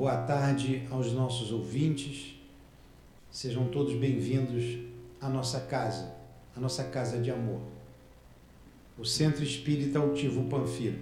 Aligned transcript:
boa 0.00 0.16
tarde 0.16 0.88
aos 0.90 1.12
nossos 1.12 1.52
ouvintes. 1.52 2.34
Sejam 3.30 3.68
todos 3.68 3.94
bem-vindos 3.94 4.78
à 5.20 5.28
nossa 5.28 5.60
casa, 5.60 6.10
à 6.56 6.58
nossa 6.58 6.84
casa 6.84 7.18
de 7.18 7.30
amor, 7.30 7.60
o 8.96 9.04
Centro 9.04 9.44
Espírita 9.44 9.98
Altivo 9.98 10.44
Panfiro. 10.44 11.00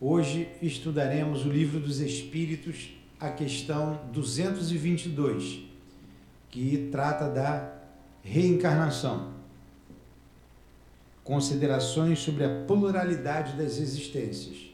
Hoje 0.00 0.48
estudaremos 0.60 1.46
o 1.46 1.48
Livro 1.48 1.78
dos 1.78 2.00
Espíritos, 2.00 2.90
a 3.20 3.30
questão 3.30 4.00
222, 4.12 5.60
que 6.50 6.88
trata 6.90 7.28
da 7.28 7.72
reencarnação. 8.20 9.32
Considerações 11.22 12.18
sobre 12.18 12.42
a 12.42 12.64
pluralidade 12.64 13.56
das 13.56 13.78
existências, 13.78 14.73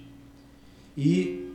e 0.98 1.50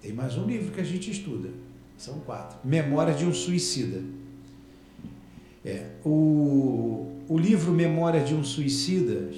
tem 0.00 0.12
mais 0.12 0.36
um 0.36 0.44
livro 0.44 0.72
que 0.72 0.80
a 0.80 0.84
gente 0.84 1.10
estuda, 1.10 1.48
são 1.96 2.18
quatro. 2.20 2.58
Memórias 2.64 3.18
de 3.18 3.24
um 3.24 3.32
Suicida. 3.32 4.02
É, 5.64 5.92
o, 6.04 7.20
o 7.28 7.38
livro 7.38 7.72
Memórias 7.72 8.28
de 8.28 8.34
um 8.34 8.42
Suicida, 8.42 9.30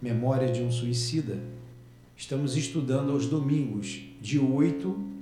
Memória 0.00 0.50
de 0.50 0.62
um 0.62 0.72
Suicida, 0.72 1.38
estamos 2.16 2.56
estudando 2.56 3.12
aos 3.12 3.26
domingos, 3.26 4.02
de 4.20 4.40
8 4.40 5.12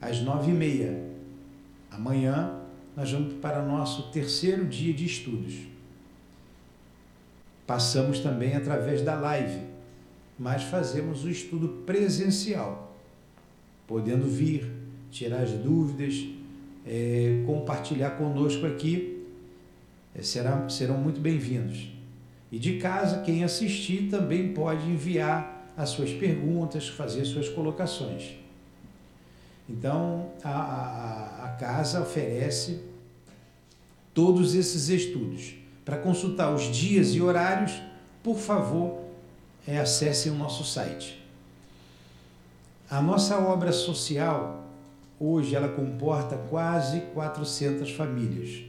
às 0.00 0.20
9 0.20 0.52
e 0.52 0.54
meia. 0.54 1.10
Amanhã 1.90 2.60
nós 2.96 3.10
vamos 3.10 3.34
para 3.34 3.64
o 3.64 3.68
nosso 3.68 4.12
terceiro 4.12 4.64
dia 4.64 4.94
de 4.94 5.04
estudos. 5.04 5.54
Passamos 7.68 8.20
também 8.20 8.54
através 8.54 9.02
da 9.02 9.14
live, 9.14 9.60
mas 10.38 10.62
fazemos 10.62 11.22
o 11.22 11.28
estudo 11.28 11.68
presencial, 11.84 12.96
podendo 13.86 14.26
vir, 14.26 14.72
tirar 15.10 15.42
as 15.42 15.50
dúvidas, 15.50 16.26
é, 16.86 17.42
compartilhar 17.44 18.12
conosco 18.12 18.64
aqui, 18.64 19.22
é, 20.14 20.22
serão 20.22 20.96
muito 20.96 21.20
bem-vindos. 21.20 21.92
E 22.50 22.58
de 22.58 22.78
casa, 22.78 23.20
quem 23.20 23.44
assistir 23.44 24.08
também 24.08 24.54
pode 24.54 24.88
enviar 24.88 25.70
as 25.76 25.90
suas 25.90 26.10
perguntas, 26.10 26.88
fazer 26.88 27.26
suas 27.26 27.50
colocações. 27.50 28.30
Então, 29.68 30.30
a, 30.42 30.48
a, 30.48 31.44
a 31.44 31.48
casa 31.58 32.00
oferece 32.00 32.80
todos 34.14 34.54
esses 34.54 34.88
estudos. 34.88 35.57
Para 35.88 35.96
consultar 35.96 36.54
os 36.54 36.64
dias 36.64 37.14
e 37.14 37.22
horários, 37.22 37.80
por 38.22 38.36
favor, 38.36 39.06
é, 39.66 39.78
acesse 39.78 40.28
o 40.28 40.34
nosso 40.34 40.62
site. 40.62 41.26
A 42.90 43.00
nossa 43.00 43.38
obra 43.38 43.72
social, 43.72 44.68
hoje, 45.18 45.54
ela 45.54 45.70
comporta 45.70 46.36
quase 46.36 47.00
400 47.14 47.90
famílias. 47.92 48.64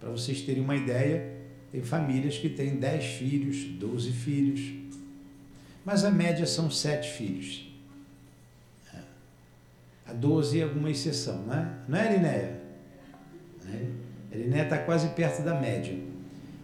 Para 0.00 0.10
vocês 0.10 0.40
terem 0.40 0.60
uma 0.60 0.74
ideia, 0.74 1.32
tem 1.70 1.80
famílias 1.80 2.38
que 2.38 2.48
têm 2.48 2.74
10 2.74 3.04
filhos, 3.04 3.64
12 3.78 4.10
filhos, 4.10 4.60
mas 5.84 6.04
a 6.04 6.10
média 6.10 6.44
são 6.44 6.68
7 6.68 7.08
filhos. 7.08 7.72
A 10.04 10.12
12 10.12 10.58
é 10.58 10.64
alguma 10.64 10.90
exceção, 10.90 11.40
não 11.46 11.54
é? 11.54 11.68
Não 11.86 11.98
é, 11.98 12.16
Linéia? 12.16 12.60
A 14.32 14.36
Linéia 14.36 14.64
está 14.64 14.78
quase 14.78 15.06
perto 15.10 15.44
da 15.44 15.54
média. 15.54 16.17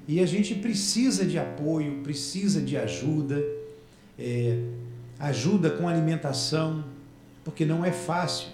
E 0.07 0.21
a 0.21 0.27
gente 0.27 0.55
precisa 0.55 1.25
de 1.25 1.39
apoio, 1.39 2.01
precisa 2.03 2.61
de 2.61 2.77
ajuda, 2.77 3.43
é, 4.19 4.63
ajuda 5.19 5.71
com 5.71 5.89
alimentação, 5.89 6.85
porque 7.43 7.65
não 7.65 7.85
é 7.85 7.91
fácil 7.91 8.49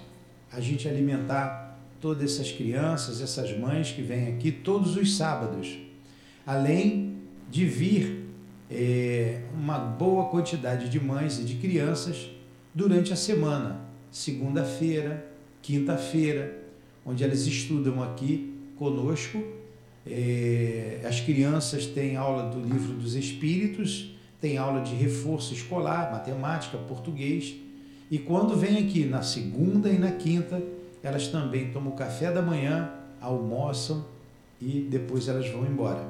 a 0.52 0.60
gente 0.60 0.88
alimentar 0.88 1.78
todas 2.00 2.32
essas 2.32 2.52
crianças, 2.52 3.20
essas 3.20 3.56
mães 3.56 3.90
que 3.90 4.00
vêm 4.00 4.28
aqui 4.28 4.52
todos 4.52 4.96
os 4.96 5.16
sábados, 5.16 5.78
além 6.46 7.16
de 7.50 7.66
vir 7.66 8.26
é, 8.70 9.42
uma 9.52 9.78
boa 9.78 10.28
quantidade 10.28 10.88
de 10.88 11.00
mães 11.00 11.38
e 11.38 11.44
de 11.44 11.56
crianças 11.56 12.30
durante 12.72 13.12
a 13.12 13.16
semana, 13.16 13.80
segunda-feira, 14.10 15.26
quinta-feira, 15.60 16.58
onde 17.04 17.24
elas 17.24 17.46
estudam 17.46 18.02
aqui 18.02 18.54
conosco 18.76 19.59
é, 20.06 21.00
as 21.04 21.20
crianças 21.20 21.86
têm 21.86 22.16
aula 22.16 22.50
do 22.50 22.60
livro 22.60 22.94
dos 22.94 23.14
Espíritos, 23.14 24.14
tem 24.40 24.56
aula 24.56 24.80
de 24.80 24.94
reforço 24.94 25.52
escolar, 25.52 26.10
matemática, 26.10 26.78
português. 26.78 27.54
E 28.10 28.18
quando 28.18 28.56
vem 28.56 28.78
aqui 28.78 29.04
na 29.04 29.22
segunda 29.22 29.90
e 29.90 29.98
na 29.98 30.12
quinta, 30.12 30.62
elas 31.02 31.28
também 31.28 31.70
tomam 31.70 31.92
café 31.92 32.32
da 32.32 32.42
manhã, 32.42 32.90
almoçam 33.20 34.04
e 34.60 34.80
depois 34.90 35.28
elas 35.28 35.48
vão 35.48 35.66
embora. 35.66 36.06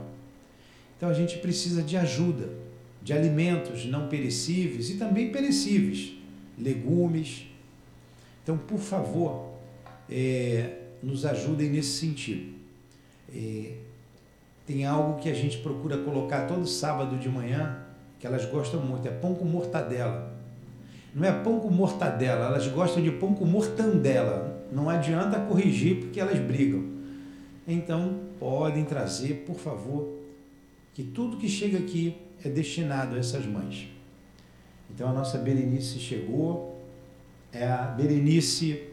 Então 0.97 1.09
a 1.09 1.15
gente 1.15 1.39
precisa 1.39 1.83
de 1.83 1.97
ajuda, 1.97 2.51
de 3.03 3.13
alimentos 3.13 3.87
não 3.87 4.09
perecíveis 4.09 4.91
e 4.91 4.97
também 4.97 5.33
perecíveis, 5.33 6.13
legumes. 6.59 7.47
Então, 8.43 8.57
por 8.57 8.79
favor, 8.79 9.51
é, 10.09 10.79
nos 11.03 11.25
ajudem 11.25 11.71
nesse 11.71 11.99
sentido. 11.99 12.53
É, 13.35 13.75
tem 14.71 14.85
algo 14.85 15.21
que 15.21 15.29
a 15.29 15.35
gente 15.35 15.59
procura 15.59 15.99
colocar 15.99 16.47
todo 16.47 16.65
sábado 16.65 17.19
de 17.19 17.29
manhã, 17.29 17.77
que 18.21 18.27
elas 18.27 18.45
gostam 18.45 18.81
muito, 18.81 19.09
é 19.09 19.11
pão 19.11 19.35
com 19.35 19.45
mortadela. 19.45 20.33
Não 21.13 21.27
é 21.27 21.33
pão 21.33 21.59
com 21.59 21.69
mortadela, 21.71 22.47
elas 22.47 22.69
gostam 22.69 23.03
de 23.03 23.11
pão 23.11 23.35
com 23.35 23.45
mortandela. 23.45 24.65
Não 24.71 24.89
adianta 24.89 25.41
corrigir 25.41 25.97
porque 25.97 26.21
elas 26.21 26.39
brigam. 26.39 26.85
Então, 27.67 28.21
podem 28.39 28.85
trazer, 28.85 29.43
por 29.45 29.57
favor, 29.57 30.21
que 30.95 31.03
tudo 31.03 31.37
que 31.37 31.49
chega 31.49 31.79
aqui 31.79 32.17
é 32.45 32.49
destinado 32.49 33.17
a 33.17 33.19
essas 33.19 33.45
mães. 33.45 33.89
Então, 34.89 35.09
a 35.09 35.13
nossa 35.13 35.37
Berenice 35.37 35.99
chegou. 35.99 36.81
É 37.53 37.67
a 37.67 37.83
Berenice 37.87 38.85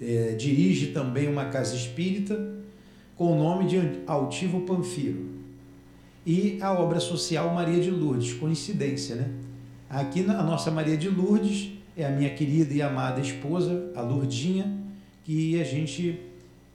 é, 0.00 0.34
dirige 0.38 0.92
também 0.92 1.26
uma 1.26 1.46
casa 1.46 1.74
espírita 1.74 2.59
com 3.20 3.32
o 3.32 3.38
nome 3.38 3.66
de 3.66 4.00
Altivo 4.06 4.62
Panfiro. 4.62 5.26
E 6.24 6.56
a 6.62 6.72
obra 6.72 6.98
social 6.98 7.52
Maria 7.52 7.78
de 7.78 7.90
Lourdes, 7.90 8.32
coincidência, 8.32 9.14
né? 9.14 9.30
Aqui 9.90 10.22
a 10.22 10.42
nossa 10.42 10.70
Maria 10.70 10.96
de 10.96 11.10
Lourdes 11.10 11.70
é 11.94 12.06
a 12.06 12.08
minha 12.08 12.30
querida 12.30 12.72
e 12.72 12.80
amada 12.80 13.20
esposa, 13.20 13.92
a 13.94 14.00
Lourdinha, 14.00 14.74
que 15.22 15.60
a 15.60 15.64
gente 15.64 16.18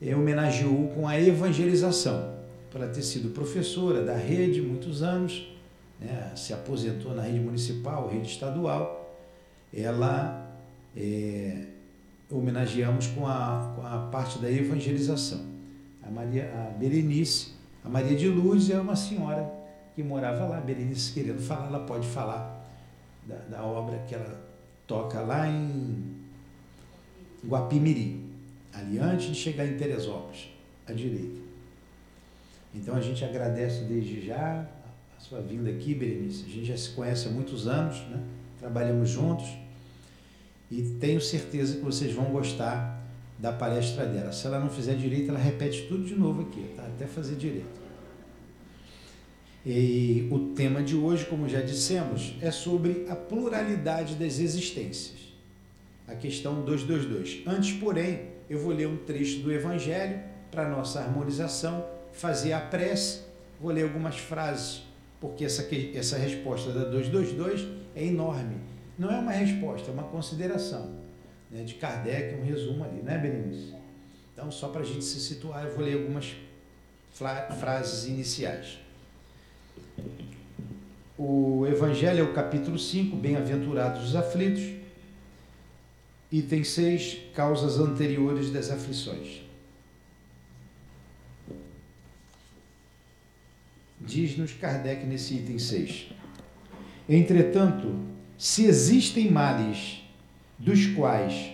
é, 0.00 0.14
homenageou 0.14 0.86
com 0.94 1.08
a 1.08 1.20
evangelização, 1.20 2.36
por 2.70 2.80
ela 2.80 2.92
ter 2.92 3.02
sido 3.02 3.30
professora 3.30 4.04
da 4.04 4.16
rede 4.16 4.62
muitos 4.62 5.02
anos, 5.02 5.52
né? 6.00 6.30
se 6.36 6.52
aposentou 6.52 7.12
na 7.12 7.22
rede 7.22 7.40
municipal, 7.40 8.08
rede 8.08 8.28
estadual. 8.28 9.18
Ela 9.74 10.48
é, 10.96 11.64
homenageamos 12.30 13.08
com 13.08 13.26
a, 13.26 13.74
com 13.74 13.84
a 13.84 13.98
parte 14.12 14.38
da 14.38 14.48
evangelização. 14.48 15.55
A 16.06 16.10
Maria, 16.10 16.52
a 16.54 16.78
Berenice, 16.78 17.52
a 17.84 17.88
Maria 17.88 18.16
de 18.16 18.28
Lourdes 18.28 18.70
é 18.70 18.80
uma 18.80 18.96
senhora 18.96 19.50
que 19.94 20.02
morava 20.02 20.46
lá. 20.46 20.60
Berenice 20.60 21.12
querendo 21.12 21.40
falar, 21.40 21.66
ela 21.66 21.80
pode 21.80 22.06
falar 22.06 22.64
da, 23.26 23.36
da 23.36 23.64
obra 23.64 23.98
que 24.06 24.14
ela 24.14 24.44
toca 24.86 25.20
lá 25.20 25.48
em 25.48 26.14
Guapimiri, 27.44 28.24
ali 28.72 28.98
antes 28.98 29.28
de 29.28 29.34
chegar 29.34 29.66
em 29.66 29.76
Teresópolis, 29.76 30.48
à 30.86 30.92
direita. 30.92 31.40
Então 32.74 32.94
a 32.94 33.00
gente 33.00 33.24
agradece 33.24 33.84
desde 33.84 34.24
já 34.26 34.66
a 35.16 35.20
sua 35.20 35.40
vinda 35.40 35.70
aqui, 35.70 35.94
Berenice. 35.94 36.44
A 36.46 36.48
gente 36.48 36.66
já 36.66 36.76
se 36.76 36.90
conhece 36.90 37.28
há 37.28 37.30
muitos 37.30 37.66
anos, 37.66 37.98
né? 38.08 38.22
trabalhamos 38.58 39.08
juntos 39.08 39.46
e 40.70 40.82
tenho 41.00 41.20
certeza 41.20 41.76
que 41.76 41.82
vocês 41.82 42.12
vão 42.12 42.26
gostar 42.26 42.95
da 43.38 43.52
palestra 43.52 44.06
dela. 44.06 44.32
Se 44.32 44.46
ela 44.46 44.58
não 44.58 44.70
fizer 44.70 44.94
direito, 44.94 45.30
ela 45.30 45.38
repete 45.38 45.86
tudo 45.88 46.04
de 46.04 46.14
novo 46.14 46.42
aqui, 46.42 46.70
tá? 46.74 46.82
até 46.82 47.06
fazer 47.06 47.36
direito. 47.36 47.86
E 49.64 50.28
o 50.30 50.54
tema 50.54 50.82
de 50.82 50.96
hoje, 50.96 51.24
como 51.26 51.48
já 51.48 51.60
dissemos, 51.60 52.34
é 52.40 52.50
sobre 52.50 53.04
a 53.08 53.16
pluralidade 53.16 54.14
das 54.14 54.38
existências. 54.38 55.34
A 56.06 56.14
questão 56.14 56.62
222. 56.62 57.42
Antes, 57.46 57.72
porém, 57.72 58.28
eu 58.48 58.60
vou 58.60 58.72
ler 58.72 58.86
um 58.86 58.96
trecho 58.96 59.40
do 59.40 59.52
Evangelho 59.52 60.20
para 60.52 60.68
nossa 60.68 61.00
harmonização, 61.00 61.84
fazer 62.12 62.52
a 62.52 62.60
prece, 62.60 63.22
vou 63.60 63.72
ler 63.72 63.82
algumas 63.82 64.16
frases, 64.16 64.82
porque 65.20 65.44
essa, 65.44 65.66
essa 65.94 66.16
resposta 66.16 66.70
da 66.70 66.84
222 66.84 67.66
é 67.96 68.04
enorme. 68.04 68.56
Não 68.96 69.10
é 69.10 69.18
uma 69.18 69.32
resposta, 69.32 69.90
é 69.90 69.92
uma 69.92 70.04
consideração. 70.04 71.05
Né, 71.50 71.62
de 71.62 71.74
Kardec, 71.74 72.34
um 72.34 72.44
resumo 72.44 72.84
ali, 72.84 73.02
né, 73.02 73.18
Berenice? 73.18 73.74
Então, 74.32 74.50
só 74.50 74.68
para 74.68 74.82
a 74.82 74.84
gente 74.84 75.04
se 75.04 75.20
situar, 75.20 75.64
eu 75.64 75.74
vou 75.74 75.84
ler 75.84 75.94
algumas 75.94 76.34
frases 77.12 78.06
iniciais. 78.06 78.78
O 81.16 81.66
Evangelho 81.66 82.20
é 82.20 82.22
o 82.22 82.34
capítulo 82.34 82.78
5, 82.78 83.16
Bem-aventurados 83.16 84.08
os 84.08 84.16
aflitos. 84.16 84.76
Item 86.30 86.64
6, 86.64 87.18
causas 87.34 87.78
anteriores 87.78 88.50
das 88.50 88.70
aflições. 88.70 89.40
Diz-nos 93.98 94.52
Kardec 94.52 95.06
nesse 95.06 95.36
item 95.36 95.58
6. 95.58 96.08
Entretanto, 97.08 97.94
se 98.36 98.66
existem 98.66 99.30
males 99.30 100.02
dos 100.58 100.86
quais 100.86 101.52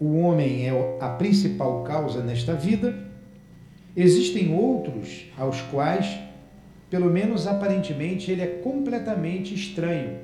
o 0.00 0.18
homem 0.18 0.68
é 0.68 0.98
a 1.00 1.08
principal 1.10 1.84
causa 1.84 2.22
nesta 2.22 2.54
vida, 2.54 2.98
existem 3.96 4.54
outros 4.54 5.26
aos 5.36 5.60
quais 5.62 6.18
pelo 6.92 7.10
menos 7.10 7.46
aparentemente, 7.46 8.30
ele 8.30 8.42
é 8.42 8.46
completamente 8.46 9.54
estranho 9.54 10.18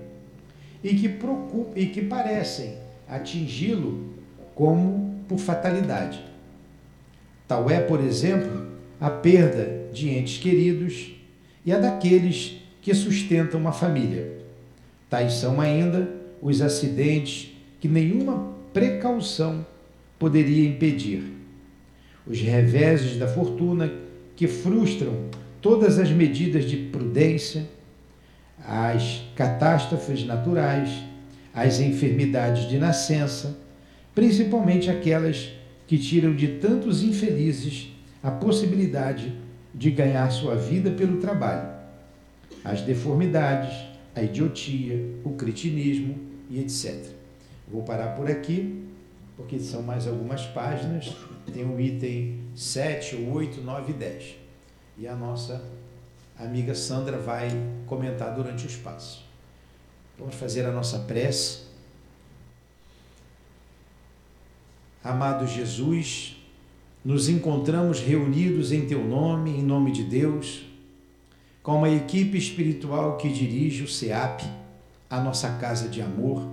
e 0.84 0.94
que, 0.94 1.08
procura, 1.08 1.70
e 1.74 1.86
que 1.86 2.02
parecem 2.02 2.74
atingi-lo 3.08 4.12
como 4.54 5.24
por 5.26 5.38
fatalidade. 5.38 6.22
Tal 7.46 7.70
é, 7.70 7.80
por 7.80 8.04
exemplo, 8.04 8.66
a 9.00 9.08
perda 9.08 9.88
de 9.94 10.10
entes 10.10 10.36
queridos 10.36 11.14
e 11.64 11.72
a 11.72 11.78
daqueles 11.78 12.60
que 12.82 12.92
sustentam 12.92 13.58
uma 13.58 13.72
família. 13.72 14.30
Tais 15.08 15.32
são 15.32 15.62
ainda 15.62 16.06
os 16.42 16.60
acidentes 16.60 17.56
que 17.80 17.88
nenhuma 17.88 18.54
precaução 18.72 19.64
poderia 20.18 20.68
impedir. 20.68 21.22
Os 22.26 22.40
reveses 22.40 23.16
da 23.16 23.26
fortuna 23.26 23.90
que 24.36 24.46
frustram 24.46 25.28
todas 25.60 25.98
as 25.98 26.10
medidas 26.10 26.64
de 26.64 26.76
prudência, 26.76 27.68
as 28.64 29.24
catástrofes 29.34 30.24
naturais, 30.24 30.90
as 31.54 31.80
enfermidades 31.80 32.68
de 32.68 32.78
nascença, 32.78 33.58
principalmente 34.14 34.90
aquelas 34.90 35.50
que 35.86 35.98
tiram 35.98 36.34
de 36.34 36.48
tantos 36.58 37.02
infelizes 37.02 37.88
a 38.22 38.30
possibilidade 38.30 39.32
de 39.74 39.90
ganhar 39.90 40.30
sua 40.30 40.54
vida 40.54 40.90
pelo 40.90 41.18
trabalho, 41.18 41.68
as 42.64 42.82
deformidades, 42.82 43.74
a 44.14 44.22
idiotia, 44.22 45.02
o 45.24 45.30
cretinismo 45.30 46.16
e 46.50 46.60
etc. 46.60 47.17
Vou 47.70 47.82
parar 47.82 48.16
por 48.16 48.30
aqui, 48.30 48.86
porque 49.36 49.58
são 49.58 49.82
mais 49.82 50.06
algumas 50.06 50.44
páginas, 50.46 51.14
tem 51.52 51.64
o 51.64 51.80
item 51.80 52.40
7, 52.54 53.28
8, 53.30 53.60
9 53.60 53.92
e 53.92 53.94
10 53.94 54.48
e 54.98 55.06
a 55.06 55.14
nossa 55.14 55.64
amiga 56.36 56.74
Sandra 56.74 57.18
vai 57.18 57.48
comentar 57.86 58.34
durante 58.34 58.66
o 58.66 58.68
espaço. 58.68 59.24
Vamos 60.18 60.34
fazer 60.34 60.66
a 60.66 60.72
nossa 60.72 60.98
prece. 61.00 61.68
Amado 65.02 65.46
Jesus, 65.46 66.36
nos 67.04 67.28
encontramos 67.28 68.00
reunidos 68.00 68.72
em 68.72 68.86
Teu 68.86 69.04
nome, 69.04 69.50
em 69.50 69.62
nome 69.62 69.92
de 69.92 70.02
Deus, 70.02 70.66
com 71.62 71.76
uma 71.76 71.88
equipe 71.88 72.36
espiritual 72.36 73.16
que 73.16 73.32
dirige 73.32 73.84
o 73.84 73.88
SEAP, 73.88 74.42
a 75.08 75.20
nossa 75.20 75.56
casa 75.58 75.88
de 75.88 76.02
amor, 76.02 76.44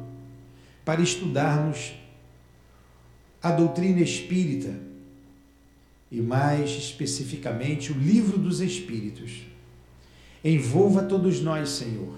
para 0.86 1.01
estudarmos 1.01 1.96
a 3.42 3.51
doutrina 3.51 4.01
espírita 4.01 4.74
e 6.12 6.22
mais 6.22 6.70
especificamente 6.70 7.92
o 7.92 7.98
livro 7.98 8.38
dos 8.38 8.62
Espíritos. 8.62 9.42
Envolva 10.44 11.04
todos 11.04 11.42
nós, 11.42 11.70
Senhor. 11.70 12.13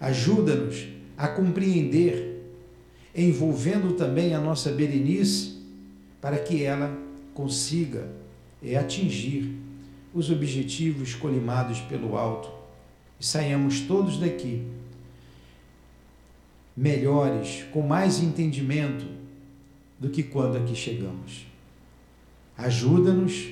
Ajuda-nos 0.00 0.88
a 1.16 1.28
compreender, 1.28 2.42
envolvendo 3.14 3.92
também 3.92 4.34
a 4.34 4.40
nossa 4.40 4.72
Berenice, 4.72 5.60
para 6.20 6.38
que 6.38 6.64
ela 6.64 6.98
consiga 7.34 8.08
é, 8.62 8.76
atingir 8.76 9.54
os 10.14 10.30
objetivos 10.30 11.14
colimados 11.14 11.80
pelo 11.80 12.16
alto 12.16 12.50
e 13.20 13.24
saiamos 13.24 13.80
todos 13.82 14.18
daqui 14.18 14.66
melhores, 16.80 17.64
com 17.70 17.82
mais 17.82 18.22
entendimento 18.22 19.04
do 19.98 20.08
que 20.08 20.22
quando 20.22 20.56
aqui 20.56 20.74
chegamos. 20.74 21.46
Ajuda-nos, 22.56 23.50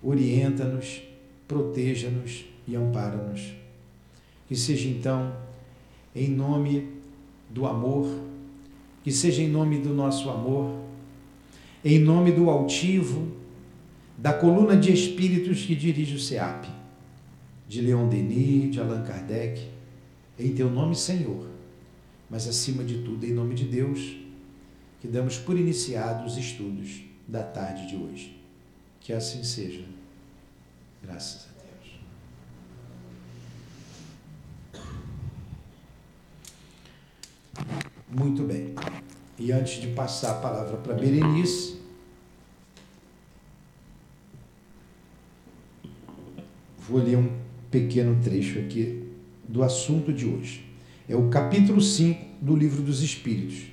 orienta-nos, 0.00 1.02
proteja-nos 1.48 2.44
e 2.68 2.76
ampara-nos. 2.76 3.52
Que 4.46 4.54
seja 4.54 4.88
então 4.88 5.34
em 6.14 6.28
nome 6.28 6.88
do 7.50 7.66
amor, 7.66 8.08
que 9.02 9.10
seja 9.10 9.42
em 9.42 9.48
nome 9.48 9.80
do 9.80 9.92
nosso 9.92 10.30
amor, 10.30 10.72
em 11.84 11.98
nome 11.98 12.30
do 12.30 12.48
altivo, 12.48 13.26
da 14.16 14.32
coluna 14.32 14.76
de 14.76 14.92
espíritos 14.92 15.64
que 15.64 15.74
dirige 15.74 16.14
o 16.14 16.20
SEAP, 16.20 16.68
de 17.68 17.80
Leon 17.80 18.08
Denis, 18.08 18.70
de 18.70 18.80
Allan 18.80 19.02
Kardec, 19.02 19.66
em 20.38 20.52
teu 20.52 20.70
nome, 20.70 20.94
Senhor, 20.94 21.55
mas 22.28 22.48
acima 22.48 22.82
de 22.82 23.02
tudo, 23.02 23.24
em 23.24 23.32
nome 23.32 23.54
de 23.54 23.64
Deus, 23.64 24.16
que 25.00 25.06
damos 25.06 25.38
por 25.38 25.58
iniciados 25.58 26.32
os 26.32 26.38
estudos 26.38 27.02
da 27.26 27.42
tarde 27.42 27.86
de 27.86 27.96
hoje. 27.96 28.36
Que 29.00 29.12
assim 29.12 29.44
seja. 29.44 29.84
Graças 31.02 31.46
a 31.46 31.50
Deus. 37.54 37.66
Muito 38.08 38.42
bem. 38.42 38.74
E 39.38 39.52
antes 39.52 39.80
de 39.80 39.88
passar 39.88 40.32
a 40.32 40.40
palavra 40.40 40.78
para 40.78 40.94
Berenice, 40.94 41.78
vou 46.78 47.02
ler 47.02 47.16
um 47.16 47.38
pequeno 47.70 48.20
trecho 48.22 48.58
aqui 48.58 49.12
do 49.46 49.62
assunto 49.62 50.12
de 50.12 50.26
hoje. 50.26 50.64
É 51.08 51.14
o 51.14 51.28
capítulo 51.28 51.80
5 51.80 52.20
do 52.40 52.56
Livro 52.56 52.82
dos 52.82 53.00
Espíritos. 53.00 53.66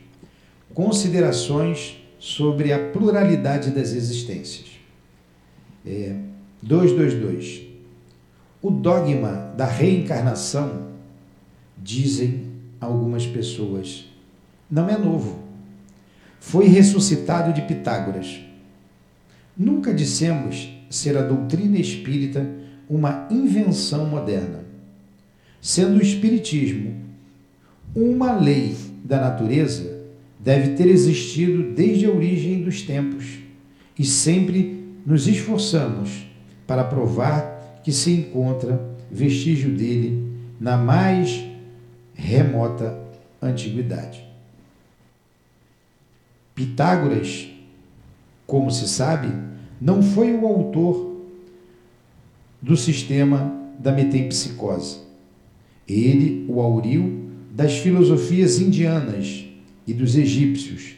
Considerações 0.71 1.97
sobre 2.19 2.71
a 2.71 2.91
pluralidade 2.91 3.71
das 3.71 3.93
existências. 3.93 4.67
É, 5.83 6.15
222. 6.61 7.63
O 8.61 8.69
dogma 8.69 9.51
da 9.57 9.65
reencarnação, 9.65 10.93
dizem 11.75 12.51
algumas 12.79 13.25
pessoas, 13.25 14.05
não 14.69 14.87
é 14.87 14.97
novo. 14.97 15.39
Foi 16.39 16.67
ressuscitado 16.67 17.51
de 17.51 17.63
Pitágoras. 17.63 18.41
Nunca 19.57 19.93
dissemos 19.93 20.69
ser 20.89 21.17
a 21.17 21.23
doutrina 21.23 21.77
espírita 21.79 22.47
uma 22.87 23.27
invenção 23.31 24.05
moderna. 24.05 24.63
Sendo 25.59 25.97
o 25.97 26.01
Espiritismo 26.01 27.12
uma 27.95 28.33
lei 28.33 28.75
da 29.03 29.19
natureza, 29.19 30.01
deve 30.39 30.75
ter 30.75 30.87
existido 30.87 31.73
desde 31.73 32.05
a 32.05 32.11
origem 32.11 32.63
dos 32.63 32.81
tempos 32.81 33.39
e 33.97 34.03
sempre 34.03 34.83
nos 35.05 35.27
esforçamos 35.27 36.25
para 36.65 36.83
provar 36.83 37.81
que 37.83 37.91
se 37.91 38.11
encontra 38.11 38.81
vestígio 39.11 39.75
dele 39.75 40.31
na 40.59 40.77
mais 40.77 41.45
remota 42.13 42.99
antiguidade. 43.41 44.25
Pitágoras, 46.55 47.49
como 48.45 48.71
se 48.71 48.87
sabe, 48.87 49.27
não 49.81 50.01
foi 50.01 50.33
o 50.33 50.45
autor 50.47 51.21
do 52.61 52.77
sistema 52.77 53.53
da 53.77 53.91
metempsicose. 53.91 54.99
Ele 55.87 56.45
o 56.47 56.61
auriu 56.61 57.22
das 57.53 57.77
filosofias 57.77 58.59
indianas 58.59 59.45
e 59.85 59.93
dos 59.93 60.15
egípcios, 60.15 60.95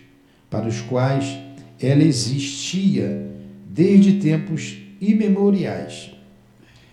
para 0.50 0.66
os 0.66 0.80
quais 0.80 1.38
ela 1.82 2.02
existia 2.02 3.30
desde 3.70 4.22
tempos 4.22 4.78
imemoriais. 5.02 6.12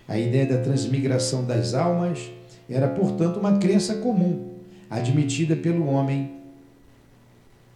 A 0.05 0.19
ideia 0.19 0.45
da 0.45 0.57
transmigração 0.57 1.45
das 1.45 1.73
almas 1.73 2.29
era, 2.69 2.89
portanto, 2.89 3.39
uma 3.39 3.57
crença 3.57 3.95
comum, 3.95 4.49
admitida 4.89 5.55
pelo 5.55 5.85
homem, 5.85 6.33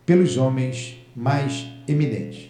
pelos 0.05 0.35
homens 0.35 0.97
mais 1.15 1.67
eminentes. 1.87 2.49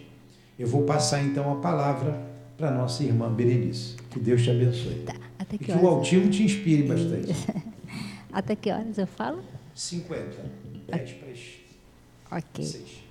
Eu 0.58 0.66
vou 0.66 0.82
passar 0.82 1.24
então 1.24 1.52
a 1.52 1.58
palavra 1.58 2.20
para 2.58 2.72
nossa 2.72 3.04
irmã 3.04 3.32
Berenice. 3.32 3.98
Que 4.10 4.20
Deus 4.20 4.42
te 4.42 4.50
abençoe. 4.50 5.04
Tá, 5.06 5.14
que 5.46 5.56
e 5.56 5.60
que 5.60 5.72
o 5.74 5.88
altivo 5.88 6.28
te 6.28 6.42
inspire 6.42 6.82
bastante. 6.82 7.36
até 8.38 8.56
que 8.56 8.72
horas 8.72 9.00
eu 9.00 9.08
falo? 9.08 9.44
50. 9.74 10.52
10 10.88 11.12
para 11.14 12.38
Ok. 12.38 12.64
6. 12.64 13.04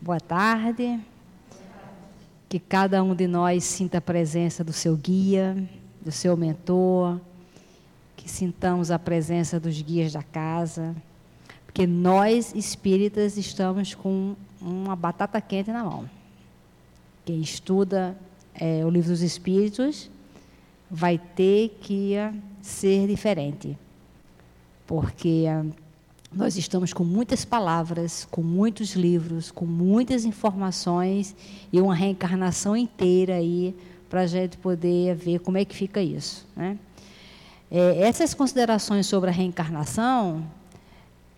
Boa 0.00 0.20
tarde. 0.20 1.00
Que 2.48 2.60
cada 2.60 3.02
um 3.02 3.16
de 3.16 3.26
nós 3.26 3.64
sinta 3.64 3.98
a 3.98 4.00
presença 4.00 4.62
do 4.62 4.72
seu 4.72 4.96
guia, 4.96 5.56
do 6.00 6.12
seu 6.12 6.36
mentor, 6.36 7.18
que 8.16 8.30
sintamos 8.30 8.92
a 8.92 8.98
presença 8.98 9.58
dos 9.58 9.82
guias 9.82 10.12
da 10.12 10.22
casa, 10.22 10.94
porque 11.66 11.84
nós 11.84 12.54
espíritas 12.54 13.36
estamos 13.36 13.92
com 13.92 14.36
uma 14.60 14.94
batata 14.94 15.40
quente 15.40 15.72
na 15.72 15.82
mão. 15.82 16.08
Quem 17.24 17.40
estuda 17.40 18.16
é, 18.54 18.86
o 18.86 18.88
livro 18.88 19.10
dos 19.10 19.20
Espíritos 19.20 20.08
vai 20.88 21.18
ter 21.18 21.76
que 21.80 22.14
ser 22.64 23.06
diferente, 23.06 23.76
porque 24.86 25.44
ah, 25.46 25.62
nós 26.32 26.56
estamos 26.56 26.94
com 26.94 27.04
muitas 27.04 27.44
palavras, 27.44 28.26
com 28.30 28.42
muitos 28.42 28.94
livros, 28.94 29.50
com 29.50 29.66
muitas 29.66 30.24
informações 30.24 31.36
e 31.70 31.78
uma 31.78 31.94
reencarnação 31.94 32.74
inteira 32.74 33.34
aí 33.34 33.76
para 34.08 34.22
a 34.22 34.26
gente 34.26 34.56
poder 34.56 35.14
ver 35.14 35.40
como 35.40 35.58
é 35.58 35.64
que 35.64 35.76
fica 35.76 36.00
isso. 36.00 36.46
Né? 36.56 36.78
É, 37.70 38.00
essas 38.00 38.32
considerações 38.32 39.06
sobre 39.06 39.28
a 39.28 39.32
reencarnação, 39.32 40.42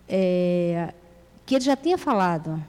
é, 0.07 0.93
que 1.45 1.55
ele 1.55 1.65
já 1.65 1.75
tinha 1.75 1.97
falado 1.97 2.63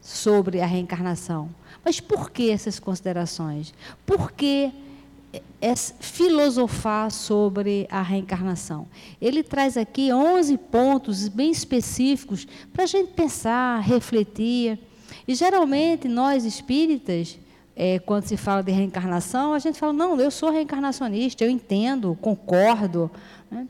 sobre 0.00 0.60
a 0.60 0.66
reencarnação, 0.66 1.48
mas 1.84 2.00
por 2.00 2.28
que 2.30 2.50
essas 2.50 2.80
considerações? 2.80 3.72
Por 4.04 4.32
que 4.32 4.72
é 5.60 5.74
filosofar 5.76 7.10
sobre 7.10 7.86
a 7.90 8.02
reencarnação? 8.02 8.86
Ele 9.20 9.42
traz 9.42 9.76
aqui 9.76 10.12
11 10.12 10.58
pontos 10.58 11.28
bem 11.28 11.50
específicos 11.50 12.46
para 12.72 12.84
a 12.84 12.86
gente 12.86 13.12
pensar, 13.12 13.80
refletir. 13.80 14.78
E 15.26 15.34
geralmente 15.34 16.08
nós 16.08 16.44
espíritas, 16.44 17.38
é, 17.76 17.98
quando 18.00 18.24
se 18.24 18.36
fala 18.36 18.62
de 18.62 18.72
reencarnação, 18.72 19.54
a 19.54 19.58
gente 19.58 19.78
fala: 19.78 19.92
não, 19.92 20.20
eu 20.20 20.30
sou 20.30 20.50
reencarnacionista, 20.50 21.44
eu 21.44 21.50
entendo, 21.50 22.16
concordo. 22.20 23.10
Né? 23.50 23.66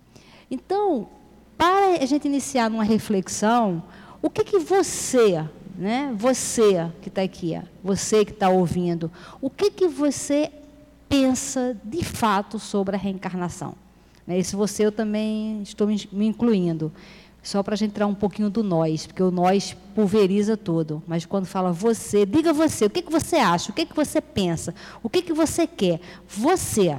Então, 0.51 1.09
para 1.57 2.03
a 2.03 2.07
gente 2.07 2.27
iniciar 2.27 2.71
uma 2.71 2.85
reflexão, 2.85 3.83
o 4.21 4.31
que, 4.31 4.45
que 4.45 4.59
você 4.59 5.45
né? 5.77 6.15
Você 6.17 6.91
que 7.01 7.09
está 7.09 7.23
aqui, 7.23 7.61
você 7.83 8.25
que 8.25 8.33
está 8.33 8.49
ouvindo, 8.49 9.11
o 9.41 9.49
que, 9.49 9.71
que 9.71 9.89
você 9.89 10.51
pensa 11.13 11.77
de 11.85 12.03
fato 12.03 12.59
sobre 12.59 12.97
a 12.97 12.99
reencarnação? 12.99 13.75
Né? 14.27 14.39
Esse 14.39 14.57
você 14.57 14.87
eu 14.87 14.91
também 14.91 15.61
estou 15.63 15.87
me 15.87 16.27
incluindo. 16.27 16.91
Só 17.43 17.63
para 17.63 17.75
a 17.75 17.77
gente 17.77 17.91
entrar 17.91 18.07
um 18.07 18.15
pouquinho 18.15 18.49
do 18.49 18.63
nós, 18.63 19.07
porque 19.07 19.23
o 19.23 19.31
nós 19.31 19.77
pulveriza 19.95 20.57
tudo. 20.57 21.03
Mas 21.07 21.27
quando 21.27 21.45
fala 21.45 21.71
você, 21.71 22.25
diga 22.25 22.53
você, 22.53 22.87
o 22.87 22.91
que, 22.91 23.03
que 23.03 23.13
você 23.13 23.37
acha, 23.37 23.71
o 23.71 23.75
que, 23.75 23.85
que 23.85 23.95
você 23.95 24.23
pensa, 24.23 24.75
o 25.03 25.11
que, 25.11 25.21
que 25.21 25.35
você 25.35 25.67
quer? 25.67 26.01
Você. 26.27 26.97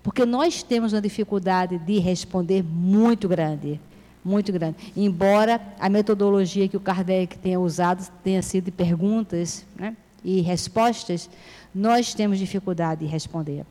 Porque 0.00 0.24
nós 0.24 0.62
temos 0.62 0.92
uma 0.92 1.00
dificuldade 1.00 1.78
de 1.78 1.98
responder 1.98 2.62
muito 2.62 3.26
grande 3.26 3.80
muito 4.24 4.50
grande. 4.50 4.78
Embora 4.96 5.60
a 5.78 5.88
metodologia 5.90 6.66
que 6.66 6.76
o 6.78 6.80
Kardec 6.80 7.36
tenha 7.38 7.60
usado 7.60 8.10
tenha 8.22 8.40
sido 8.40 8.64
de 8.64 8.70
perguntas 8.70 9.66
né, 9.76 9.94
e 10.24 10.40
respostas, 10.40 11.28
nós 11.74 12.14
temos 12.14 12.38
dificuldade 12.38 13.04
de 13.04 13.10
responder 13.10 13.66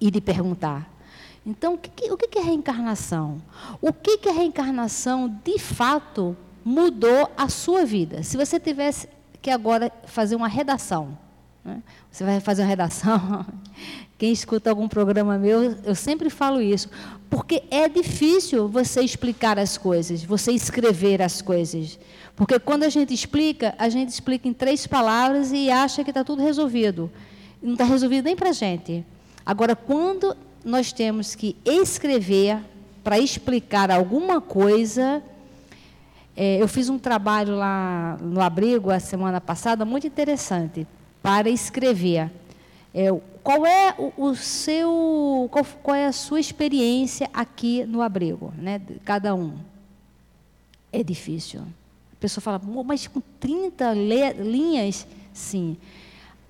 e 0.00 0.10
de 0.10 0.20
perguntar. 0.20 0.88
Então, 1.46 1.74
o 1.74 1.78
que, 1.78 2.12
o 2.12 2.16
que 2.16 2.38
é 2.38 2.42
reencarnação? 2.42 3.40
O 3.80 3.92
que, 3.92 4.20
a 4.28 4.32
reencarnação, 4.32 5.40
de 5.42 5.58
fato, 5.58 6.36
mudou 6.64 7.30
a 7.36 7.48
sua 7.48 7.86
vida? 7.86 8.22
Se 8.22 8.36
você 8.36 8.60
tivesse 8.60 9.08
que 9.40 9.50
agora 9.50 9.90
fazer 10.06 10.36
uma 10.36 10.48
redação, 10.48 11.16
né? 11.64 11.82
você 12.10 12.24
vai 12.24 12.40
fazer 12.40 12.62
uma 12.62 12.68
redação, 12.68 13.46
quem 14.18 14.30
escuta 14.30 14.68
algum 14.68 14.88
programa 14.88 15.38
meu, 15.38 15.62
eu 15.84 15.94
sempre 15.94 16.28
falo 16.28 16.60
isso. 16.60 16.90
Porque 17.30 17.62
é 17.70 17.88
difícil 17.88 18.68
você 18.68 19.00
explicar 19.00 19.58
as 19.58 19.78
coisas, 19.78 20.22
você 20.22 20.52
escrever 20.52 21.22
as 21.22 21.40
coisas. 21.40 21.98
Porque 22.38 22.58
quando 22.58 22.84
a 22.84 22.88
gente 22.88 23.12
explica, 23.12 23.74
a 23.76 23.90
gente 23.90 24.08
explica 24.08 24.48
em 24.48 24.54
três 24.54 24.86
palavras 24.86 25.52
e 25.52 25.70
acha 25.70 26.02
que 26.02 26.10
está 26.10 26.24
tudo 26.24 26.40
resolvido. 26.40 27.10
Não 27.60 27.72
está 27.72 27.84
resolvido 27.84 28.24
nem 28.24 28.36
para 28.36 28.50
a 28.50 28.52
gente. 28.52 29.04
Agora, 29.44 29.76
quando 29.76 30.34
nós 30.64 30.92
temos 30.92 31.34
que 31.34 31.56
escrever 31.64 32.60
para 33.02 33.18
explicar 33.18 33.90
alguma 33.90 34.38
coisa. 34.38 35.22
É, 36.36 36.60
eu 36.60 36.68
fiz 36.68 36.90
um 36.90 36.98
trabalho 36.98 37.56
lá 37.56 38.18
no 38.20 38.40
abrigo 38.40 38.90
a 38.90 39.00
semana 39.00 39.40
passada 39.40 39.84
muito 39.84 40.06
interessante 40.06 40.86
para 41.22 41.48
escrever. 41.48 42.30
É, 42.94 43.08
qual 43.42 43.66
é 43.66 43.94
o, 43.98 44.12
o 44.28 44.36
seu, 44.36 45.48
qual, 45.50 45.64
qual, 45.82 45.96
é 45.96 46.06
a 46.06 46.12
sua 46.12 46.38
experiência 46.38 47.30
aqui 47.32 47.84
no 47.84 48.02
abrigo, 48.02 48.52
né? 48.58 48.80
Cada 49.04 49.34
um. 49.34 49.54
É 50.92 51.02
difícil. 51.02 51.62
A 52.18 52.20
pessoa 52.20 52.42
fala, 52.42 52.60
mas 52.84 53.06
com 53.06 53.20
30 53.20 53.94
linhas, 53.94 55.06
sim. 55.32 55.76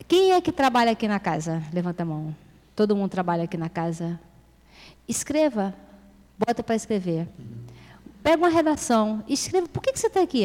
Quem 0.08 0.32
é 0.32 0.40
que 0.40 0.50
trabalha 0.50 0.92
aqui 0.92 1.06
na 1.06 1.20
casa? 1.20 1.62
Levanta 1.74 2.04
a 2.04 2.06
mão. 2.06 2.34
Todo 2.74 2.96
mundo 2.96 3.10
trabalha 3.10 3.44
aqui 3.44 3.58
na 3.58 3.68
casa. 3.68 4.18
Escreva. 5.06 5.74
Bota 6.38 6.62
para 6.62 6.74
escrever. 6.74 7.28
Pega 8.22 8.38
uma 8.38 8.48
redação. 8.48 9.22
Escreva. 9.28 9.68
Por 9.68 9.82
que, 9.82 9.92
que 9.92 10.00
você 10.00 10.06
está 10.06 10.22
aqui? 10.22 10.44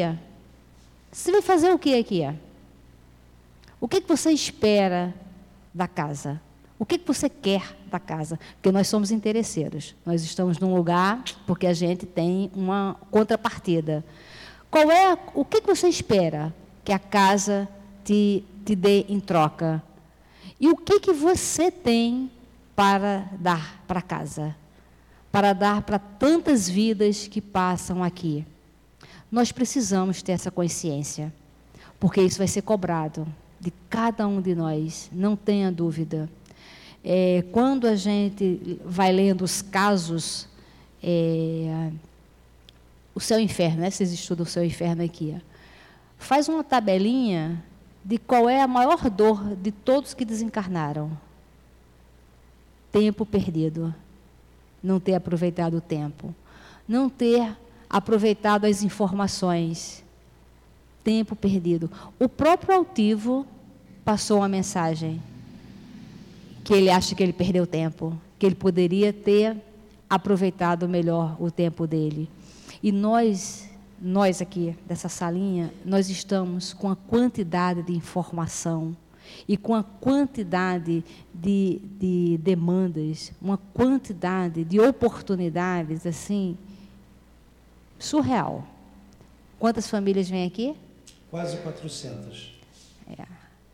Você 1.10 1.32
vai 1.32 1.40
fazer 1.40 1.70
o 1.70 1.78
que 1.78 1.98
aqui? 1.98 2.22
O 3.80 3.88
que, 3.88 4.02
que 4.02 4.08
você 4.08 4.30
espera 4.30 5.14
da 5.72 5.88
casa? 5.88 6.38
O 6.78 6.84
que, 6.84 6.98
que 6.98 7.06
você 7.06 7.30
quer 7.30 7.74
da 7.90 7.98
casa? 7.98 8.38
Porque 8.56 8.70
nós 8.70 8.88
somos 8.88 9.10
interesseiros. 9.10 9.94
Nós 10.04 10.22
estamos 10.22 10.58
num 10.58 10.74
lugar 10.74 11.24
porque 11.46 11.66
a 11.66 11.72
gente 11.72 12.04
tem 12.04 12.50
uma 12.54 12.96
contrapartida. 13.10 14.04
Qual 14.74 14.90
é 14.90 15.16
o 15.34 15.44
que, 15.44 15.60
você 15.60 15.86
espera 15.86 16.52
que 16.84 16.90
a 16.90 16.98
casa 16.98 17.68
te, 18.02 18.42
te 18.64 18.74
dê 18.74 19.06
em 19.08 19.20
troca? 19.20 19.80
E 20.58 20.68
o 20.68 20.76
que, 20.76 20.98
que 20.98 21.12
você 21.12 21.70
tem 21.70 22.28
para 22.74 23.30
dar 23.38 23.84
para 23.86 24.02
casa? 24.02 24.56
Para 25.30 25.52
dar 25.52 25.82
para 25.82 26.00
tantas 26.00 26.68
vidas 26.68 27.28
que 27.28 27.40
passam 27.40 28.02
aqui. 28.02 28.44
Nós 29.30 29.52
precisamos 29.52 30.22
ter 30.22 30.32
essa 30.32 30.50
consciência, 30.50 31.32
porque 32.00 32.20
isso 32.20 32.38
vai 32.38 32.48
ser 32.48 32.62
cobrado 32.62 33.28
de 33.60 33.72
cada 33.88 34.26
um 34.26 34.40
de 34.40 34.56
nós, 34.56 35.08
não 35.12 35.36
tenha 35.36 35.70
dúvida. 35.70 36.28
É, 37.04 37.44
quando 37.52 37.86
a 37.86 37.94
gente 37.94 38.80
vai 38.84 39.12
lendo 39.12 39.42
os 39.44 39.62
casos, 39.62 40.48
é, 41.00 41.92
o 43.14 43.20
e 43.20 43.42
inferno, 43.42 43.82
né? 43.82 43.90
vocês 43.90 44.12
estudam 44.12 44.44
o 44.44 44.58
e 44.60 44.66
inferno 44.66 45.02
aqui, 45.02 45.34
ó. 45.36 45.40
faz 46.18 46.48
uma 46.48 46.64
tabelinha 46.64 47.62
de 48.04 48.18
qual 48.18 48.48
é 48.48 48.60
a 48.60 48.66
maior 48.68 49.08
dor 49.08 49.54
de 49.56 49.70
todos 49.70 50.12
que 50.12 50.24
desencarnaram. 50.24 51.10
Tempo 52.92 53.24
perdido. 53.24 53.94
Não 54.82 55.00
ter 55.00 55.14
aproveitado 55.14 55.78
o 55.78 55.80
tempo. 55.80 56.34
Não 56.86 57.08
ter 57.08 57.56
aproveitado 57.88 58.66
as 58.66 58.82
informações. 58.82 60.04
Tempo 61.02 61.34
perdido. 61.34 61.90
O 62.18 62.28
próprio 62.28 62.74
altivo 62.74 63.46
passou 64.04 64.38
uma 64.38 64.48
mensagem 64.48 65.20
que 66.62 66.74
ele 66.74 66.90
acha 66.90 67.14
que 67.14 67.22
ele 67.22 67.32
perdeu 67.32 67.66
tempo, 67.66 68.18
que 68.38 68.46
ele 68.46 68.54
poderia 68.54 69.12
ter 69.12 69.56
aproveitado 70.08 70.88
melhor 70.88 71.36
o 71.40 71.50
tempo 71.50 71.86
dele. 71.86 72.28
E 72.84 72.92
nós, 72.92 73.66
nós 73.98 74.42
aqui 74.42 74.76
dessa 74.86 75.08
salinha, 75.08 75.72
nós 75.86 76.10
estamos 76.10 76.74
com 76.74 76.90
a 76.90 76.94
quantidade 76.94 77.82
de 77.82 77.94
informação 77.94 78.94
e 79.48 79.56
com 79.56 79.74
a 79.74 79.82
quantidade 79.82 81.02
de, 81.32 81.80
de 81.98 82.38
demandas, 82.42 83.32
uma 83.40 83.56
quantidade 83.56 84.64
de 84.64 84.78
oportunidades 84.78 86.06
assim 86.06 86.58
surreal. 87.98 88.66
Quantas 89.58 89.88
famílias 89.88 90.28
vêm 90.28 90.46
aqui? 90.46 90.76
Quase 91.30 91.56
400. 91.56 92.52
É, 93.18 93.24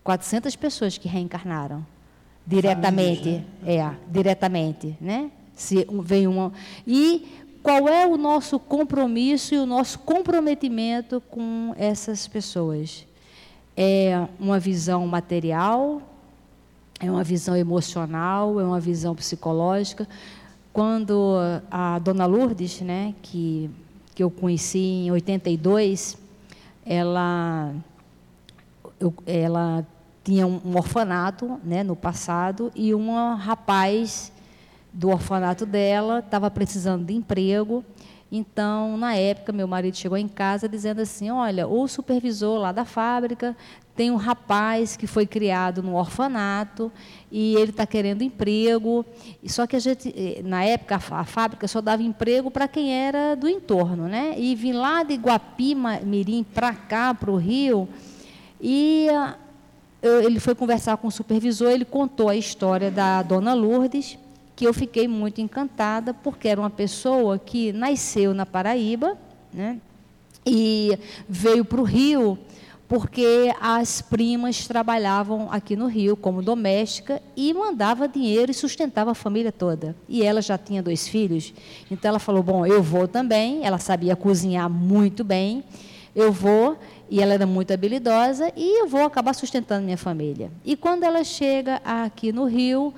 400 0.05 0.55
pessoas 0.55 0.97
que 0.97 1.09
reencarnaram 1.09 1.85
diretamente, 2.47 3.23
Famílias, 3.25 3.45
né? 3.61 3.75
é, 3.75 3.97
diretamente, 4.09 4.97
né? 5.01 5.33
Se 5.57 5.85
vem 6.05 6.29
uma 6.29 6.53
e 6.87 7.50
qual 7.63 7.89
é 7.89 8.07
o 8.07 8.17
nosso 8.17 8.59
compromisso 8.59 9.55
e 9.55 9.59
o 9.59 9.67
nosso 9.67 9.99
comprometimento 9.99 11.21
com 11.31 11.75
essas 11.77 12.27
pessoas? 12.27 13.07
É 13.77 14.27
uma 14.39 14.59
visão 14.59 15.07
material, 15.07 16.03
é 16.99 17.11
uma 17.11 17.25
visão 17.25 17.57
emocional, 17.57 18.61
é 18.61 18.65
uma 18.65 18.81
visão 18.81 19.15
psicológica. 19.15 20.09
Quando 20.73 21.37
a 21.71 21.99
dona 21.99 22.27
Lourdes, 22.27 22.81
né, 22.81 23.15
que, 23.23 23.71
que 24.15 24.23
eu 24.23 24.31
conheci 24.31 24.79
em 24.79 25.11
82, 25.11 26.17
ela, 26.85 27.75
eu, 28.99 29.13
ela 29.27 29.87
tinha 30.25 30.47
um, 30.47 30.77
orfanato 30.77 31.61
né, 31.65 31.83
no 31.83 31.97
passado 31.97 32.71
e 32.75 32.95
um 32.95 33.35
rapaz 33.35 34.33
do 34.93 35.09
orfanato 35.09 35.65
dela 35.65 36.21
estava 36.21 36.51
precisando 36.51 37.05
de 37.05 37.15
emprego. 37.15 37.85
Então, 38.33 38.97
na 38.97 39.15
época, 39.17 39.53
meu 39.53 39.67
marido 39.67 39.97
chegou 39.97 40.17
em 40.17 40.29
casa 40.29 40.69
dizendo 40.69 41.01
assim: 41.01 41.31
Olha, 41.31 41.67
o 41.67 41.89
supervisor 41.89 42.61
lá 42.61 42.71
da 42.71 42.85
fábrica 42.85 43.57
tem 43.97 44.11
um 44.11 44.17
rapaz 44.17 44.97
que 44.97 45.07
foi 45.07 45.27
criado 45.27 45.83
no 45.83 45.97
orfanato 45.97 46.93
e 47.31 47.55
ele 47.57 47.71
está 47.71 47.85
querendo 47.87 48.23
emprego. 48.23 49.05
Só 49.47 49.67
que 49.67 49.75
a 49.75 49.81
gente, 49.81 50.15
eh, 50.17 50.43
na 50.45 50.65
época, 50.65 50.97
a 50.97 51.25
fábrica 51.25 51.67
só 51.67 51.81
dava 51.81 52.03
emprego 52.03 52.51
para 52.51 52.69
quem 52.69 52.93
era 52.95 53.35
do 53.35 53.49
entorno, 53.49 54.07
né? 54.07 54.35
E 54.39 54.55
vim 54.55 54.73
lá 54.73 55.03
de 55.03 55.15
Guapi, 55.17 55.75
Mirim, 56.05 56.45
para 56.45 56.73
cá, 56.73 57.13
para 57.13 57.31
o 57.31 57.37
Rio, 57.37 57.89
e 58.61 59.09
eu, 60.03 60.23
ele 60.23 60.39
foi 60.39 60.55
conversar 60.55 60.97
com 60.97 61.09
o 61.09 61.11
supervisor, 61.11 61.71
ele 61.71 61.85
contou 61.85 62.29
a 62.29 62.37
história 62.37 62.91
da 62.91 63.23
dona 63.23 63.55
Lourdes, 63.55 64.19
que 64.61 64.67
eu 64.67 64.75
fiquei 64.75 65.09
muito 65.09 65.41
encantada, 65.41 66.13
porque 66.13 66.47
era 66.47 66.61
uma 66.61 66.69
pessoa 66.69 67.39
que 67.39 67.73
nasceu 67.73 68.35
na 68.35 68.45
Paraíba, 68.45 69.17
né, 69.51 69.79
e 70.45 70.99
veio 71.27 71.65
para 71.65 71.81
o 71.81 71.83
Rio 71.83 72.39
porque 72.87 73.55
as 73.59 74.03
primas 74.03 74.67
trabalhavam 74.67 75.49
aqui 75.51 75.77
no 75.77 75.87
Rio 75.87 76.15
como 76.15 76.43
doméstica 76.43 77.23
e 77.35 77.55
mandava 77.55 78.07
dinheiro 78.07 78.51
e 78.51 78.55
sustentava 78.55 79.13
a 79.13 79.15
família 79.15 79.51
toda. 79.51 79.97
E 80.07 80.23
ela 80.23 80.43
já 80.43 80.59
tinha 80.59 80.83
dois 80.83 81.09
filhos, 81.09 81.55
então 81.91 82.11
ela 82.11 82.19
falou: 82.19 82.43
Bom, 82.43 82.67
eu 82.67 82.83
vou 82.83 83.09
também. 83.09 83.65
Ela 83.65 83.79
sabia 83.79 84.15
cozinhar 84.15 84.69
muito 84.69 85.25
bem, 85.25 85.65
eu 86.15 86.31
vou 86.33 86.77
e 87.09 87.23
ela 87.23 87.33
era 87.33 87.47
muito 87.47 87.73
habilidosa 87.73 88.53
e 88.55 88.81
eu 88.83 88.87
vou 88.87 89.05
acabar 89.05 89.35
sustentando 89.35 89.85
minha 89.85 89.97
família. 89.97 90.51
E 90.65 90.77
quando 90.77 91.05
ela 91.05 91.25
chega 91.25 91.81
aqui 91.85 92.31
no 92.31 92.45
Rio, 92.45 92.93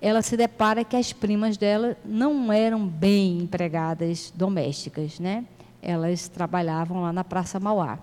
ela 0.00 0.22
se 0.22 0.36
depara 0.36 0.84
que 0.84 0.96
as 0.96 1.12
primas 1.12 1.56
dela 1.56 1.96
não 2.04 2.52
eram 2.52 2.86
bem 2.86 3.38
empregadas 3.38 4.32
domésticas, 4.34 5.18
né? 5.18 5.44
Elas 5.82 6.28
trabalhavam 6.28 7.02
lá 7.02 7.12
na 7.12 7.24
Praça 7.24 7.58
Mauá. 7.58 7.98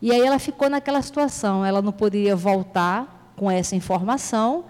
E 0.00 0.12
aí 0.12 0.20
ela 0.20 0.38
ficou 0.38 0.68
naquela 0.70 1.02
situação, 1.02 1.64
ela 1.64 1.82
não 1.82 1.92
poderia 1.92 2.36
voltar 2.36 3.32
com 3.36 3.50
essa 3.50 3.74
informação. 3.74 4.64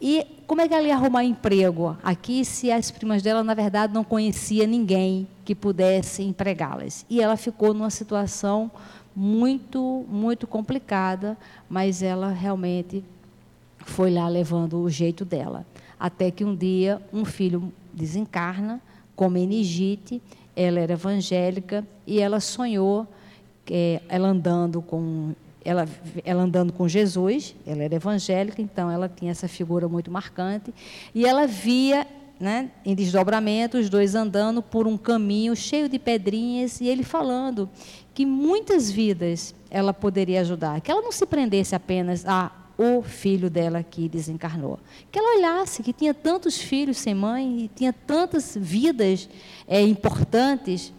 E 0.00 0.24
como 0.46 0.60
é 0.60 0.68
que 0.68 0.74
ela 0.74 0.86
ia 0.86 0.94
arrumar 0.94 1.24
emprego 1.24 1.96
aqui 2.02 2.44
se 2.44 2.70
as 2.70 2.90
primas 2.90 3.22
dela, 3.22 3.42
na 3.42 3.54
verdade, 3.54 3.92
não 3.92 4.04
conhecia 4.04 4.66
ninguém 4.66 5.26
que 5.44 5.54
pudesse 5.54 6.22
empregá-las? 6.22 7.04
E 7.10 7.20
ela 7.20 7.36
ficou 7.36 7.74
numa 7.74 7.90
situação 7.90 8.70
muito, 9.16 10.04
muito 10.08 10.46
complicada, 10.46 11.36
mas 11.68 12.02
ela 12.02 12.28
realmente 12.28 13.02
foi 13.78 14.12
lá 14.12 14.28
levando 14.28 14.78
o 14.78 14.88
jeito 14.88 15.24
dela. 15.24 15.66
Até 15.98 16.30
que 16.30 16.44
um 16.44 16.54
dia 16.54 17.00
um 17.12 17.24
filho 17.24 17.72
desencarna 17.92 18.80
com 19.16 19.28
meningite, 19.28 20.22
ela 20.54 20.78
era 20.80 20.92
evangélica 20.92 21.86
e 22.06 22.20
ela 22.20 22.40
sonhou 22.40 23.06
é, 23.70 24.00
ela 24.08 24.28
andando 24.28 24.80
com 24.80 25.34
ela, 25.64 25.86
ela 26.24 26.42
andando 26.42 26.72
com 26.72 26.88
Jesus, 26.88 27.54
ela 27.66 27.82
era 27.82 27.94
evangélica, 27.94 28.62
então 28.62 28.90
ela 28.90 29.08
tinha 29.08 29.30
essa 29.30 29.46
figura 29.46 29.86
muito 29.88 30.10
marcante, 30.10 30.72
e 31.14 31.26
ela 31.26 31.46
via 31.46 32.06
né, 32.40 32.70
em 32.84 32.94
desdobramento, 32.94 33.76
os 33.76 33.90
dois 33.90 34.14
andando 34.14 34.62
por 34.62 34.86
um 34.86 34.96
caminho 34.96 35.54
cheio 35.54 35.88
de 35.88 35.98
pedrinhas, 35.98 36.80
e 36.80 36.86
ele 36.86 37.02
falando 37.02 37.68
que 38.14 38.24
muitas 38.24 38.90
vidas 38.90 39.54
ela 39.70 39.92
poderia 39.92 40.40
ajudar, 40.40 40.80
que 40.80 40.90
ela 40.90 41.02
não 41.02 41.12
se 41.12 41.26
prendesse 41.26 41.74
apenas 41.74 42.24
a 42.24 42.50
o 42.78 43.02
filho 43.02 43.50
dela 43.50 43.82
que 43.82 44.08
desencarnou. 44.08 44.78
Que 45.10 45.18
ela 45.18 45.36
olhasse 45.36 45.82
que 45.82 45.92
tinha 45.92 46.14
tantos 46.14 46.56
filhos 46.56 46.96
sem 46.96 47.12
mãe 47.12 47.64
e 47.64 47.68
tinha 47.74 47.92
tantas 47.92 48.56
vidas 48.58 49.28
é, 49.66 49.82
importantes, 49.82 50.92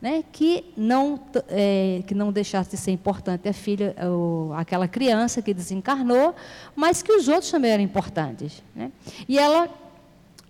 né, 0.00 0.24
que 0.32 0.64
não 0.76 1.20
é, 1.48 2.02
que 2.06 2.14
não 2.14 2.32
deixasse 2.32 2.70
de 2.70 2.76
ser 2.78 2.92
importante 2.92 3.48
a 3.48 3.52
filha, 3.52 3.94
ou, 4.10 4.52
aquela 4.54 4.88
criança 4.88 5.42
que 5.42 5.52
desencarnou, 5.52 6.34
mas 6.74 7.02
que 7.02 7.12
os 7.12 7.28
outros 7.28 7.50
também 7.50 7.70
eram 7.70 7.84
importantes. 7.84 8.62
Né? 8.74 8.90
E 9.28 9.38
ela 9.38 9.68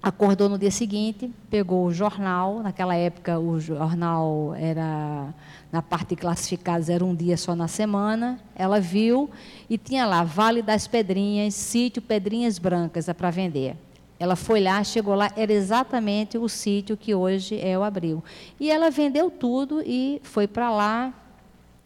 acordou 0.00 0.48
no 0.48 0.56
dia 0.56 0.70
seguinte, 0.70 1.32
pegou 1.50 1.84
o 1.86 1.92
jornal, 1.92 2.62
naquela 2.62 2.94
época 2.94 3.40
o 3.40 3.58
jornal 3.58 4.54
era 4.54 5.34
na 5.76 5.82
parte 5.82 6.08
de 6.08 6.16
classificados 6.16 6.88
era 6.88 7.04
um 7.04 7.14
dia 7.14 7.36
só 7.36 7.54
na 7.54 7.68
semana, 7.68 8.40
ela 8.54 8.80
viu 8.80 9.28
e 9.68 9.76
tinha 9.76 10.06
lá 10.06 10.24
Vale 10.24 10.62
das 10.62 10.86
Pedrinhas, 10.86 11.52
sítio 11.52 12.00
Pedrinhas 12.00 12.58
Brancas 12.58 13.10
para 13.14 13.30
vender. 13.30 13.76
Ela 14.18 14.36
foi 14.36 14.58
lá, 14.62 14.82
chegou 14.82 15.14
lá, 15.14 15.30
era 15.36 15.52
exatamente 15.52 16.38
o 16.38 16.48
sítio 16.48 16.96
que 16.96 17.14
hoje 17.14 17.60
é 17.60 17.78
o 17.78 17.82
Abril. 17.82 18.24
E 18.58 18.70
ela 18.70 18.90
vendeu 18.90 19.30
tudo 19.30 19.82
e 19.84 20.18
foi 20.22 20.48
para 20.48 20.70
lá. 20.70 21.12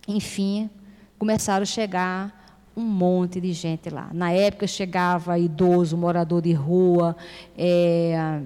Enfim, 0.06 0.70
começaram 1.18 1.64
a 1.64 1.66
chegar 1.66 2.54
um 2.76 2.84
monte 2.84 3.40
de 3.40 3.52
gente 3.52 3.90
lá. 3.90 4.08
Na 4.12 4.30
época 4.30 4.68
chegava 4.68 5.36
idoso, 5.36 5.96
morador 5.96 6.40
de 6.40 6.52
rua, 6.52 7.16
é, 7.58 8.40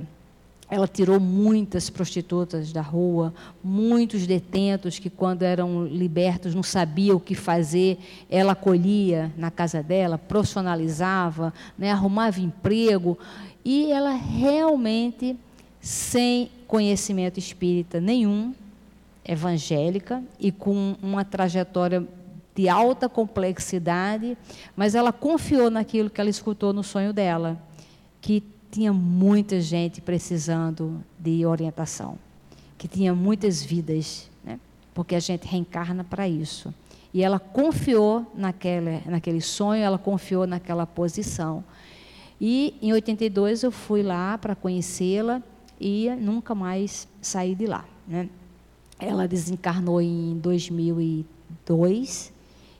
ela 0.70 0.88
tirou 0.88 1.20
muitas 1.20 1.90
prostitutas 1.90 2.72
da 2.72 2.80
rua, 2.80 3.34
muitos 3.62 4.26
detentos 4.26 4.98
que, 4.98 5.10
quando 5.10 5.42
eram 5.42 5.86
libertos, 5.86 6.54
não 6.54 6.62
sabiam 6.62 7.16
o 7.16 7.20
que 7.20 7.34
fazer. 7.34 7.98
Ela 8.30 8.52
acolhia 8.52 9.30
na 9.36 9.50
casa 9.50 9.82
dela, 9.82 10.16
profissionalizava, 10.16 11.52
né, 11.76 11.92
arrumava 11.92 12.40
emprego. 12.40 13.18
E 13.64 13.92
ela 13.92 14.12
realmente, 14.12 15.36
sem 15.80 16.50
conhecimento 16.66 17.38
espírita 17.38 18.00
nenhum, 18.00 18.54
evangélica 19.24 20.22
e 20.40 20.50
com 20.50 20.96
uma 21.02 21.24
trajetória 21.24 22.06
de 22.54 22.68
alta 22.68 23.08
complexidade, 23.08 24.36
mas 24.76 24.94
ela 24.94 25.12
confiou 25.12 25.70
naquilo 25.70 26.08
que 26.08 26.20
ela 26.20 26.30
escutou 26.30 26.72
no 26.72 26.82
sonho 26.82 27.12
dela, 27.12 27.60
que 28.20 28.42
tinha 28.74 28.92
muita 28.92 29.60
gente 29.60 30.00
precisando 30.00 31.00
de 31.16 31.46
orientação, 31.46 32.18
que 32.76 32.88
tinha 32.88 33.14
muitas 33.14 33.62
vidas, 33.62 34.28
né? 34.42 34.58
porque 34.92 35.14
a 35.14 35.20
gente 35.20 35.46
reencarna 35.46 36.02
para 36.02 36.28
isso. 36.28 36.74
E 37.12 37.22
ela 37.22 37.38
confiou 37.38 38.26
naquele, 38.34 39.00
naquele 39.06 39.40
sonho, 39.40 39.80
ela 39.80 39.96
confiou 39.96 40.44
naquela 40.44 40.84
posição. 40.84 41.62
E 42.40 42.74
em 42.82 42.92
82 42.92 43.62
eu 43.62 43.70
fui 43.70 44.02
lá 44.02 44.36
para 44.36 44.56
conhecê-la 44.56 45.40
e 45.80 46.10
nunca 46.18 46.52
mais 46.52 47.06
saí 47.22 47.54
de 47.54 47.66
lá. 47.66 47.84
Né? 48.08 48.28
Ela 48.98 49.28
desencarnou 49.28 50.02
em 50.02 50.36
2002 50.38 52.32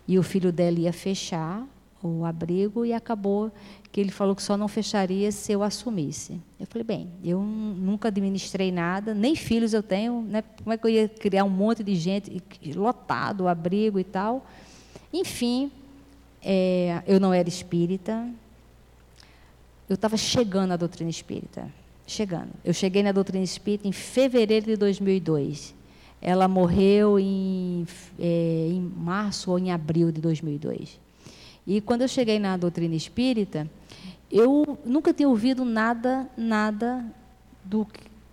e 0.09 0.19
o 0.19 0.25
filho 0.25 0.51
dela 0.51 0.81
ia 0.81 0.93
fechar 0.93 1.65
o 2.09 2.25
abrigo 2.25 2.85
e 2.85 2.93
acabou 2.93 3.51
que 3.91 4.01
ele 4.01 4.11
falou 4.11 4.35
que 4.35 4.43
só 4.43 4.57
não 4.57 4.67
fecharia 4.67 5.31
se 5.31 5.53
eu 5.53 5.63
assumisse. 5.63 6.41
Eu 6.59 6.67
falei, 6.67 6.85
bem, 6.85 7.11
eu 7.25 7.41
nunca 7.41 8.09
administrei 8.09 8.73
nada, 8.73 9.15
nem 9.15 9.37
filhos 9.37 9.73
eu 9.73 9.83
tenho, 9.83 10.23
né? 10.23 10.43
como 10.43 10.73
é 10.73 10.77
que 10.77 10.87
eu 10.87 10.91
ia 10.91 11.09
criar 11.09 11.45
um 11.45 11.51
monte 11.51 11.85
de 11.85 11.95
gente, 11.95 12.43
lotado, 12.75 13.47
abrigo 13.47 13.99
e 13.99 14.05
tal. 14.05 14.47
Enfim, 15.13 15.71
é, 16.43 17.03
eu 17.07 17.21
não 17.21 17.33
era 17.33 17.49
espírita, 17.49 18.29
eu 19.89 19.95
estava 19.95 20.17
chegando 20.17 20.73
à 20.73 20.77
doutrina 20.77 21.11
espírita, 21.11 21.71
chegando. 22.07 22.51
Eu 22.65 22.73
cheguei 22.73 23.03
na 23.03 23.13
doutrina 23.13 23.45
espírita 23.45 23.87
em 23.87 23.93
fevereiro 23.93 24.67
de 24.67 24.77
2002. 24.77 25.75
Ela 26.21 26.49
morreu 26.49 27.19
em, 27.19 27.87
é, 28.19 28.69
em 28.71 28.81
março 28.81 29.51
ou 29.51 29.59
em 29.59 29.71
abril 29.71 30.11
de 30.11 30.21
2002. 30.21 31.04
E 31.67 31.81
quando 31.81 32.03
eu 32.03 32.09
cheguei 32.09 32.39
na 32.39 32.57
doutrina 32.57 32.95
espírita, 32.95 33.69
eu 34.31 34.79
nunca 34.85 35.13
tinha 35.13 35.29
ouvido 35.29 35.65
nada, 35.65 36.29
nada 36.37 37.05
do 37.65 37.87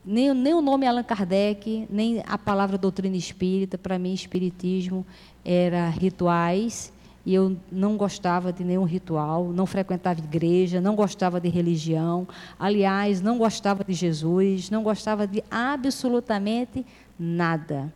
nem, 0.04 0.34
nem 0.34 0.54
o 0.54 0.62
nome 0.62 0.88
Allan 0.88 1.04
Kardec, 1.04 1.88
nem 1.89 2.24
a 2.26 2.38
palavra 2.38 2.78
doutrina 2.78 3.15
espírita. 3.15 3.78
Para 3.78 4.00
mim, 4.00 4.13
espiritismo 4.13 5.06
era 5.46 5.88
rituais 5.89 6.91
e 7.26 7.34
eu 7.36 7.56
não 7.72 7.98
gostava 7.98 8.52
de 8.52 8.63
nenhum 8.63 8.84
ritual, 8.84 9.52
não 9.54 9.67
frequentava 9.67 10.20
igreja, 10.20 10.82
não 10.82 10.96
gostava 10.96 11.39
de 11.39 11.50
religião. 11.50 12.28
Aliás, 12.60 13.22
não 13.22 13.38
gostava 13.38 13.84
de 13.84 13.94
Jesus, 13.94 14.70
não 14.70 14.82
gostava 14.82 15.28
de 15.28 15.44
absolutamente 15.52 16.86
nada. 17.17 17.94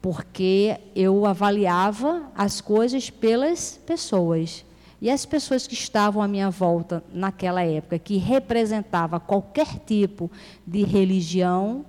Porque 0.00 0.78
eu 0.94 1.26
avaliava 1.26 2.30
as 2.34 2.60
coisas 2.60 3.10
pelas 3.10 3.80
pessoas. 3.84 4.64
E 5.00 5.10
as 5.10 5.24
pessoas 5.24 5.66
que 5.66 5.74
estavam 5.74 6.22
à 6.22 6.28
minha 6.28 6.50
volta 6.50 7.04
naquela 7.12 7.62
época, 7.62 7.98
que 7.98 8.16
representava 8.16 9.20
qualquer 9.20 9.78
tipo 9.86 10.30
de 10.66 10.82
religião, 10.82 11.84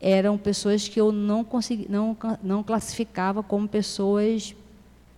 eram 0.00 0.38
pessoas 0.38 0.88
que 0.88 1.00
eu 1.00 1.12
não 1.12 1.44
consegui, 1.44 1.86
não, 1.88 2.16
não 2.42 2.62
classificava 2.62 3.42
como 3.42 3.68
pessoas 3.68 4.54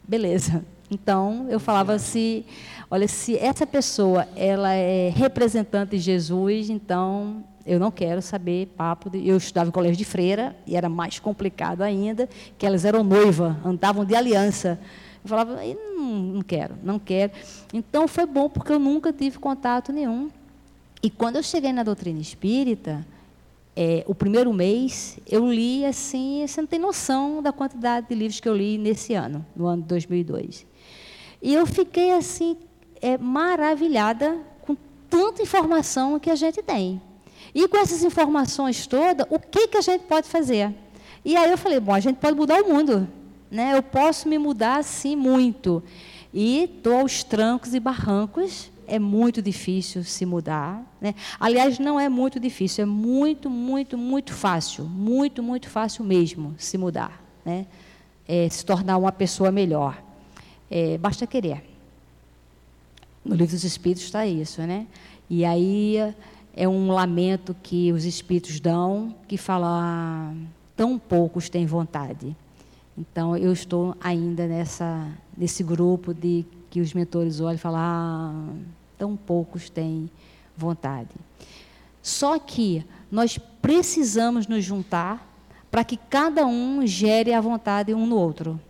beleza. 0.06 0.64
Então 0.90 1.46
eu 1.48 1.58
falava 1.58 1.98
se, 1.98 2.44
olha, 2.90 3.08
se 3.08 3.38
essa 3.38 3.66
pessoa 3.66 4.28
ela 4.36 4.74
é 4.74 5.08
representante 5.08 5.92
de 5.92 5.98
Jesus, 5.98 6.68
então 6.68 7.42
eu 7.66 7.78
não 7.78 7.90
quero 7.90 8.20
saber 8.20 8.66
papo. 8.76 9.10
De, 9.10 9.26
eu 9.26 9.36
estudava 9.36 9.68
em 9.68 9.72
colégio 9.72 9.96
de 9.96 10.04
freira 10.04 10.56
e 10.66 10.76
era 10.76 10.88
mais 10.88 11.18
complicado 11.18 11.82
ainda, 11.82 12.28
que 12.58 12.66
elas 12.66 12.84
eram 12.84 13.02
noiva, 13.02 13.58
andavam 13.64 14.04
de 14.04 14.14
aliança. 14.14 14.78
Eu 15.22 15.28
falava, 15.28 15.60
não, 15.96 16.04
não 16.04 16.42
quero, 16.42 16.74
não 16.82 16.98
quero. 16.98 17.32
Então 17.72 18.08
foi 18.08 18.26
bom 18.26 18.48
porque 18.48 18.72
eu 18.72 18.78
nunca 18.78 19.12
tive 19.12 19.38
contato 19.38 19.92
nenhum. 19.92 20.30
E 21.02 21.10
quando 21.10 21.36
eu 21.36 21.42
cheguei 21.42 21.72
na 21.72 21.82
doutrina 21.82 22.20
espírita, 22.20 23.06
é, 23.74 24.04
o 24.06 24.14
primeiro 24.14 24.52
mês, 24.52 25.18
eu 25.26 25.50
li 25.50 25.84
assim, 25.84 26.44
você 26.46 26.60
não 26.60 26.68
tem 26.68 26.78
noção 26.78 27.42
da 27.42 27.52
quantidade 27.52 28.08
de 28.08 28.14
livros 28.14 28.38
que 28.38 28.48
eu 28.48 28.54
li 28.54 28.76
nesse 28.76 29.14
ano, 29.14 29.44
no 29.56 29.66
ano 29.66 29.82
de 29.82 29.88
2002. 29.88 30.66
E 31.40 31.54
eu 31.54 31.66
fiquei 31.66 32.12
assim, 32.12 32.56
é, 33.00 33.16
maravilhada 33.16 34.38
com 34.60 34.76
tanta 35.08 35.42
informação 35.42 36.18
que 36.20 36.30
a 36.30 36.36
gente 36.36 36.62
tem. 36.62 37.00
E 37.54 37.68
com 37.68 37.76
essas 37.76 38.02
informações 38.02 38.86
todas, 38.86 39.26
o 39.28 39.38
que, 39.38 39.68
que 39.68 39.76
a 39.76 39.80
gente 39.82 40.02
pode 40.02 40.26
fazer? 40.26 40.74
E 41.24 41.36
aí 41.36 41.50
eu 41.50 41.58
falei, 41.58 41.78
bom, 41.78 41.94
a 41.94 42.00
gente 42.00 42.16
pode 42.16 42.36
mudar 42.36 42.62
o 42.62 42.68
mundo. 42.68 43.08
Né? 43.50 43.76
Eu 43.76 43.82
posso 43.82 44.28
me 44.28 44.38
mudar 44.38 44.78
assim 44.78 45.14
muito. 45.14 45.82
E 46.32 46.64
estou 46.64 47.00
aos 47.00 47.22
trancos 47.22 47.74
e 47.74 47.80
barrancos. 47.80 48.70
É 48.86 48.98
muito 48.98 49.42
difícil 49.42 50.02
se 50.02 50.24
mudar. 50.24 50.82
Né? 51.00 51.14
Aliás, 51.38 51.78
não 51.78 52.00
é 52.00 52.08
muito 52.08 52.40
difícil, 52.40 52.82
é 52.82 52.86
muito, 52.86 53.50
muito, 53.50 53.96
muito 53.98 54.32
fácil. 54.32 54.84
Muito, 54.84 55.42
muito 55.42 55.68
fácil 55.68 56.04
mesmo 56.04 56.54
se 56.58 56.78
mudar. 56.78 57.22
Né? 57.44 57.66
É, 58.26 58.48
se 58.48 58.64
tornar 58.64 58.96
uma 58.96 59.12
pessoa 59.12 59.52
melhor. 59.52 60.02
É, 60.70 60.96
basta 60.96 61.26
querer. 61.26 61.62
No 63.24 63.36
livro 63.36 63.54
dos 63.54 63.62
Espíritos 63.62 64.04
está 64.04 64.26
isso, 64.26 64.62
né? 64.62 64.86
E 65.30 65.44
aí 65.44 66.12
é 66.54 66.68
um 66.68 66.90
lamento 66.90 67.56
que 67.62 67.92
os 67.92 68.04
Espíritos 68.04 68.60
dão, 68.60 69.14
que 69.26 69.36
fala, 69.36 69.68
ah, 69.68 70.34
tão 70.76 70.98
poucos 70.98 71.48
têm 71.48 71.66
vontade. 71.66 72.36
Então, 72.96 73.36
eu 73.36 73.52
estou 73.52 73.96
ainda 74.00 74.46
nessa, 74.46 75.08
nesse 75.36 75.62
grupo 75.62 76.12
de 76.12 76.44
que 76.70 76.80
os 76.80 76.92
mentores 76.92 77.40
olham 77.40 77.54
e 77.54 77.58
falam, 77.58 77.80
ah, 77.80 78.44
tão 78.98 79.16
poucos 79.16 79.70
têm 79.70 80.10
vontade. 80.56 81.10
Só 82.02 82.38
que 82.38 82.84
nós 83.10 83.38
precisamos 83.60 84.46
nos 84.46 84.64
juntar 84.64 85.28
para 85.70 85.84
que 85.84 85.96
cada 85.96 86.46
um 86.46 86.86
gere 86.86 87.32
a 87.32 87.40
vontade 87.40 87.94
um 87.94 88.06
no 88.06 88.16
outro. 88.16 88.60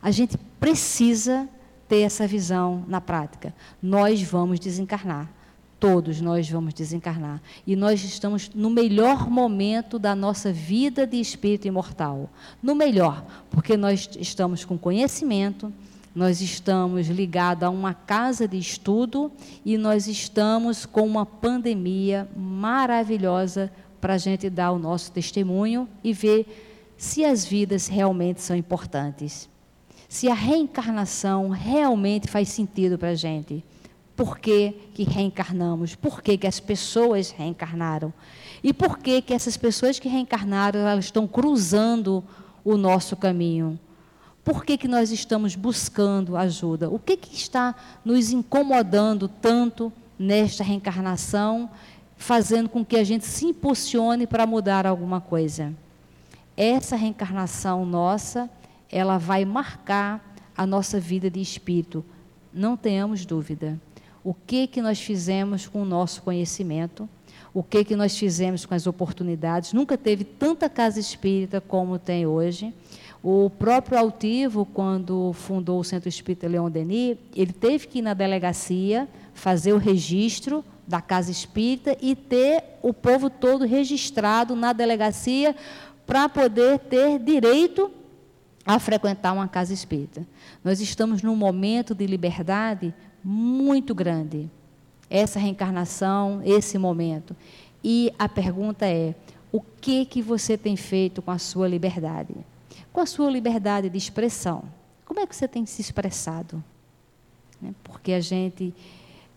A 0.00 0.10
gente 0.10 0.38
precisa 0.58 1.46
ter 1.86 2.00
essa 2.00 2.26
visão 2.26 2.84
na 2.88 3.00
prática. 3.00 3.52
Nós 3.82 4.22
vamos 4.22 4.58
desencarnar. 4.58 5.28
Todos 5.80 6.20
nós 6.20 6.48
vamos 6.48 6.74
desencarnar. 6.74 7.40
E 7.66 7.74
nós 7.74 8.04
estamos 8.04 8.50
no 8.54 8.68
melhor 8.68 9.30
momento 9.30 9.98
da 9.98 10.14
nossa 10.14 10.52
vida 10.52 11.06
de 11.06 11.18
espírito 11.18 11.66
imortal. 11.66 12.28
No 12.62 12.74
melhor, 12.74 13.24
porque 13.50 13.78
nós 13.78 14.10
estamos 14.20 14.62
com 14.62 14.76
conhecimento, 14.76 15.72
nós 16.14 16.42
estamos 16.42 17.08
ligados 17.08 17.62
a 17.62 17.70
uma 17.70 17.94
casa 17.94 18.46
de 18.46 18.58
estudo 18.58 19.32
e 19.64 19.78
nós 19.78 20.06
estamos 20.06 20.84
com 20.84 21.06
uma 21.06 21.24
pandemia 21.24 22.28
maravilhosa 22.36 23.72
para 24.02 24.14
a 24.14 24.18
gente 24.18 24.50
dar 24.50 24.72
o 24.72 24.78
nosso 24.78 25.10
testemunho 25.10 25.88
e 26.04 26.12
ver 26.12 26.92
se 26.98 27.24
as 27.24 27.46
vidas 27.46 27.86
realmente 27.86 28.42
são 28.42 28.54
importantes. 28.54 29.48
Se 30.10 30.28
a 30.28 30.34
reencarnação 30.34 31.48
realmente 31.48 32.28
faz 32.28 32.50
sentido 32.50 32.98
para 32.98 33.10
a 33.10 33.14
gente 33.14 33.64
por 34.20 34.38
que, 34.38 34.74
que 34.92 35.02
reencarnamos, 35.02 35.94
por 35.94 36.20
que, 36.20 36.36
que 36.36 36.46
as 36.46 36.60
pessoas 36.60 37.30
reencarnaram 37.30 38.12
e 38.62 38.70
por 38.70 38.98
que, 38.98 39.22
que 39.22 39.32
essas 39.32 39.56
pessoas 39.56 39.98
que 39.98 40.10
reencarnaram 40.10 40.80
elas 40.80 41.06
estão 41.06 41.26
cruzando 41.26 42.22
o 42.62 42.76
nosso 42.76 43.16
caminho. 43.16 43.80
Por 44.44 44.62
que, 44.62 44.76
que 44.76 44.86
nós 44.86 45.10
estamos 45.10 45.56
buscando 45.56 46.36
ajuda? 46.36 46.90
O 46.90 46.98
que, 46.98 47.16
que 47.16 47.34
está 47.34 47.74
nos 48.04 48.30
incomodando 48.30 49.26
tanto 49.26 49.90
nesta 50.18 50.62
reencarnação, 50.62 51.70
fazendo 52.18 52.68
com 52.68 52.84
que 52.84 52.98
a 52.98 53.04
gente 53.04 53.24
se 53.24 53.46
impulsione 53.46 54.26
para 54.26 54.44
mudar 54.44 54.86
alguma 54.86 55.22
coisa? 55.22 55.72
Essa 56.54 56.94
reencarnação 56.94 57.86
nossa, 57.86 58.50
ela 58.92 59.16
vai 59.16 59.46
marcar 59.46 60.36
a 60.54 60.66
nossa 60.66 61.00
vida 61.00 61.30
de 61.30 61.40
espírito, 61.40 62.04
não 62.52 62.76
tenhamos 62.76 63.24
dúvida 63.24 63.80
o 64.24 64.34
que 64.34 64.66
que 64.66 64.82
nós 64.82 65.00
fizemos 65.00 65.66
com 65.66 65.82
o 65.82 65.84
nosso 65.84 66.22
conhecimento, 66.22 67.08
o 67.52 67.62
que 67.62 67.84
que 67.84 67.96
nós 67.96 68.16
fizemos 68.16 68.64
com 68.64 68.74
as 68.74 68.86
oportunidades. 68.86 69.72
Nunca 69.72 69.98
teve 69.98 70.24
tanta 70.24 70.68
casa 70.68 71.00
espírita 71.00 71.60
como 71.60 71.98
tem 71.98 72.26
hoje. 72.26 72.72
O 73.22 73.50
próprio 73.50 73.98
Altivo, 73.98 74.64
quando 74.64 75.32
fundou 75.34 75.80
o 75.80 75.84
Centro 75.84 76.08
Espírita 76.08 76.48
Leon 76.48 76.70
Denis, 76.70 77.18
ele 77.34 77.52
teve 77.52 77.86
que 77.86 77.98
ir 77.98 78.02
na 78.02 78.14
delegacia 78.14 79.08
fazer 79.34 79.72
o 79.72 79.78
registro 79.78 80.64
da 80.86 81.00
casa 81.00 81.30
espírita 81.30 81.96
e 82.00 82.16
ter 82.16 82.64
o 82.82 82.92
povo 82.92 83.28
todo 83.28 83.64
registrado 83.64 84.56
na 84.56 84.72
delegacia 84.72 85.54
para 86.06 86.28
poder 86.28 86.78
ter 86.80 87.18
direito 87.18 87.90
a 88.66 88.78
frequentar 88.78 89.32
uma 89.32 89.48
casa 89.48 89.72
espírita. 89.72 90.26
Nós 90.64 90.80
estamos 90.80 91.22
num 91.22 91.36
momento 91.36 91.94
de 91.94 92.06
liberdade 92.06 92.94
muito 93.22 93.94
grande. 93.94 94.50
Essa 95.08 95.38
reencarnação, 95.38 96.40
esse 96.44 96.78
momento. 96.78 97.36
E 97.82 98.12
a 98.18 98.28
pergunta 98.28 98.86
é: 98.86 99.14
o 99.52 99.60
que 99.60 100.04
que 100.04 100.22
você 100.22 100.56
tem 100.56 100.76
feito 100.76 101.20
com 101.20 101.30
a 101.30 101.38
sua 101.38 101.66
liberdade? 101.66 102.34
Com 102.92 103.00
a 103.00 103.06
sua 103.06 103.30
liberdade 103.30 103.88
de 103.88 103.98
expressão. 103.98 104.64
Como 105.04 105.20
é 105.20 105.26
que 105.26 105.34
você 105.34 105.48
tem 105.48 105.66
se 105.66 105.80
expressado? 105.80 106.62
Né? 107.60 107.74
Porque 107.82 108.12
a 108.12 108.20
gente, 108.20 108.74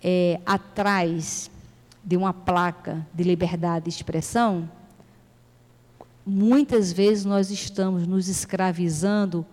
é, 0.03 0.39
atrás 0.45 1.49
de 2.03 2.17
uma 2.17 2.33
placa 2.33 3.05
de 3.13 3.23
liberdade 3.23 3.85
de 3.85 3.91
expressão, 3.91 4.69
muitas 6.25 6.91
vezes 6.91 7.25
nós 7.25 7.49
estamos 7.49 8.05
nos 8.05 8.27
escravizando 8.27 9.45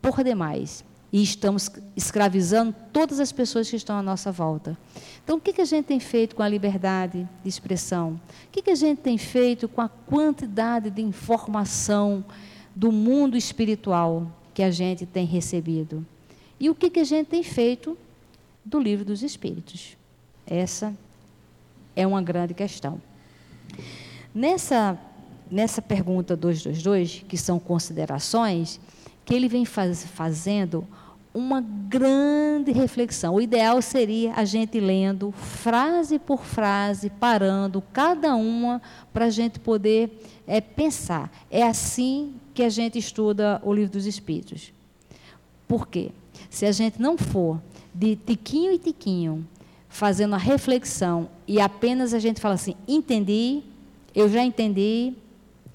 por 0.00 0.22
demais. 0.22 0.84
E 1.12 1.22
estamos 1.22 1.70
escravizando 1.94 2.74
todas 2.90 3.20
as 3.20 3.30
pessoas 3.30 3.68
que 3.68 3.76
estão 3.76 3.98
à 3.98 4.02
nossa 4.02 4.32
volta. 4.32 4.78
Então, 5.22 5.36
o 5.36 5.40
que, 5.40 5.60
a 5.60 5.64
gente 5.64 5.84
tem 5.84 6.00
feito 6.00 6.34
com 6.34 6.42
a 6.42 6.48
liberdade 6.48 7.28
de 7.42 7.48
expressão? 7.48 8.20
O 8.48 8.50
que, 8.50 8.62
que 8.62 8.70
a 8.70 8.74
gente 8.74 9.00
tem 9.00 9.18
feito 9.18 9.68
com 9.68 9.82
a 9.82 9.88
quantidade 9.88 10.90
de 10.90 11.02
informação 11.02 12.24
do 12.74 12.90
mundo 12.90 13.36
espiritual 13.36 14.26
que 14.54 14.62
a 14.62 14.70
gente 14.70 15.04
tem 15.04 15.26
recebido? 15.26 16.04
E 16.58 16.70
o 16.70 16.74
que, 16.74 16.88
que 16.88 17.00
a 17.00 17.04
gente 17.04 17.26
tem 17.26 17.42
feito 17.42 17.96
do 18.64 18.80
livro 18.80 19.04
dos 19.04 19.22
Espíritos? 19.22 19.96
Essa 20.46 20.94
é 21.94 22.06
uma 22.06 22.22
grande 22.22 22.54
questão. 22.54 23.00
Nessa, 24.34 24.98
nessa 25.50 25.82
pergunta 25.82 26.34
222, 26.34 27.24
que 27.28 27.36
são 27.36 27.58
considerações, 27.58 28.80
que 29.24 29.34
ele 29.34 29.48
vem 29.48 29.64
faz, 29.64 30.04
fazendo 30.04 30.86
uma 31.34 31.60
grande 31.60 32.72
reflexão. 32.72 33.34
O 33.34 33.40
ideal 33.40 33.80
seria 33.80 34.34
a 34.34 34.44
gente 34.44 34.78
lendo 34.78 35.32
frase 35.32 36.18
por 36.18 36.44
frase, 36.44 37.08
parando 37.10 37.82
cada 37.92 38.34
uma 38.34 38.82
para 39.12 39.26
a 39.26 39.30
gente 39.30 39.58
poder 39.58 40.10
é, 40.46 40.60
pensar. 40.60 41.30
É 41.50 41.62
assim 41.62 42.34
que 42.52 42.62
a 42.62 42.68
gente 42.68 42.98
estuda 42.98 43.60
o 43.64 43.72
livro 43.72 43.92
dos 43.92 44.06
Espíritos. 44.06 44.72
Por 45.66 45.88
quê? 45.88 46.10
Se 46.50 46.66
a 46.66 46.72
gente 46.72 47.00
não 47.00 47.16
for 47.16 47.60
de 47.94 48.16
tiquinho 48.16 48.72
e 48.72 48.78
tiquinho, 48.78 49.46
fazendo 49.88 50.34
a 50.34 50.38
reflexão 50.38 51.28
e 51.46 51.60
apenas 51.60 52.14
a 52.14 52.18
gente 52.18 52.40
fala 52.40 52.54
assim, 52.54 52.74
entendi, 52.88 53.62
eu 54.14 54.28
já 54.28 54.42
entendi, 54.42 55.14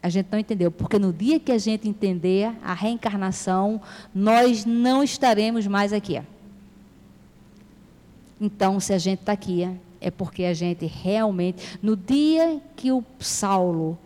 a 0.01 0.09
gente 0.09 0.27
não 0.31 0.39
entendeu, 0.39 0.71
porque 0.71 0.99
no 0.99 1.11
dia 1.11 1.39
que 1.39 1.51
a 1.51 1.57
gente 1.57 1.87
entender 1.87 2.51
a 2.63 2.73
reencarnação, 2.73 3.81
nós 4.13 4.65
não 4.65 5.03
estaremos 5.03 5.65
mais 5.67 5.91
aqui. 5.91 6.21
Então, 8.39 8.79
se 8.79 8.93
a 8.93 8.97
gente 8.97 9.19
está 9.19 9.31
aqui, 9.31 9.67
é 9.99 10.11
porque 10.11 10.43
a 10.43 10.53
gente 10.53 10.85
realmente, 10.85 11.79
no 11.81 11.95
dia 11.95 12.61
que 12.75 12.91
o 12.91 13.03
Saulo 13.19 13.97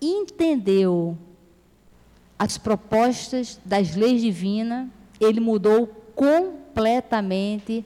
entendeu 0.00 1.16
as 2.38 2.58
propostas 2.58 3.58
das 3.64 3.96
leis 3.96 4.20
divinas, 4.20 4.86
ele 5.18 5.40
mudou 5.40 5.86
completamente 6.14 7.84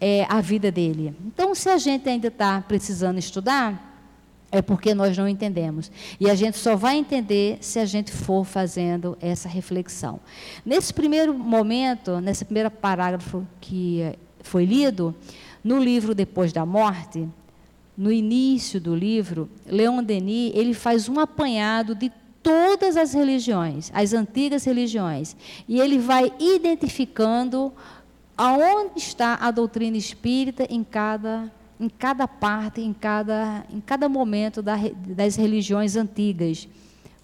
é, 0.00 0.26
a 0.28 0.40
vida 0.40 0.72
dele. 0.72 1.14
Então, 1.24 1.54
se 1.54 1.68
a 1.68 1.78
gente 1.78 2.08
ainda 2.08 2.26
está 2.28 2.60
precisando 2.60 3.18
estudar, 3.18 3.91
é 4.52 4.60
porque 4.60 4.94
nós 4.94 5.16
não 5.16 5.26
entendemos. 5.26 5.90
E 6.20 6.30
a 6.30 6.34
gente 6.34 6.58
só 6.58 6.76
vai 6.76 6.96
entender 6.96 7.56
se 7.62 7.78
a 7.78 7.86
gente 7.86 8.12
for 8.12 8.44
fazendo 8.44 9.16
essa 9.18 9.48
reflexão. 9.48 10.20
Nesse 10.64 10.92
primeiro 10.92 11.32
momento, 11.32 12.20
nesse 12.20 12.44
primeiro 12.44 12.70
parágrafo 12.70 13.46
que 13.60 14.12
foi 14.42 14.66
lido, 14.66 15.14
no 15.64 15.78
livro 15.78 16.14
Depois 16.14 16.52
da 16.52 16.66
Morte, 16.66 17.26
no 17.96 18.12
início 18.12 18.78
do 18.78 18.94
livro, 18.94 19.48
Leon 19.66 20.02
Denis 20.02 20.52
ele 20.54 20.74
faz 20.74 21.08
um 21.08 21.18
apanhado 21.18 21.94
de 21.94 22.12
todas 22.42 22.96
as 22.96 23.14
religiões, 23.14 23.90
as 23.94 24.12
antigas 24.12 24.64
religiões, 24.64 25.36
e 25.68 25.80
ele 25.80 25.98
vai 25.98 26.32
identificando 26.38 27.72
aonde 28.36 28.98
está 28.98 29.38
a 29.40 29.50
doutrina 29.50 29.96
espírita 29.96 30.66
em 30.68 30.82
cada, 30.82 31.50
em 31.82 31.88
cada 31.88 32.28
parte, 32.28 32.80
em 32.80 32.92
cada, 32.92 33.66
em 33.68 33.80
cada 33.80 34.08
momento 34.08 34.62
da, 34.62 34.76
das 35.04 35.34
religiões 35.34 35.96
antigas, 35.96 36.68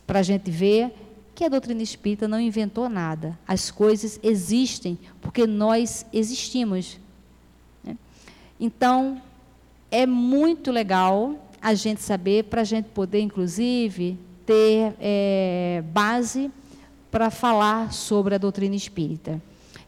para 0.05 0.19
a 0.19 0.23
gente 0.23 0.51
ver 0.51 0.93
que 1.33 1.45
a 1.45 1.49
doutrina 1.49 1.81
espírita 1.81 2.27
não 2.27 2.41
inventou 2.41 2.89
nada. 2.89 3.39
As 3.47 3.71
coisas 3.71 4.19
existem 4.21 4.99
porque 5.21 5.47
nós 5.47 6.05
existimos. 6.13 6.99
Né? 7.85 7.97
Então, 8.59 9.23
é 9.93 10.05
muito 10.05 10.73
legal 10.73 11.49
a 11.63 11.73
gente 11.75 12.03
saber, 12.03 12.45
para 12.45 12.63
a 12.63 12.65
gente 12.65 12.87
poder, 12.87 13.21
inclusive, 13.21 14.19
ter 14.45 14.93
é, 14.99 15.85
base 15.93 16.51
para 17.13 17.31
falar 17.31 17.93
sobre 17.93 18.35
a 18.35 18.39
doutrina 18.39 18.75
espírita. 18.75 19.41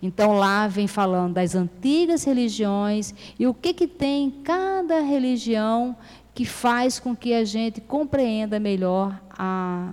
Então 0.02 0.32
lá 0.32 0.66
vem 0.66 0.86
falando 0.86 1.34
das 1.34 1.54
antigas 1.54 2.24
religiões 2.24 3.14
e 3.38 3.46
o 3.46 3.52
que, 3.52 3.74
que 3.74 3.86
tem 3.86 4.30
cada 4.42 5.00
religião 5.00 5.96
que 6.34 6.44
faz 6.44 6.98
com 6.98 7.14
que 7.14 7.34
a 7.34 7.44
gente 7.44 7.80
compreenda 7.80 8.58
melhor 8.58 9.20
a 9.30 9.92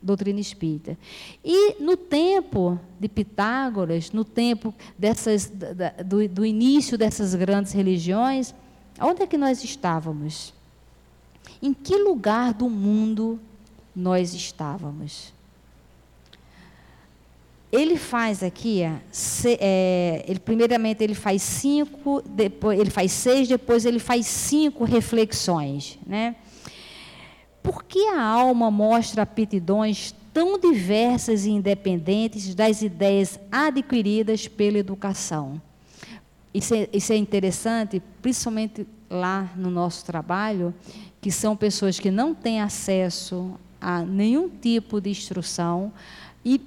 doutrina 0.00 0.40
espírita. 0.40 0.96
E 1.44 1.82
no 1.82 1.96
tempo 1.96 2.78
de 2.98 3.08
Pitágoras, 3.08 4.12
no 4.12 4.24
tempo 4.24 4.72
dessas, 4.98 5.50
do, 6.06 6.28
do 6.28 6.46
início 6.46 6.96
dessas 6.96 7.34
grandes 7.34 7.72
religiões, 7.72 8.54
onde 9.00 9.22
é 9.22 9.26
que 9.26 9.36
nós 9.36 9.64
estávamos? 9.64 10.54
Em 11.60 11.74
que 11.74 11.96
lugar 11.96 12.54
do 12.54 12.70
mundo 12.70 13.38
nós 13.94 14.32
estávamos? 14.32 15.34
Ele 17.72 17.96
faz 17.96 18.42
aqui, 18.42 18.82
é, 18.82 20.24
ele, 20.26 20.40
primeiramente 20.40 21.04
ele 21.04 21.14
faz 21.14 21.40
cinco, 21.40 22.20
depois 22.26 22.80
ele 22.80 22.90
faz 22.90 23.12
seis, 23.12 23.46
depois 23.46 23.84
ele 23.84 24.00
faz 24.00 24.26
cinco 24.26 24.82
reflexões, 24.84 25.96
né? 26.04 26.34
Por 27.62 27.84
que 27.84 28.08
a 28.08 28.20
alma 28.20 28.70
mostra 28.70 29.22
aptidões 29.22 30.14
tão 30.32 30.58
diversas 30.58 31.44
e 31.44 31.50
independentes 31.50 32.54
das 32.54 32.82
ideias 32.82 33.38
adquiridas 33.52 34.48
pela 34.48 34.78
educação? 34.78 35.60
Isso 36.52 36.74
é, 36.74 36.88
isso 36.92 37.12
é 37.12 37.16
interessante, 37.16 38.02
principalmente 38.20 38.84
lá 39.08 39.48
no 39.56 39.70
nosso 39.70 40.04
trabalho, 40.04 40.74
que 41.20 41.30
são 41.30 41.56
pessoas 41.56 42.00
que 42.00 42.10
não 42.10 42.34
têm 42.34 42.60
acesso 42.60 43.52
a 43.80 44.02
nenhum 44.02 44.48
tipo 44.48 45.00
de 45.00 45.10
instrução 45.10 45.92
e 46.44 46.60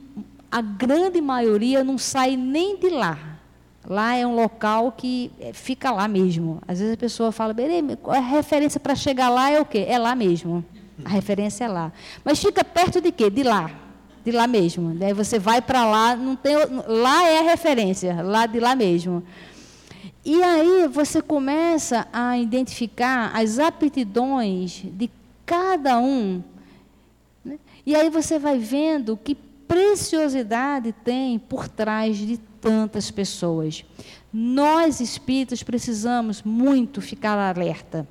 a 0.54 0.62
grande 0.62 1.20
maioria 1.20 1.84
não 1.84 1.98
sai 1.98 2.38
nem 2.38 2.78
de 2.78 2.88
lá. 2.88 3.18
Lá 3.88 4.16
é 4.16 4.26
um 4.26 4.36
local 4.36 4.92
que 4.92 5.32
é, 5.40 5.52
fica 5.52 5.90
lá 5.90 6.08
mesmo. 6.08 6.62
Às 6.68 6.78
vezes 6.78 6.94
a 6.94 6.98
pessoa 6.98 7.32
fala, 7.32 7.56
a 8.10 8.20
referência 8.20 8.80
para 8.80 8.94
chegar 8.94 9.30
lá 9.30 9.50
é 9.50 9.60
o 9.60 9.66
quê? 9.66 9.84
É 9.90 9.98
lá 9.98 10.14
mesmo. 10.14 10.64
A 11.04 11.10
referência 11.10 11.66
é 11.66 11.68
lá. 11.68 11.92
Mas 12.24 12.38
fica 12.38 12.64
perto 12.64 13.02
de 13.02 13.12
quê? 13.12 13.32
De 13.32 13.42
lá. 13.42 13.72
De 14.24 14.32
lá 14.32 14.46
mesmo. 14.46 14.94
Daí 14.94 15.12
você 15.12 15.40
vai 15.40 15.60
para 15.60 15.88
lá, 15.88 16.16
não 16.16 16.36
tem, 16.36 16.56
lá 16.88 17.28
é 17.28 17.40
a 17.40 17.50
referência, 17.50 18.22
lá 18.22 18.46
de 18.46 18.60
lá 18.60 18.76
mesmo. 18.76 19.24
E 20.24 20.44
aí 20.44 20.88
você 20.88 21.20
começa 21.20 22.08
a 22.14 22.38
identificar 22.38 23.32
as 23.36 23.58
aptidões 23.58 24.84
de 24.84 25.10
cada 25.48 25.98
um. 25.98 26.44
Né? 27.44 27.58
E 27.84 27.96
aí 27.96 28.12
você 28.12 28.38
vai 28.38 28.60
vendo 28.60 29.18
que 29.18 29.36
preciosidade 29.74 30.92
tem 31.04 31.40
por 31.40 31.68
trás 31.68 32.16
de 32.16 32.38
tantas 32.38 33.10
pessoas. 33.10 33.84
Nós 34.32 35.00
espíritas 35.00 35.64
precisamos 35.64 36.44
muito 36.44 37.02
ficar 37.02 37.40
alerta. 37.40 38.08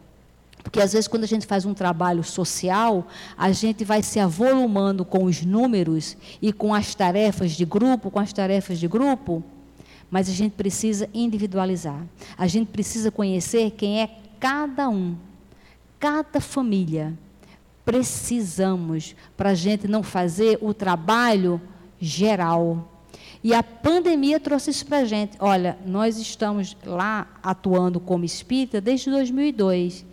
Porque 0.60 0.80
às 0.80 0.92
vezes, 0.92 1.06
quando 1.06 1.22
a 1.22 1.28
gente 1.28 1.46
faz 1.46 1.64
um 1.64 1.72
trabalho 1.72 2.24
social, 2.24 3.06
a 3.36 3.52
gente 3.52 3.84
vai 3.84 4.02
se 4.02 4.18
avolumando 4.18 5.04
com 5.04 5.22
os 5.22 5.44
números 5.44 6.16
e 6.40 6.52
com 6.52 6.74
as 6.74 6.96
tarefas 6.96 7.52
de 7.52 7.64
grupo, 7.64 8.10
com 8.10 8.18
as 8.18 8.32
tarefas 8.32 8.80
de 8.80 8.88
grupo, 8.88 9.42
mas 10.10 10.28
a 10.28 10.32
gente 10.32 10.54
precisa 10.54 11.08
individualizar. 11.14 12.04
A 12.36 12.48
gente 12.48 12.72
precisa 12.72 13.08
conhecer 13.08 13.70
quem 13.70 14.00
é 14.00 14.10
cada 14.40 14.88
um, 14.88 15.14
cada 16.00 16.40
família 16.40 17.16
precisamos 17.84 19.16
para 19.36 19.50
a 19.50 19.54
gente 19.54 19.88
não 19.88 20.02
fazer 20.02 20.58
o 20.60 20.72
trabalho 20.72 21.60
geral. 22.00 22.88
E 23.42 23.52
a 23.52 23.62
pandemia 23.62 24.38
trouxe 24.38 24.70
isso 24.70 24.86
para 24.86 24.98
a 24.98 25.04
gente. 25.04 25.36
Olha, 25.40 25.76
nós 25.84 26.16
estamos 26.16 26.76
lá 26.84 27.26
atuando 27.42 27.98
como 27.98 28.24
espírita 28.24 28.80
desde 28.80 29.10
2002. 29.10 30.04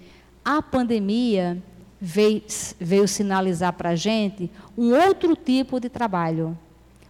a 0.44 0.62
pandemia 0.62 1.62
veio, 2.02 2.42
veio 2.80 3.08
sinalizar 3.08 3.74
para 3.74 3.90
a 3.90 3.96
gente 3.96 4.50
um 4.78 4.94
outro 4.96 5.36
tipo 5.36 5.80
de 5.80 5.90
trabalho, 5.90 6.58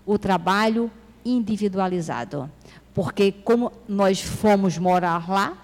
o 0.05 0.17
trabalho 0.17 0.91
individualizado. 1.23 2.49
Porque 2.93 3.31
como 3.31 3.71
nós 3.87 4.19
fomos 4.19 4.77
morar 4.77 5.29
lá, 5.29 5.57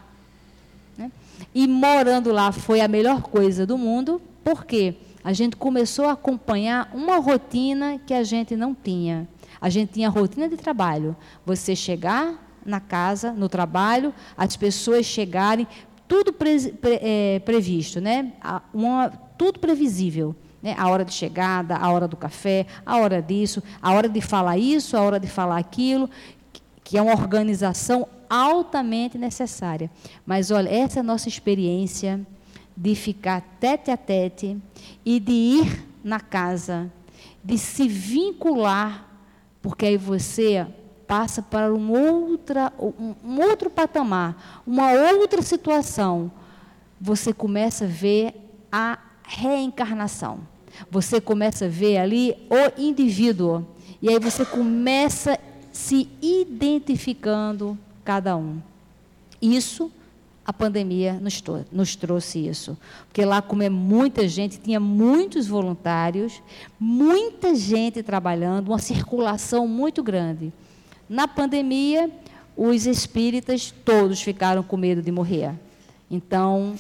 né, 0.98 1.12
e 1.54 1.68
morando 1.68 2.32
lá 2.32 2.52
foi 2.52 2.80
a 2.80 2.88
melhor 2.88 3.22
coisa 3.24 3.66
do 3.66 3.78
mundo, 3.78 4.22
porque 4.46 4.98
a 5.24 5.34
gente 5.34 5.56
começou 5.56 6.06
a 6.06 6.12
acompanhar 6.12 6.92
uma 6.94 7.18
rotina 7.18 8.00
que 8.06 8.14
a 8.14 8.24
gente 8.24 8.56
não 8.56 8.76
tinha. 8.76 9.28
A 9.60 9.70
gente 9.70 9.94
tinha 9.94 10.08
rotina 10.08 10.48
de 10.48 10.56
trabalho. 10.56 11.16
Você 11.44 11.76
chegar 11.76 12.48
na 12.64 12.80
casa, 12.80 13.32
no 13.32 13.50
trabalho, 13.50 14.14
as 14.38 14.56
pessoas 14.56 15.08
chegarem, 15.08 15.68
tudo 16.08 16.32
pre, 16.32 16.72
pre, 16.74 17.00
é, 17.02 17.40
previsto, 17.40 18.00
né? 18.00 18.34
Uma, 18.72 19.10
tudo 19.36 19.60
previsível. 19.60 20.36
Né? 20.62 20.76
A 20.78 20.90
hora 20.90 21.04
de 21.04 21.14
chegada, 21.14 21.76
a 21.76 21.92
hora 21.92 22.08
do 22.08 22.16
café, 22.16 22.68
a 22.86 22.98
hora 22.98 23.24
disso, 23.24 23.64
a 23.82 23.94
hora 23.94 24.08
de 24.08 24.22
falar 24.22 24.60
isso, 24.60 24.96
a 24.96 25.02
hora 25.02 25.20
de 25.20 25.28
falar 25.28 25.58
aquilo, 25.58 26.08
que 26.84 27.00
é 27.00 27.02
uma 27.02 27.14
organização 27.14 28.08
altamente 28.30 29.18
necessária. 29.18 29.90
Mas 30.24 30.52
olha, 30.52 30.70
essa 30.70 31.00
é 31.00 31.02
a 31.02 31.04
nossa 31.04 31.28
experiência 31.28 32.24
de 32.76 32.96
ficar 32.96 33.42
tete 33.60 33.90
a 33.92 33.98
tete 33.98 34.58
e 35.06 35.20
de 35.20 35.32
ir 35.32 35.86
na 36.04 36.20
casa, 36.20 36.92
de 37.44 37.58
se 37.58 37.88
vincular, 37.88 39.08
porque 39.62 39.86
aí 39.86 39.98
você 39.98 40.68
passa 41.08 41.42
para 41.42 41.74
um, 41.74 41.92
outra, 41.92 42.74
um, 42.80 43.42
outro 43.42 43.70
patamar, 43.70 44.62
uma 44.66 44.92
outra 44.92 45.42
situação. 45.42 46.32
Você 47.00 47.34
começa 47.34 47.86
a 47.86 47.88
ver 47.88 48.34
a 48.72 49.00
reencarnação. 49.24 50.40
Você 50.90 51.22
começa 51.22 51.66
a 51.66 51.70
ver 51.70 51.98
ali 51.98 52.36
o 52.50 52.82
indivíduo. 52.82 53.66
E 54.02 54.10
aí 54.10 54.20
você 54.20 54.46
começa 54.46 55.40
se 55.72 56.10
identificando 56.22 57.78
cada 58.04 58.36
um. 58.36 58.60
Isso, 59.42 59.92
a 60.46 60.54
pandemia 60.54 61.14
nos, 61.14 61.44
nos, 61.72 61.96
trouxe 61.96 62.48
isso. 62.48 62.78
Porque 63.08 63.26
lá, 63.26 63.42
como 63.42 63.64
é 63.64 63.70
muita 63.70 64.28
gente, 64.28 64.60
tinha 64.60 64.80
muitos 64.80 65.48
voluntários, 65.48 66.42
muita 66.80 67.56
gente 67.56 68.04
trabalhando, 68.04 68.68
uma 68.68 68.78
circulação 68.78 69.68
muito 69.68 70.04
grande. 70.04 70.54
Na 71.10 71.28
pandemia, 71.28 72.12
os 72.56 72.86
espíritas 72.86 73.74
todos 73.84 74.22
ficaram 74.22 74.62
com 74.62 74.78
medo 74.78 75.02
de 75.02 75.12
morrer. 75.12 75.54
Então, 76.12 76.76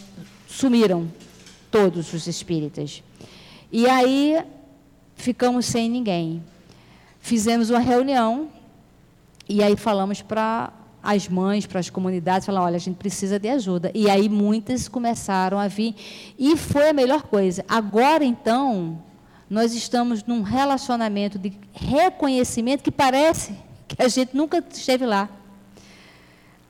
sumiram 0.47 1.08
todos 1.71 2.13
os 2.13 2.28
espíritas. 2.28 3.01
E 3.71 3.88
aí 3.89 4.43
ficamos 5.15 5.65
sem 5.65 5.89
ninguém. 5.89 6.43
Fizemos 7.19 7.71
uma 7.71 7.80
reunião 7.80 8.49
e 9.49 9.63
aí 9.63 9.75
falamos 9.75 10.21
para 10.21 10.71
as 11.05 11.29
mães, 11.29 11.67
para 11.67 11.79
as 11.79 11.89
comunidades, 11.89 12.47
falar, 12.47 12.63
olha, 12.63 12.77
a 12.77 12.79
gente 12.79 12.95
precisa 12.95 13.37
de 13.37 13.47
ajuda. 13.47 13.91
E 13.93 14.09
aí 14.09 14.27
muitas 14.27 14.87
começaram 14.87 15.59
a 15.59 15.67
vir 15.67 15.95
e 16.37 16.57
foi 16.57 16.89
a 16.89 16.93
melhor 16.93 17.23
coisa. 17.23 17.63
Agora 17.69 18.25
então, 18.25 19.01
nós 19.47 19.75
estamos 19.75 20.23
num 20.23 20.41
relacionamento 20.41 21.37
de 21.37 21.53
reconhecimento 21.71 22.81
que 22.83 22.91
parece 22.91 23.55
que 23.87 24.01
a 24.01 24.07
gente 24.07 24.35
nunca 24.35 24.63
esteve 24.67 25.05
lá. 25.05 25.29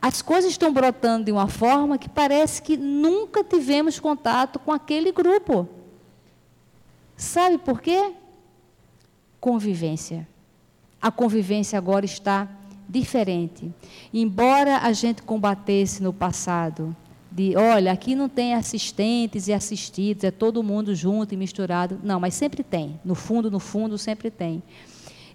As 0.01 0.21
coisas 0.21 0.51
estão 0.51 0.71
brotando 0.73 1.25
de 1.25 1.31
uma 1.31 1.47
forma 1.47 1.97
que 1.97 2.09
parece 2.09 2.61
que 2.61 2.75
nunca 2.75 3.41
tivemos 3.41 3.99
contato 3.99 4.59
com 4.59 4.71
aquele 4.71 5.13
grupo. 5.13 5.67
Sabe 7.15 7.57
por 7.57 7.81
quê? 7.81 8.13
Convivência. 9.39 10.27
A 11.01 11.09
convivência 11.09 11.77
agora 11.77 12.03
está 12.03 12.49
diferente. 12.87 13.71
Embora 14.13 14.77
a 14.77 14.93
gente 14.93 15.21
combatesse 15.21 16.01
no 16.01 16.13
passado, 16.13 16.95
de 17.31 17.55
olha, 17.57 17.91
aqui 17.91 18.15
não 18.15 18.29
tem 18.29 18.53
assistentes 18.53 19.47
e 19.49 19.53
assistidos, 19.53 20.23
é 20.23 20.31
todo 20.31 20.63
mundo 20.63 20.95
junto 20.95 21.33
e 21.33 21.37
misturado. 21.37 21.99
Não, 22.01 22.19
mas 22.19 22.33
sempre 22.33 22.63
tem. 22.63 22.99
No 23.03 23.13
fundo, 23.13 23.51
no 23.51 23.59
fundo, 23.59 23.97
sempre 23.97 24.31
tem. 24.31 24.63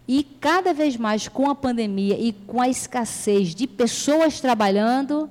E 0.08 0.24
cada 0.24 0.72
vez 0.72 0.96
mais 0.96 1.28
com 1.28 1.50
a 1.50 1.54
pandemia 1.54 2.18
e 2.18 2.32
com 2.32 2.60
a 2.60 2.68
escassez 2.68 3.54
de 3.54 3.66
pessoas 3.66 4.40
trabalhando, 4.40 5.28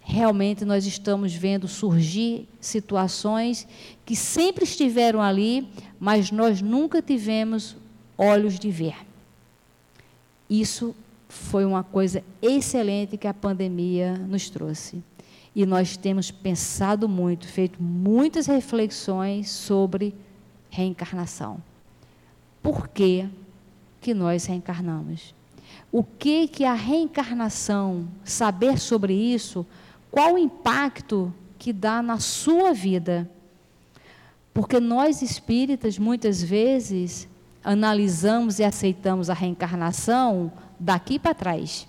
realmente 0.00 0.64
nós 0.64 0.86
estamos 0.86 1.34
vendo 1.34 1.68
surgir 1.68 2.48
situações 2.60 3.68
que 4.04 4.16
sempre 4.16 4.64
estiveram 4.64 5.20
ali, 5.20 5.68
mas 5.98 6.30
nós 6.30 6.62
nunca 6.62 7.02
tivemos 7.02 7.76
olhos 8.16 8.58
de 8.58 8.70
ver. 8.70 8.96
Isso 10.48 10.96
foi 11.32 11.64
uma 11.64 11.82
coisa 11.82 12.22
excelente 12.42 13.16
que 13.16 13.26
a 13.26 13.34
pandemia 13.34 14.14
nos 14.14 14.50
trouxe. 14.50 15.02
E 15.54 15.64
nós 15.66 15.96
temos 15.96 16.30
pensado 16.30 17.08
muito, 17.08 17.46
feito 17.48 17.82
muitas 17.82 18.46
reflexões 18.46 19.50
sobre 19.50 20.14
reencarnação. 20.70 21.62
Por 22.62 22.88
quê? 22.88 23.28
que 24.00 24.14
nós 24.14 24.46
reencarnamos. 24.46 25.34
O 25.92 26.02
que 26.02 26.48
que 26.48 26.64
a 26.64 26.74
reencarnação, 26.74 28.08
saber 28.24 28.78
sobre 28.78 29.12
isso, 29.12 29.66
qual 30.10 30.34
o 30.34 30.38
impacto 30.38 31.32
que 31.58 31.72
dá 31.72 32.02
na 32.02 32.18
sua 32.18 32.72
vida? 32.72 33.30
Porque 34.54 34.80
nós 34.80 35.22
espíritas 35.22 35.98
muitas 35.98 36.42
vezes 36.42 37.28
analisamos 37.62 38.58
e 38.58 38.64
aceitamos 38.64 39.28
a 39.28 39.34
reencarnação 39.34 40.50
daqui 40.80 41.18
para 41.18 41.34
trás. 41.34 41.86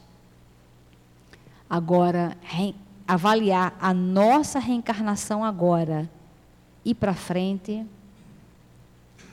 Agora, 1.70 2.38
avaliar 3.08 3.74
a 3.80 3.94
nossa 3.94 4.60
reencarnação 4.60 5.44
agora 5.44 6.10
e 6.84 6.94
para 6.94 7.14
frente, 7.14 7.86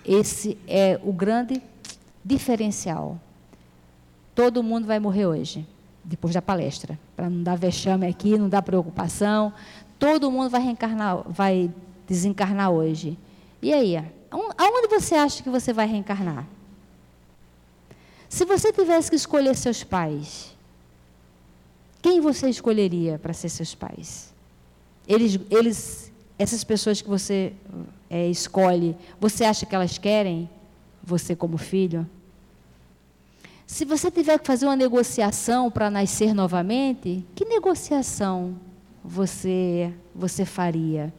esse 0.05 0.57
é 0.69 1.01
o 1.03 1.13
grande 1.13 1.61
diferencial. 2.25 3.19
Todo 4.35 4.63
mundo 4.63 4.87
vai 4.87 5.01
morrer 5.01 5.27
hoje, 5.27 5.67
depois 6.05 6.33
da 6.33 6.41
palestra, 6.41 6.97
para 7.17 7.29
não 7.29 7.43
dar 7.43 7.57
vexame 7.57 8.07
aqui, 8.07 8.39
não 8.39 8.49
dar 8.49 8.63
preocupação. 8.63 9.53
Todo 9.99 10.31
mundo 10.31 10.49
vai 10.49 10.63
reencarnar, 10.63 11.25
vai 11.29 11.71
desencarnar 12.07 12.71
hoje. 12.71 13.19
E 13.61 13.73
aí, 13.73 13.97
aonde 14.31 14.89
você 14.89 15.17
acha 15.17 15.43
que 15.43 15.51
você 15.51 15.73
vai 15.73 15.89
reencarnar? 15.89 16.47
Se 18.29 18.45
você 18.45 18.73
tivesse 18.73 19.11
que 19.11 19.17
escolher 19.17 19.57
seus 19.57 19.83
pais, 19.83 20.55
quem 22.03 22.21
você 22.21 22.49
escolheria 22.49 23.19
para 23.19 23.33
ser 23.33 23.49
seus 23.49 23.75
pais? 23.75 24.33
Eles, 25.07 25.39
eles, 25.51 26.13
essas 26.39 26.63
pessoas 26.63 27.01
que 27.01 27.09
você 27.09 27.53
é, 28.11 28.29
escolhe, 28.29 28.97
você 29.19 29.45
acha 29.45 29.65
que 29.65 29.75
elas 29.75 29.99
querem 29.99 30.49
você 31.03 31.35
como 31.35 31.57
filho? 31.57 32.09
Se 33.67 33.85
você 33.85 34.11
tiver 34.11 34.39
que 34.39 34.47
fazer 34.47 34.67
uma 34.67 34.77
negociação 34.77 35.71
para 35.71 35.91
nascer 35.91 36.35
novamente, 36.35 37.25
que 37.35 37.45
negociação 37.45 38.57
você, 39.05 39.93
você 40.15 40.45
faria? 40.45 41.13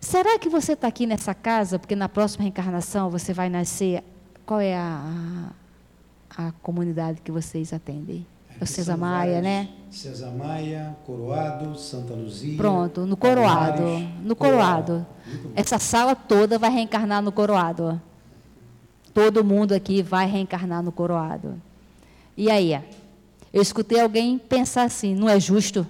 Será 0.00 0.38
que 0.38 0.48
você 0.48 0.72
está 0.72 0.86
aqui 0.86 1.06
nessa 1.06 1.34
casa 1.34 1.78
porque 1.78 1.96
na 1.96 2.08
próxima 2.08 2.42
reencarnação 2.42 3.10
você 3.10 3.32
vai 3.32 3.48
nascer? 3.48 4.04
Qual 4.44 4.60
é 4.60 4.76
a, 4.76 5.50
a, 6.38 6.52
comunidade 6.62 7.20
que 7.20 7.32
vocês 7.32 7.72
atendem? 7.72 8.24
É 8.60 8.64
o 8.64 8.66
César 8.66 8.96
Maia, 8.96 9.42
né? 9.42 9.68
César 9.90 10.30
Maia, 10.30 10.96
Coroado, 11.04 11.78
Santa 11.78 12.14
Luzia. 12.14 12.56
Pronto, 12.56 13.06
no 13.06 13.16
Coroado. 13.16 13.82
No 14.22 14.34
Coroado. 14.34 15.06
Coroado. 15.06 15.06
Essa 15.54 15.78
sala 15.78 16.14
toda 16.14 16.58
vai 16.58 16.70
reencarnar 16.70 17.20
no 17.22 17.30
Coroado 17.30 18.00
todo 19.18 19.42
mundo 19.42 19.72
aqui 19.72 20.00
vai 20.00 20.28
reencarnar 20.28 20.80
no 20.80 20.92
coroado. 20.92 21.60
E 22.36 22.48
aí? 22.48 22.80
Eu 23.52 23.60
escutei 23.60 24.00
alguém 24.00 24.38
pensar 24.38 24.84
assim: 24.84 25.12
não 25.12 25.28
é 25.28 25.40
justo? 25.40 25.84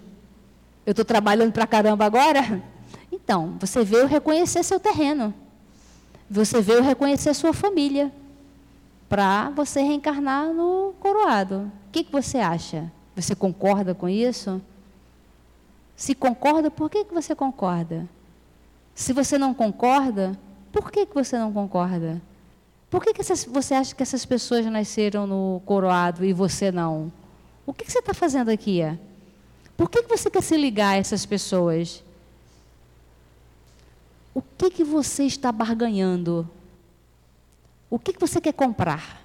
Eu 0.87 0.93
estou 0.93 1.05
trabalhando 1.05 1.53
para 1.53 1.67
caramba 1.67 2.07
agora? 2.07 2.63
Então, 3.11 3.57
você 3.59 3.85
veio 3.85 4.07
reconhecer 4.07 4.63
seu 4.63 4.79
terreno. 4.79 5.35
Você 6.31 6.61
veio 6.63 6.83
reconhecer 6.83 7.35
sua 7.35 7.53
família. 7.53 8.13
Para 9.09 9.51
você 9.51 9.81
reencarnar 9.81 10.53
no 10.53 10.95
coroado. 11.01 11.73
O 11.89 11.91
que, 11.91 12.05
que 12.05 12.13
você 12.13 12.39
acha? 12.39 12.93
Você 13.17 13.35
concorda 13.35 13.95
com 13.95 14.09
isso? 14.09 14.61
Se 15.97 16.15
concorda, 16.15 16.71
por 16.71 16.89
que, 16.89 17.05
que 17.05 17.15
você 17.15 17.35
concorda? 17.35 18.09
Se 18.95 19.13
você 19.13 19.39
não 19.39 19.55
concorda, 19.55 20.39
por 20.73 20.91
que, 20.93 21.07
que 21.07 21.15
você 21.15 21.39
não 21.39 21.53
concorda? 21.53 22.21
Por 22.91 23.03
que, 23.03 23.13
que 23.13 23.21
essas, 23.21 23.45
você 23.45 23.75
acha 23.75 23.95
que 23.95 24.03
essas 24.03 24.25
pessoas 24.25 24.65
nasceram 24.67 25.27
no 25.27 25.61
coroado 25.65 26.25
e 26.25 26.33
você 26.33 26.71
não? 26.71 27.13
O 27.67 27.73
que, 27.73 27.85
que 27.85 27.93
você 27.93 27.99
está 27.99 28.15
fazendo 28.15 28.51
aqui? 28.51 28.81
Por 29.77 29.91
que, 29.91 30.03
que 30.03 30.09
você 30.09 30.31
quer 30.31 30.43
se 30.43 30.57
ligar 30.57 30.91
a 30.91 30.97
essas 30.97 31.27
pessoas? 31.27 32.03
O 34.35 34.41
que, 34.41 34.71
que 34.71 34.85
você 34.85 35.25
está 35.25 35.53
barganhando? 35.53 36.49
O 37.91 37.99
que, 37.99 38.13
que 38.13 38.21
você 38.21 38.41
quer 38.41 38.53
comprar? 38.53 39.25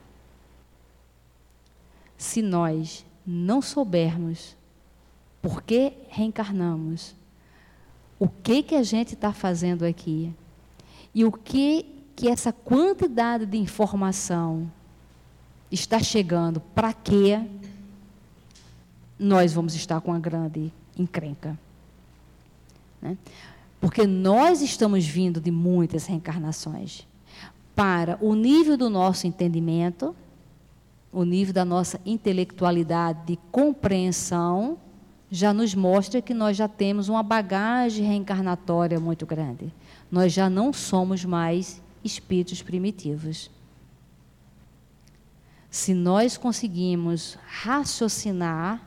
Se 2.17 2.41
nós 2.41 3.05
não 3.25 3.61
soubermos 3.61 4.55
por 5.41 5.61
que 5.61 5.93
reencarnamos, 6.09 7.15
o 8.17 8.29
que, 8.29 8.63
que 8.63 8.75
a 8.75 8.83
gente 8.83 9.13
está 9.13 9.33
fazendo 9.33 9.83
aqui 9.83 10.33
e 11.13 11.25
o 11.25 11.31
que, 11.31 11.85
que 12.15 12.29
essa 12.29 12.53
quantidade 12.53 13.45
de 13.45 13.57
informação 13.57 14.71
está 15.69 15.99
chegando, 15.99 16.61
para 16.61 16.93
quê? 16.93 17.41
Nós 19.19 19.53
vamos 19.53 19.75
estar 19.75 19.99
com 19.99 20.11
uma 20.11 20.19
grande 20.19 20.71
encrenca. 20.97 21.59
Né? 23.01 23.17
Porque 23.81 24.07
nós 24.07 24.61
estamos 24.61 25.05
vindo 25.05 25.41
de 25.41 25.51
muitas 25.51 26.05
reencarnações 26.05 27.05
para 27.75 28.17
o 28.21 28.35
nível 28.35 28.77
do 28.77 28.89
nosso 28.89 29.25
entendimento, 29.27 30.15
o 31.11 31.23
nível 31.23 31.53
da 31.53 31.65
nossa 31.65 31.99
intelectualidade 32.05 33.25
de 33.25 33.39
compreensão, 33.51 34.77
já 35.29 35.51
nos 35.51 35.73
mostra 35.73 36.21
que 36.21 36.33
nós 36.33 36.55
já 36.55 36.67
temos 36.67 37.09
uma 37.09 37.23
bagagem 37.23 38.05
reencarnatória 38.05 38.99
muito 38.99 39.25
grande. 39.25 39.73
Nós 40.11 40.31
já 40.31 40.47
não 40.47 40.71
somos 40.71 41.25
mais 41.25 41.81
espíritos 42.03 42.61
primitivos. 42.61 43.49
Se 45.71 45.93
nós 45.93 46.37
conseguimos 46.37 47.35
raciocinar, 47.47 48.79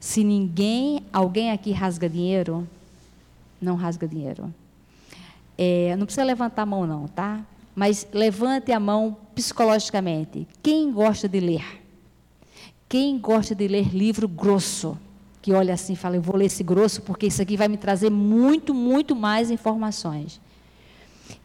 se 0.00 0.24
ninguém, 0.24 1.04
alguém 1.12 1.52
aqui 1.52 1.70
rasga 1.70 2.08
dinheiro, 2.08 2.66
não 3.60 3.76
rasga 3.76 4.08
dinheiro. 4.08 4.52
É, 5.56 5.94
não 5.96 6.06
precisa 6.06 6.24
levantar 6.24 6.62
a 6.62 6.66
mão 6.66 6.84
não, 6.84 7.06
tá? 7.06 7.44
Mas 7.74 8.06
levante 8.12 8.72
a 8.72 8.80
mão 8.80 9.16
psicologicamente. 9.34 10.46
Quem 10.62 10.92
gosta 10.92 11.28
de 11.28 11.40
ler? 11.40 11.82
Quem 12.88 13.18
gosta 13.18 13.54
de 13.54 13.68
ler 13.68 13.94
livro 13.94 14.26
grosso? 14.26 14.98
Que 15.40 15.52
olha 15.52 15.74
assim 15.74 15.94
e 15.94 15.96
fala, 15.96 16.16
eu 16.16 16.22
vou 16.22 16.36
ler 16.36 16.46
esse 16.46 16.62
grosso 16.62 17.02
porque 17.02 17.26
isso 17.26 17.40
aqui 17.40 17.56
vai 17.56 17.68
me 17.68 17.76
trazer 17.76 18.10
muito, 18.10 18.74
muito 18.74 19.14
mais 19.14 19.50
informações. 19.50 20.40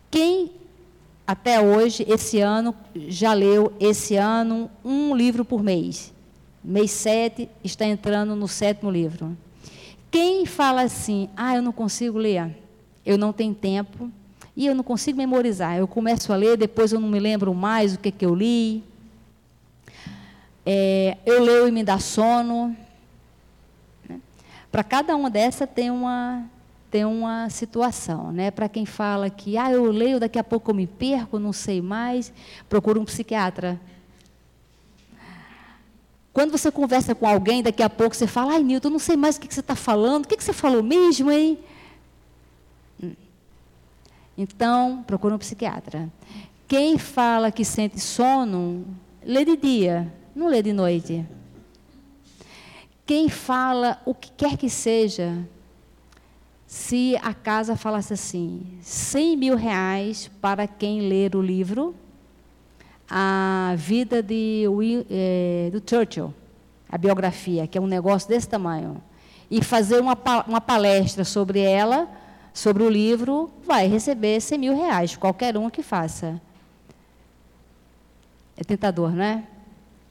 Quem 0.09 0.51
até 1.28 1.59
hoje, 1.59 2.05
esse 2.07 2.39
ano, 2.39 2.76
já 3.07 3.34
leu 3.34 3.73
esse 3.80 4.15
ano 4.15 4.69
um 4.84 5.15
livro 5.15 5.43
por 5.43 5.63
mês. 5.63 6.13
Mês 6.63 6.91
7 6.91 7.49
está 7.63 7.86
entrando 7.86 8.36
no 8.36 8.47
sétimo 8.47 8.91
livro. 8.91 9.36
Quem 10.11 10.45
fala 10.45 10.84
assim, 10.84 11.30
ah, 11.36 11.55
eu 11.55 11.61
não 11.61 11.71
consigo 11.71 12.17
ler, 12.17 12.55
eu 13.05 13.17
não 13.17 13.34
tenho 13.34 13.53
tempo 13.53 14.09
e 14.56 14.66
eu 14.66 14.74
não 14.74 14.84
consigo 14.84 15.18
memorizar. 15.18 15.78
Eu 15.78 15.88
começo 15.88 16.32
a 16.32 16.36
ler, 16.36 16.58
depois 16.58 16.93
eu 16.93 16.99
não 16.99 17.10
me 17.10 17.20
lembro 17.20 17.53
mais 17.53 17.95
o 17.95 17.99
que, 17.99 18.12
que 18.12 18.26
eu 18.26 18.34
li. 18.34 18.84
É, 20.66 21.18
eu 21.26 21.43
leio 21.43 21.68
e 21.68 21.72
me 21.72 21.84
dá 21.84 21.99
sono. 21.99 22.76
Né? 24.08 24.20
Para 24.72 24.84
cada 24.84 25.16
uma 25.16 25.30
dessa 25.30 25.68
tem 25.68 25.91
uma 25.91 26.45
tem 26.89 27.03
uma 27.03 27.49
situação, 27.49 28.32
né? 28.32 28.49
Para 28.49 28.70
quem 28.70 28.86
fala 28.86 29.30
que, 29.30 29.58
ah, 29.58 29.70
eu 29.70 29.91
leio, 29.91 30.18
daqui 30.18 30.39
a 30.39 30.43
pouco 30.45 30.72
eu 30.72 30.76
me 30.76 30.88
perco, 30.88 31.38
não 31.38 31.51
sei 31.51 31.82
mais, 31.82 32.32
procura 32.70 32.97
um 32.97 33.03
psiquiatra. 33.03 33.78
Quando 36.32 36.51
você 36.51 36.72
conversa 36.72 37.14
com 37.14 37.28
alguém, 37.28 37.62
daqui 37.62 37.84
a 37.84 37.89
pouco 37.89 38.16
você 38.16 38.28
fala, 38.28 38.53
ai, 38.53 38.64
Nilton, 38.64 38.89
não 38.89 38.99
sei 38.99 39.18
mais 39.18 39.36
o 39.36 39.41
que, 39.41 39.53
você 39.53 39.60
está 39.60 39.76
falando, 39.76 40.24
o 40.24 40.28
que, 40.30 40.38
que 40.38 40.43
você 40.43 40.53
falou 40.53 40.82
mesmo, 40.82 41.30
hein? 41.30 41.60
Então, 44.38 45.03
procura 45.07 45.36
um 45.36 45.38
psiquiatra. 45.38 46.09
Quem 46.67 46.97
fala 46.97 47.51
que 47.51 47.63
sente 47.63 47.99
sono, 47.99 48.86
lê 49.23 49.45
de 49.45 49.55
dia, 49.55 50.11
não 50.36 50.47
lê 50.47 50.61
de 50.61 50.73
noite. 50.73 51.25
Quem 53.05 53.29
fala 53.29 54.01
o 54.03 54.15
que 54.15 54.31
quer 54.31 54.57
que 54.57 54.69
seja, 54.69 55.47
se 56.65 57.15
a 57.21 57.33
casa 57.33 57.75
falasse 57.75 58.13
assim, 58.13 58.63
100 58.81 59.38
mil 59.38 59.55
reais 59.55 60.29
para 60.41 60.67
quem 60.67 61.01
ler 61.01 61.36
o 61.36 61.41
livro 61.41 61.95
A 63.07 63.75
Vida 63.77 64.23
de, 64.23 64.65
é, 65.09 65.69
do 65.71 65.81
Churchill, 65.88 66.33
a 66.89 66.97
biografia, 66.97 67.67
que 67.67 67.77
é 67.77 67.81
um 67.81 67.88
negócio 67.88 68.27
desse 68.27 68.49
tamanho, 68.49 69.01
e 69.49 69.63
fazer 69.63 70.01
uma, 70.01 70.17
uma 70.47 70.59
palestra 70.59 71.23
sobre 71.23 71.59
ela, 71.59 72.09
sobre 72.56 72.84
o 72.84 72.89
livro, 72.89 73.51
vai 73.66 73.86
receber 73.86 74.39
100 74.39 74.58
mil 74.58 74.78
reais, 74.78 75.18
qualquer 75.18 75.58
um 75.58 75.70
que 75.70 75.84
faça. 75.84 76.41
É 78.56 78.64
tentador, 78.64 79.12
né? 79.12 79.45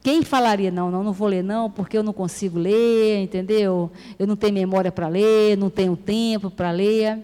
Quem 0.02 0.22
falaria, 0.22 0.70
não, 0.70 0.90
não, 0.90 1.02
não 1.02 1.12
vou 1.14 1.26
ler 1.26 1.42
não, 1.42 1.70
porque 1.70 1.96
eu 1.96 2.02
não 2.02 2.12
consigo 2.12 2.58
ler, 2.58 3.22
entendeu? 3.22 3.90
Eu 4.18 4.26
não 4.26 4.36
tenho 4.36 4.52
memória 4.52 4.92
para 4.92 5.08
ler, 5.08 5.56
não 5.56 5.70
tenho 5.70 5.96
tempo 5.96 6.50
para 6.50 6.70
ler. 6.70 7.18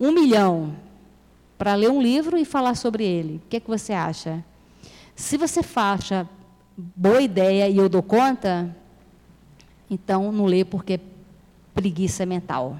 Um 0.00 0.12
milhão 0.12 0.74
para 1.58 1.74
ler 1.74 1.90
um 1.90 2.00
livro 2.00 2.38
e 2.38 2.44
falar 2.46 2.76
sobre 2.76 3.04
ele. 3.04 3.36
O 3.36 3.48
que, 3.50 3.58
é 3.58 3.60
que 3.60 3.68
você 3.68 3.92
acha? 3.92 4.42
Se 5.14 5.36
você 5.36 5.60
acha 5.76 6.26
boa 6.74 7.20
ideia 7.20 7.68
e 7.68 7.76
eu 7.76 7.90
dou 7.90 8.02
conta, 8.02 8.74
então 9.90 10.32
não 10.32 10.46
lê 10.46 10.64
porque 10.64 10.94
é 10.94 11.00
preguiça 11.74 12.24
mental. 12.24 12.78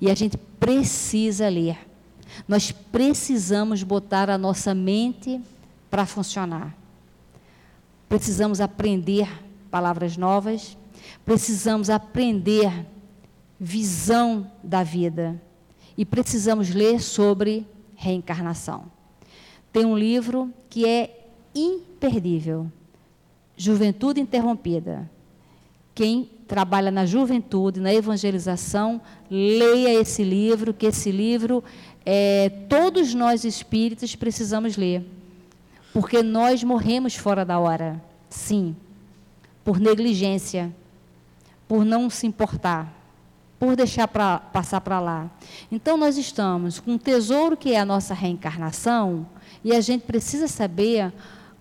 E 0.00 0.10
a 0.10 0.14
gente 0.14 0.36
precisa 0.36 1.48
ler. 1.48 1.78
Nós 2.48 2.72
precisamos 2.72 3.82
botar 3.82 4.30
a 4.30 4.38
nossa 4.38 4.74
mente 4.74 5.40
para 5.90 6.06
funcionar 6.06 6.80
precisamos 8.10 8.60
aprender 8.60 9.28
palavras 9.70 10.16
novas, 10.16 10.76
precisamos 11.24 11.88
aprender 11.88 12.84
visão 13.58 14.50
da 14.64 14.82
vida 14.82 15.40
e 15.96 16.04
precisamos 16.04 16.70
ler 16.70 17.00
sobre 17.00 17.64
reencarnação. 17.94 18.90
Tem 19.72 19.84
um 19.84 19.96
livro 19.96 20.52
que 20.68 20.84
é 20.84 21.28
imperdível, 21.54 22.66
Juventude 23.56 24.20
Interrompida. 24.20 25.08
Quem 25.94 26.28
trabalha 26.50 26.90
na 26.90 27.06
juventude, 27.06 27.78
na 27.78 27.94
evangelização, 27.94 29.00
leia 29.30 30.00
esse 30.00 30.24
livro, 30.24 30.74
que 30.74 30.86
esse 30.86 31.12
livro 31.12 31.62
é, 32.04 32.48
todos 32.68 33.14
nós 33.14 33.44
espíritos 33.44 34.16
precisamos 34.16 34.76
ler. 34.76 35.06
Porque 35.92 36.24
nós 36.24 36.64
morremos 36.64 37.14
fora 37.14 37.44
da 37.44 37.60
hora, 37.60 38.02
sim, 38.28 38.74
por 39.62 39.78
negligência, 39.78 40.74
por 41.68 41.84
não 41.84 42.10
se 42.10 42.26
importar, 42.26 42.92
por 43.56 43.76
deixar 43.76 44.08
pra, 44.08 44.38
passar 44.38 44.80
para 44.80 44.98
lá. 44.98 45.30
Então 45.70 45.96
nós 45.96 46.18
estamos 46.18 46.80
com 46.80 46.94
um 46.94 46.98
tesouro 46.98 47.56
que 47.56 47.74
é 47.74 47.78
a 47.78 47.84
nossa 47.84 48.12
reencarnação 48.12 49.24
e 49.62 49.72
a 49.72 49.80
gente 49.80 50.02
precisa 50.02 50.48
saber 50.48 51.12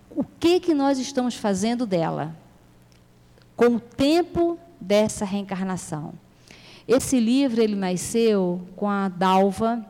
o 0.09 0.23
que 0.23 0.59
que 0.59 0.73
nós 0.73 0.97
estamos 0.97 1.35
fazendo 1.35 1.85
dela. 1.85 2.35
Com 3.55 3.75
o 3.75 3.79
tempo 3.79 4.57
dessa 4.79 5.25
reencarnação. 5.25 6.13
Esse 6.87 7.19
livro 7.19 7.61
ele 7.61 7.75
nasceu 7.75 8.61
com 8.75 8.89
a 8.89 9.09
Dalva, 9.09 9.85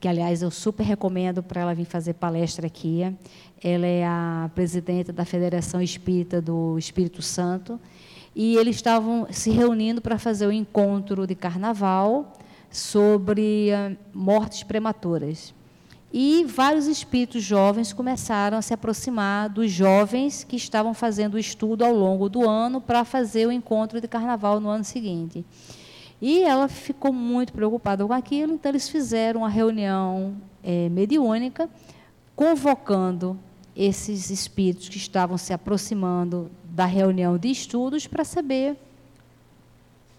que 0.00 0.08
aliás 0.08 0.42
eu 0.42 0.50
super 0.50 0.82
recomendo 0.82 1.42
para 1.42 1.60
ela 1.60 1.74
vir 1.74 1.84
fazer 1.84 2.14
palestra 2.14 2.66
aqui. 2.66 3.02
Ela 3.62 3.86
é 3.86 4.04
a 4.04 4.50
presidenta 4.54 5.12
da 5.12 5.24
Federação 5.24 5.80
Espírita 5.80 6.42
do 6.42 6.76
Espírito 6.76 7.22
Santo. 7.22 7.80
E 8.34 8.56
eles 8.56 8.76
estavam 8.76 9.28
se 9.30 9.50
reunindo 9.50 10.02
para 10.02 10.18
fazer 10.18 10.46
o 10.46 10.48
um 10.48 10.52
encontro 10.52 11.26
de 11.26 11.36
carnaval 11.36 12.32
sobre 12.68 13.68
uh, 13.70 13.96
mortes 14.12 14.64
prematuras. 14.64 15.54
E 16.16 16.44
vários 16.44 16.86
espíritos 16.86 17.42
jovens 17.42 17.92
começaram 17.92 18.56
a 18.56 18.62
se 18.62 18.72
aproximar 18.72 19.48
dos 19.48 19.72
jovens 19.72 20.44
que 20.44 20.54
estavam 20.54 20.94
fazendo 20.94 21.34
o 21.34 21.38
estudo 21.40 21.84
ao 21.84 21.92
longo 21.92 22.28
do 22.28 22.48
ano 22.48 22.80
para 22.80 23.04
fazer 23.04 23.48
o 23.48 23.50
encontro 23.50 24.00
de 24.00 24.06
carnaval 24.06 24.60
no 24.60 24.68
ano 24.68 24.84
seguinte. 24.84 25.44
E 26.22 26.44
ela 26.44 26.68
ficou 26.68 27.12
muito 27.12 27.52
preocupada 27.52 28.06
com 28.06 28.12
aquilo, 28.12 28.52
então 28.52 28.70
eles 28.70 28.88
fizeram 28.88 29.40
uma 29.40 29.48
reunião 29.48 30.36
é, 30.62 30.88
mediúnica, 30.88 31.68
convocando 32.36 33.36
esses 33.74 34.30
espíritos 34.30 34.88
que 34.88 34.98
estavam 34.98 35.36
se 35.36 35.52
aproximando 35.52 36.48
da 36.62 36.86
reunião 36.86 37.36
de 37.36 37.50
estudos 37.50 38.06
para 38.06 38.24
saber 38.24 38.76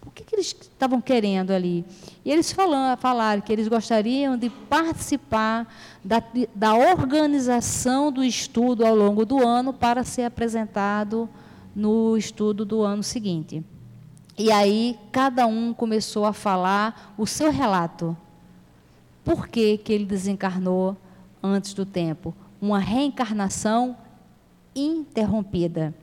o 0.06 0.12
que, 0.12 0.24
que, 0.24 0.36
eles 0.36 0.47
estavam 0.47 1.01
querendo 1.01 1.51
ali. 1.51 1.84
E 2.24 2.32
eles 2.32 2.51
falam, 2.51 2.95
falaram 2.97 3.41
que 3.41 3.51
eles 3.51 3.68
gostariam 3.68 4.38
de 4.38 4.49
participar 4.49 5.68
da, 6.03 6.22
da 6.53 6.76
organização 6.76 8.12
do 8.12 8.24
estudo 8.24 8.86
ao 8.86 8.95
longo 8.95 9.26
do 9.26 9.45
ano 9.45 9.74
para 9.74 10.03
ser 10.03 10.24
apresentado 10.24 11.30
no 11.76 12.16
estudo 12.18 12.64
do 12.64 12.82
ano 12.82 13.03
seguinte. 13.03 13.64
E 14.38 14.51
aí 14.51 14.99
cada 15.12 15.47
um 15.47 15.74
começou 15.74 16.26
a 16.26 16.34
falar 16.34 17.14
o 17.18 17.26
seu 17.26 17.51
relato 17.51 18.18
Por 19.24 19.47
que, 19.47 19.78
que 19.78 19.93
ele 19.93 20.06
desencarnou 20.06 20.95
antes 21.41 21.74
do 21.74 21.86
tempo? 21.86 22.36
Uma 22.62 22.80
reencarnação 22.80 23.97
interrompida. 24.76 25.95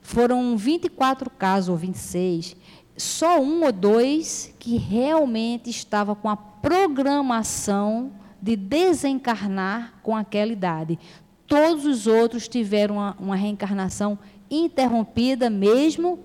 Foram 0.00 0.56
24 0.56 1.30
casos, 1.30 1.68
ou 1.68 1.76
26, 1.76 2.56
só 3.02 3.40
um 3.40 3.64
ou 3.64 3.72
dois 3.72 4.54
que 4.58 4.76
realmente 4.76 5.68
estava 5.68 6.14
com 6.14 6.28
a 6.28 6.36
programação 6.36 8.12
de 8.40 8.54
desencarnar 8.54 9.94
com 10.02 10.16
aquela 10.16 10.52
idade. 10.52 10.98
Todos 11.46 11.84
os 11.84 12.06
outros 12.06 12.46
tiveram 12.46 12.96
uma, 12.96 13.16
uma 13.18 13.36
reencarnação 13.36 14.18
interrompida, 14.48 15.50
mesmo 15.50 16.20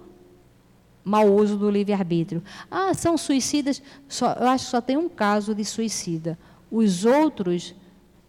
mau 1.04 1.28
uso 1.34 1.58
do 1.58 1.70
livre-arbítrio. 1.70 2.44
Ah, 2.70 2.94
são 2.94 3.18
suicidas? 3.18 3.82
Só, 4.08 4.34
eu 4.34 4.48
acho 4.48 4.66
que 4.66 4.72
só 4.72 4.82
tem 4.82 4.98
um 4.98 5.10
caso 5.10 5.56
de 5.56 5.66
suicida. 5.66 6.38
Os 6.70 7.06
outros, 7.06 7.74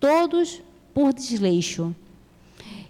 todos 0.00 0.62
por 0.94 1.12
desleixo. 1.12 1.94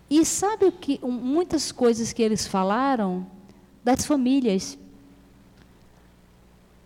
E 0.08 0.24
sabe 0.24 0.66
o 0.66 0.72
que 0.72 1.00
muitas 1.02 1.72
coisas 1.72 2.12
que 2.12 2.22
eles 2.22 2.46
falaram 2.46 3.26
das 3.82 4.06
famílias. 4.06 4.78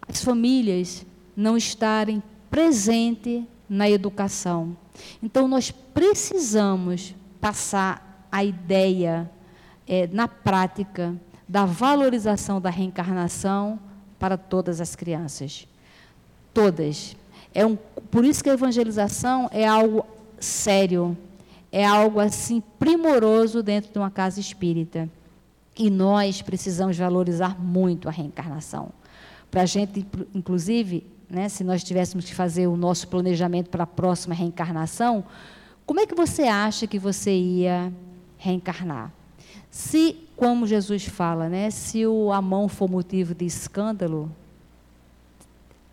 As 0.08 0.22
famílias 0.22 1.04
não 1.36 1.56
estarem 1.56 2.22
presentes 2.50 3.44
na 3.68 3.88
educação. 3.88 4.76
Então 5.22 5.48
nós 5.48 5.70
precisamos 5.70 7.14
passar 7.40 8.26
a 8.30 8.44
ideia 8.44 9.30
é, 9.86 10.06
na 10.06 10.28
prática 10.28 11.14
da 11.48 11.64
valorização 11.64 12.60
da 12.60 12.70
reencarnação 12.70 13.78
para 14.18 14.36
todas 14.36 14.80
as 14.80 14.94
crianças. 14.94 15.66
Todas. 16.54 17.16
É 17.54 17.66
um, 17.66 17.76
por 18.10 18.24
isso 18.24 18.42
que 18.42 18.50
a 18.50 18.54
evangelização 18.54 19.48
é 19.52 19.66
algo 19.66 20.06
sério, 20.38 21.16
é 21.70 21.84
algo 21.84 22.20
assim 22.20 22.62
primoroso 22.78 23.62
dentro 23.62 23.92
de 23.92 23.98
uma 23.98 24.10
casa 24.10 24.40
espírita. 24.40 25.08
E 25.78 25.90
nós 25.90 26.42
precisamos 26.42 26.96
valorizar 26.96 27.58
muito 27.58 28.08
a 28.08 28.12
reencarnação. 28.12 28.90
Para 29.52 29.62
a 29.62 29.66
gente, 29.66 30.06
inclusive, 30.34 31.06
né, 31.28 31.46
se 31.46 31.62
nós 31.62 31.84
tivéssemos 31.84 32.24
que 32.24 32.34
fazer 32.34 32.66
o 32.68 32.74
nosso 32.74 33.06
planejamento 33.06 33.68
para 33.68 33.84
a 33.84 33.86
próxima 33.86 34.34
reencarnação, 34.34 35.22
como 35.84 36.00
é 36.00 36.06
que 36.06 36.14
você 36.14 36.44
acha 36.44 36.86
que 36.86 36.98
você 36.98 37.36
ia 37.36 37.92
reencarnar? 38.38 39.12
Se, 39.70 40.16
como 40.36 40.66
Jesus 40.66 41.04
fala, 41.04 41.50
né, 41.50 41.70
se 41.70 42.06
o, 42.06 42.32
a 42.32 42.40
mão 42.40 42.66
for 42.66 42.88
motivo 42.88 43.34
de 43.34 43.44
escândalo, 43.44 44.34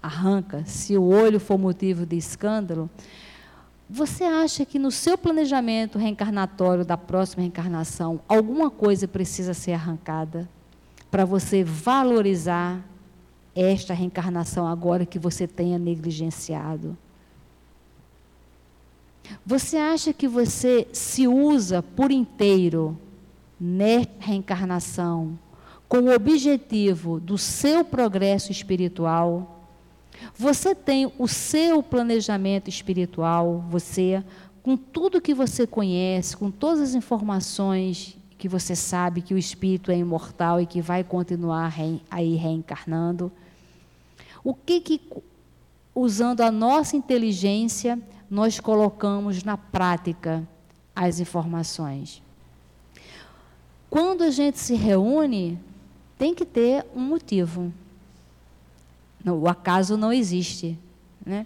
arranca. 0.01 0.63
Se 0.65 0.97
o 0.97 1.03
olho 1.03 1.37
for 1.37 1.57
motivo 1.57 2.05
de 2.05 2.15
escândalo, 2.15 2.89
você 3.89 4.23
acha 4.23 4.63
que 4.63 4.79
no 4.79 4.89
seu 4.89 5.17
planejamento 5.17 5.99
reencarnatório 5.99 6.85
da 6.85 6.95
próxima 6.95 7.41
reencarnação, 7.41 8.21
alguma 8.25 8.69
coisa 8.69 9.05
precisa 9.05 9.53
ser 9.53 9.73
arrancada 9.73 10.47
para 11.11 11.25
você 11.25 11.61
valorizar 11.61 12.81
esta 13.59 13.93
reencarnação 13.93 14.67
agora 14.67 15.05
que 15.05 15.19
você 15.19 15.47
tenha 15.47 15.77
negligenciado? 15.77 16.97
Você 19.45 19.77
acha 19.77 20.13
que 20.13 20.27
você 20.27 20.87
se 20.91 21.27
usa 21.27 21.83
por 21.83 22.11
inteiro 22.11 22.97
nesta 23.59 24.13
reencarnação 24.19 25.37
com 25.89 26.01
o 26.01 26.13
objetivo 26.13 27.19
do 27.19 27.35
seu 27.35 27.83
progresso 27.83 28.51
espiritual, 28.51 29.65
você 30.35 30.75
tem 30.75 31.11
o 31.17 31.27
seu 31.27 31.81
planejamento 31.81 32.69
espiritual, 32.69 33.65
você, 33.69 34.23
com 34.61 34.77
tudo 34.77 35.19
que 35.19 35.33
você 35.33 35.65
conhece, 35.65 36.37
com 36.37 36.51
todas 36.51 36.81
as 36.81 36.95
informações 36.95 38.15
que 38.37 38.47
você 38.47 38.75
sabe 38.75 39.21
que 39.21 39.33
o 39.33 39.37
espírito 39.37 39.91
é 39.91 39.97
imortal 39.97 40.61
e 40.61 40.65
que 40.65 40.79
vai 40.79 41.03
continuar 41.03 41.73
aí 42.09 42.35
reencarnando, 42.35 43.31
o 44.43 44.53
que, 44.53 44.79
que 44.79 45.01
usando 45.93 46.41
a 46.41 46.51
nossa 46.51 46.95
inteligência, 46.95 47.99
nós 48.29 48.59
colocamos 48.59 49.43
na 49.43 49.57
prática 49.57 50.47
as 50.95 51.19
informações? 51.19 52.21
Quando 53.89 54.23
a 54.23 54.29
gente 54.29 54.59
se 54.59 54.75
reúne, 54.75 55.59
tem 56.17 56.33
que 56.35 56.45
ter 56.45 56.85
um 56.95 57.01
motivo. 57.01 57.73
o 59.25 59.47
acaso 59.47 59.97
não 59.97 60.13
existe. 60.13 60.77
Né? 61.25 61.45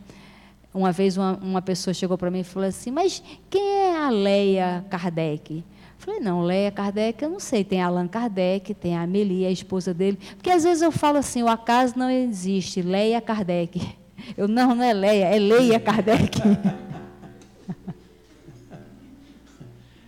Uma 0.73 0.91
vez 0.91 1.15
uma, 1.17 1.37
uma 1.37 1.61
pessoa 1.61 1.93
chegou 1.93 2.17
para 2.17 2.29
mim 2.29 2.39
e 2.39 2.43
falou 2.43 2.67
assim, 2.67 2.91
mas 2.91 3.23
quem 3.49 3.63
é 3.63 3.97
a 3.97 4.09
Leia 4.09 4.85
Kardec? 4.89 5.63
Eu 6.04 6.06
falei, 6.06 6.20
não, 6.20 6.41
Leia 6.41 6.70
Kardec, 6.70 7.24
eu 7.24 7.30
não 7.30 7.39
sei. 7.39 7.64
Tem 7.64 7.82
Allan 7.82 8.10
Kardec, 8.10 8.74
tem 8.74 8.97
a 8.97 9.04
Amelie, 9.04 9.45
a 9.45 9.51
esposa 9.51 9.93
dele. 9.93 10.20
Porque 10.36 10.49
às 10.49 10.66
vezes 10.66 10.82
eu 10.82 10.91
falo 10.91 11.18
assim, 11.18 11.41
o 11.41 11.47
acaso 11.47 11.97
não 11.97 12.10
existe, 12.10 12.82
Leia 12.82 13.22
Kardec. 13.22 13.80
Eu, 14.38 14.47
não, 14.47 14.74
não 14.74 14.84
é 14.84 14.93
Leia, 14.93 15.26
é 15.26 15.39
Leia 15.39 15.80
Kardec. 15.82 16.39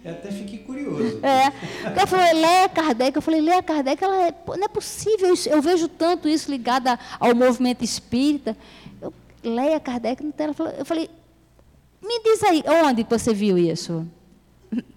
Eu 0.03 0.11
até 0.11 0.31
fiquei 0.31 0.59
curioso. 0.59 1.19
É. 1.21 1.51
Ela 1.85 2.07
falou, 2.07 2.25
Leia 2.25 2.69
Kardec. 2.69 3.15
Eu 3.15 3.21
falei, 3.21 3.41
Leia 3.41 3.63
Kardec, 3.63 4.01
ela 4.01 4.27
é, 4.27 4.33
não 4.47 4.63
é 4.63 4.67
possível 4.69 5.33
isso. 5.33 5.49
Eu 5.49 5.61
vejo 5.61 5.89
tanto 5.89 6.29
isso 6.29 6.49
ligado 6.49 6.87
ao 7.19 7.35
movimento 7.35 7.83
espírita. 7.83 8.55
Eu, 9.01 9.13
Leia 9.43 9.79
Kardec 9.79 10.23
não 10.23 10.31
tem. 10.31 10.45
Ela 10.45 10.53
falou, 10.53 10.73
eu 10.73 10.85
falei, 10.85 11.09
me 12.01 12.21
diz 12.23 12.43
aí, 12.43 12.63
onde 12.85 13.03
você 13.03 13.33
viu 13.33 13.57
isso? 13.57 14.07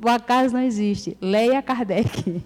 O 0.02 0.08
acaso 0.08 0.54
não 0.54 0.62
existe. 0.62 1.16
Leia 1.20 1.62
Kardec. 1.62 2.42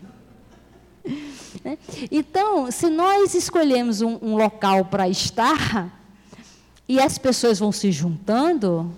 Né? 1.65 1.79
Então, 2.11 2.71
se 2.71 2.89
nós 2.89 3.35
escolhemos 3.35 4.01
um, 4.01 4.19
um 4.23 4.37
local 4.37 4.87
para 4.87 5.09
estar, 5.09 6.01
e 6.89 7.01
as 7.01 7.19
pessoas 7.19 7.59
vão 7.59 7.73
se 7.73 7.93
juntando, 7.93 8.93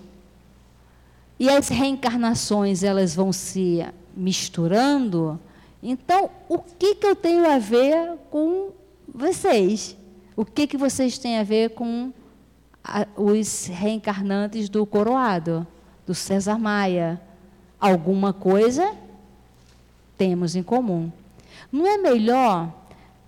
e 1.38 1.48
as 1.48 1.68
reencarnações 1.68 2.82
elas 2.82 3.14
vão 3.14 3.32
se 3.32 3.84
misturando. 4.16 5.38
Então, 5.82 6.30
o 6.48 6.58
que, 6.58 6.94
que 6.94 7.06
eu 7.06 7.16
tenho 7.16 7.50
a 7.50 7.58
ver 7.58 8.16
com 8.30 8.70
vocês? 9.12 9.96
O 10.36 10.44
que, 10.44 10.66
que 10.66 10.76
vocês 10.76 11.18
têm 11.18 11.38
a 11.38 11.42
ver 11.42 11.70
com 11.70 12.12
a, 12.82 13.06
os 13.16 13.66
reencarnantes 13.66 14.68
do 14.68 14.86
coroado, 14.86 15.66
do 16.06 16.14
César 16.14 16.58
Maia? 16.58 17.20
Alguma 17.84 18.32
coisa 18.32 18.96
temos 20.16 20.56
em 20.56 20.62
comum. 20.62 21.12
Não 21.70 21.86
é 21.86 21.98
melhor 21.98 22.72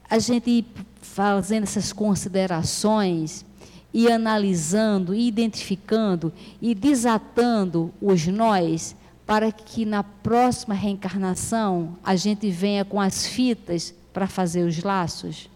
a 0.09 0.19
gente 0.19 0.49
ir 0.49 0.67
fazendo 1.03 1.65
essas 1.65 1.93
considerações 1.93 3.45
e 3.93 4.11
analisando, 4.11 5.15
e 5.15 5.29
identificando 5.29 6.33
e 6.59 6.75
desatando 6.75 7.93
os 8.01 8.27
nós 8.29 8.97
para 9.27 9.53
que 9.53 9.85
na 9.85 10.03
próxima 10.03 10.75
reencarnação 10.75 11.95
a 12.03 12.17
gente 12.17 12.49
venha 12.51 12.83
com 12.83 12.99
as 12.99 13.27
fitas 13.27 13.95
para 14.11 14.27
fazer 14.27 14.67
os 14.67 14.83
laços? 14.83 15.51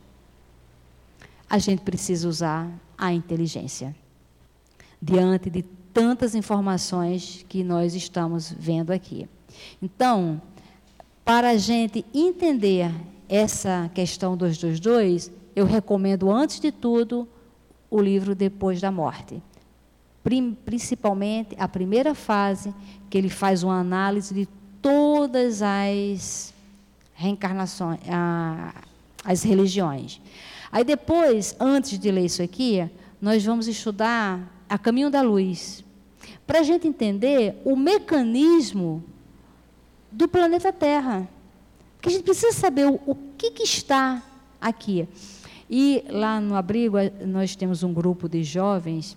A 1.48 1.57
gente 1.57 1.80
precisa 1.80 2.28
usar 2.28 2.68
a 2.98 3.14
inteligência. 3.14 3.96
Diante 5.01 5.48
de 5.48 5.64
tantas 5.93 6.34
informações 6.34 7.45
que 7.49 7.62
nós 7.64 7.95
estamos 7.95 8.53
vendo 8.57 8.91
aqui. 8.91 9.28
Então, 9.82 10.41
para 11.24 11.51
a 11.51 11.57
gente 11.57 12.05
entender 12.14 12.91
essa 13.28 13.91
questão 13.95 14.36
dos 14.36 14.59
dois 14.59 14.80
dois, 14.80 15.30
eu 15.55 15.64
recomendo 15.64 16.30
antes 16.30 16.59
de 16.61 16.72
tudo 16.72 17.28
o 17.91 18.01
livro 18.01 18.34
Depois 18.34 18.80
da 18.80 18.91
Morte. 18.91 19.43
Principalmente 20.64 21.57
a 21.59 21.66
primeira 21.66 22.14
fase, 22.14 22.74
que 23.09 23.18
ele 23.18 23.28
faz 23.28 23.62
uma 23.62 23.78
análise 23.78 24.34
de 24.34 24.49
todas 24.80 25.61
as 25.62 26.55
reencarnações, 27.14 28.01
as 29.24 29.43
religiões. 29.43 30.20
Aí 30.72 30.84
depois, 30.84 31.57
antes 31.59 31.99
de 31.99 32.11
ler 32.11 32.26
isso 32.26 32.43
aqui, 32.43 32.88
nós 33.20 33.45
vamos 33.45 33.66
estudar 33.66 34.41
a 34.71 34.79
Caminho 34.79 35.11
da 35.11 35.21
Luz, 35.21 35.85
para 36.47 36.61
a 36.61 36.62
gente 36.62 36.87
entender 36.87 37.61
o 37.64 37.75
mecanismo 37.75 39.03
do 40.12 40.29
planeta 40.29 40.73
Terra. 40.73 41.29
Porque 41.97 42.09
a 42.09 42.12
gente 42.12 42.23
precisa 42.23 42.53
saber 42.53 42.87
o, 42.87 43.01
o 43.05 43.16
que, 43.37 43.51
que 43.51 43.64
está 43.64 44.23
aqui. 44.61 45.09
E 45.68 46.05
lá 46.09 46.41
no 46.41 46.55
abrigo 46.55 46.97
nós 47.27 47.57
temos 47.57 47.83
um 47.83 47.93
grupo 47.93 48.29
de 48.29 48.45
jovens 48.45 49.16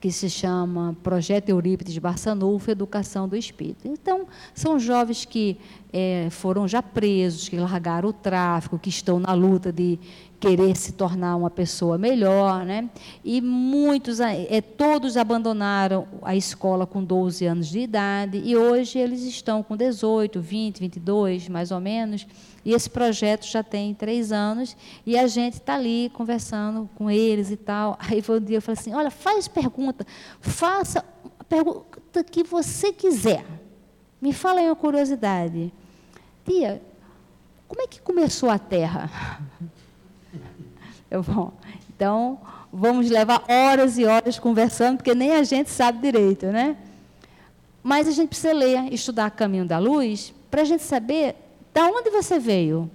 que 0.00 0.10
se 0.10 0.28
chama 0.28 0.96
Projeto 1.00 1.48
Eurípides 1.48 1.96
Barçanufo 1.98 2.68
Educação 2.68 3.28
do 3.28 3.36
Espírito. 3.36 3.86
Então, 3.86 4.26
são 4.52 4.76
jovens 4.76 5.24
que 5.24 5.56
é, 5.92 6.26
foram 6.28 6.66
já 6.66 6.82
presos, 6.82 7.48
que 7.48 7.56
largaram 7.56 8.08
o 8.08 8.12
tráfico, 8.12 8.80
que 8.80 8.88
estão 8.88 9.20
na 9.20 9.32
luta 9.32 9.70
de 9.72 10.00
querer 10.42 10.76
se 10.76 10.90
tornar 10.90 11.36
uma 11.36 11.48
pessoa 11.48 11.96
melhor, 11.96 12.66
né? 12.66 12.90
E 13.24 13.40
muitos, 13.40 14.18
é, 14.18 14.60
todos 14.60 15.16
abandonaram 15.16 16.08
a 16.20 16.34
escola 16.34 16.84
com 16.84 17.02
12 17.04 17.46
anos 17.46 17.68
de 17.68 17.78
idade 17.78 18.42
e 18.44 18.56
hoje 18.56 18.98
eles 18.98 19.22
estão 19.22 19.62
com 19.62 19.76
18, 19.76 20.40
20, 20.40 20.80
22, 20.80 21.48
mais 21.48 21.70
ou 21.70 21.78
menos. 21.78 22.26
E 22.64 22.72
esse 22.72 22.90
projeto 22.90 23.46
já 23.46 23.62
tem 23.62 23.94
três 23.94 24.32
anos 24.32 24.76
e 25.06 25.16
a 25.16 25.28
gente 25.28 25.54
está 25.54 25.76
ali 25.76 26.10
conversando 26.12 26.90
com 26.96 27.08
eles 27.08 27.52
e 27.52 27.56
tal. 27.56 27.96
Aí 28.10 28.20
foi 28.20 28.40
um 28.40 28.44
dia 28.44 28.56
eu 28.56 28.62
falei 28.62 28.80
assim: 28.80 28.92
olha, 28.92 29.12
faz 29.12 29.46
pergunta, 29.46 30.04
faça 30.40 31.04
a 31.38 31.44
pergunta 31.44 32.24
que 32.24 32.42
você 32.42 32.92
quiser. 32.92 33.44
Me 34.20 34.32
fala 34.32 34.58
aí 34.58 34.66
uma 34.66 34.76
curiosidade. 34.76 35.72
Tia, 36.44 36.82
como 37.68 37.80
é 37.82 37.86
que 37.86 38.00
começou 38.00 38.50
a 38.50 38.58
Terra? 38.58 39.08
Bom, 41.20 41.52
então, 41.94 42.38
vamos 42.72 43.10
levar 43.10 43.44
horas 43.48 43.98
e 43.98 44.04
horas 44.04 44.38
conversando, 44.38 44.96
porque 44.96 45.14
nem 45.14 45.32
a 45.32 45.42
gente 45.42 45.70
sabe 45.70 46.00
direito, 46.00 46.46
né? 46.46 46.76
Mas 47.82 48.08
a 48.08 48.12
gente 48.12 48.28
precisa 48.28 48.52
ler, 48.52 48.92
estudar 48.92 49.30
Caminho 49.30 49.66
da 49.66 49.78
Luz, 49.78 50.32
para 50.50 50.62
a 50.62 50.64
gente 50.64 50.82
saber 50.82 51.34
de 51.74 51.80
onde 51.80 52.10
você 52.10 52.38
veio, 52.38 52.90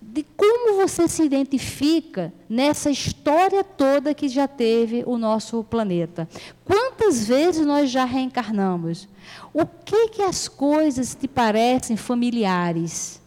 de 0.00 0.22
como 0.36 0.76
você 0.76 1.08
se 1.08 1.22
identifica 1.22 2.32
nessa 2.48 2.90
história 2.90 3.64
toda 3.64 4.12
que 4.12 4.28
já 4.28 4.46
teve 4.46 5.02
o 5.06 5.16
nosso 5.16 5.64
planeta. 5.64 6.28
Quantas 6.64 7.26
vezes 7.26 7.64
nós 7.64 7.90
já 7.90 8.04
reencarnamos? 8.04 9.08
O 9.52 9.64
que 9.64 10.08
que 10.08 10.22
as 10.22 10.48
coisas 10.48 11.14
te 11.14 11.26
parecem 11.26 11.96
familiares 11.96 13.20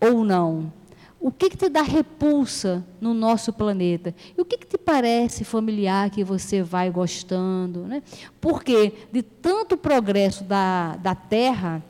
ou 0.00 0.24
não? 0.24 0.72
O 1.20 1.32
que, 1.32 1.50
que 1.50 1.56
te 1.56 1.68
dá 1.68 1.82
repulsa 1.82 2.84
no 3.00 3.12
nosso 3.12 3.52
planeta? 3.52 4.14
E 4.36 4.40
o 4.40 4.44
que, 4.44 4.56
que 4.56 4.66
te 4.66 4.78
parece 4.78 5.42
familiar 5.42 6.10
que 6.10 6.22
você 6.22 6.62
vai 6.62 6.90
gostando? 6.90 7.82
Né? 7.82 8.02
Porque 8.40 8.92
de 9.10 9.22
tanto 9.22 9.76
progresso 9.76 10.44
da, 10.44 10.96
da 10.96 11.14
Terra, 11.16 11.82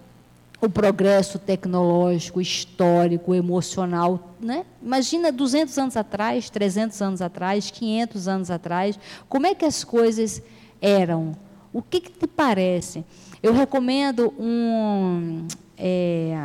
o 0.60 0.68
progresso 0.68 1.38
tecnológico, 1.38 2.40
histórico, 2.40 3.34
emocional, 3.34 4.34
né? 4.40 4.64
Imagina 4.82 5.30
200 5.30 5.78
anos 5.78 5.96
atrás, 5.96 6.50
300 6.50 7.00
anos 7.00 7.22
atrás, 7.22 7.70
500 7.70 8.28
anos 8.28 8.50
atrás, 8.50 8.98
como 9.28 9.46
é 9.46 9.54
que 9.54 9.64
as 9.64 9.84
coisas 9.84 10.42
eram? 10.80 11.36
O 11.72 11.80
que, 11.80 12.00
que 12.00 12.10
te 12.10 12.26
parece? 12.26 13.04
Eu 13.40 13.52
recomendo 13.52 14.34
um, 14.36 15.46
é, 15.76 16.36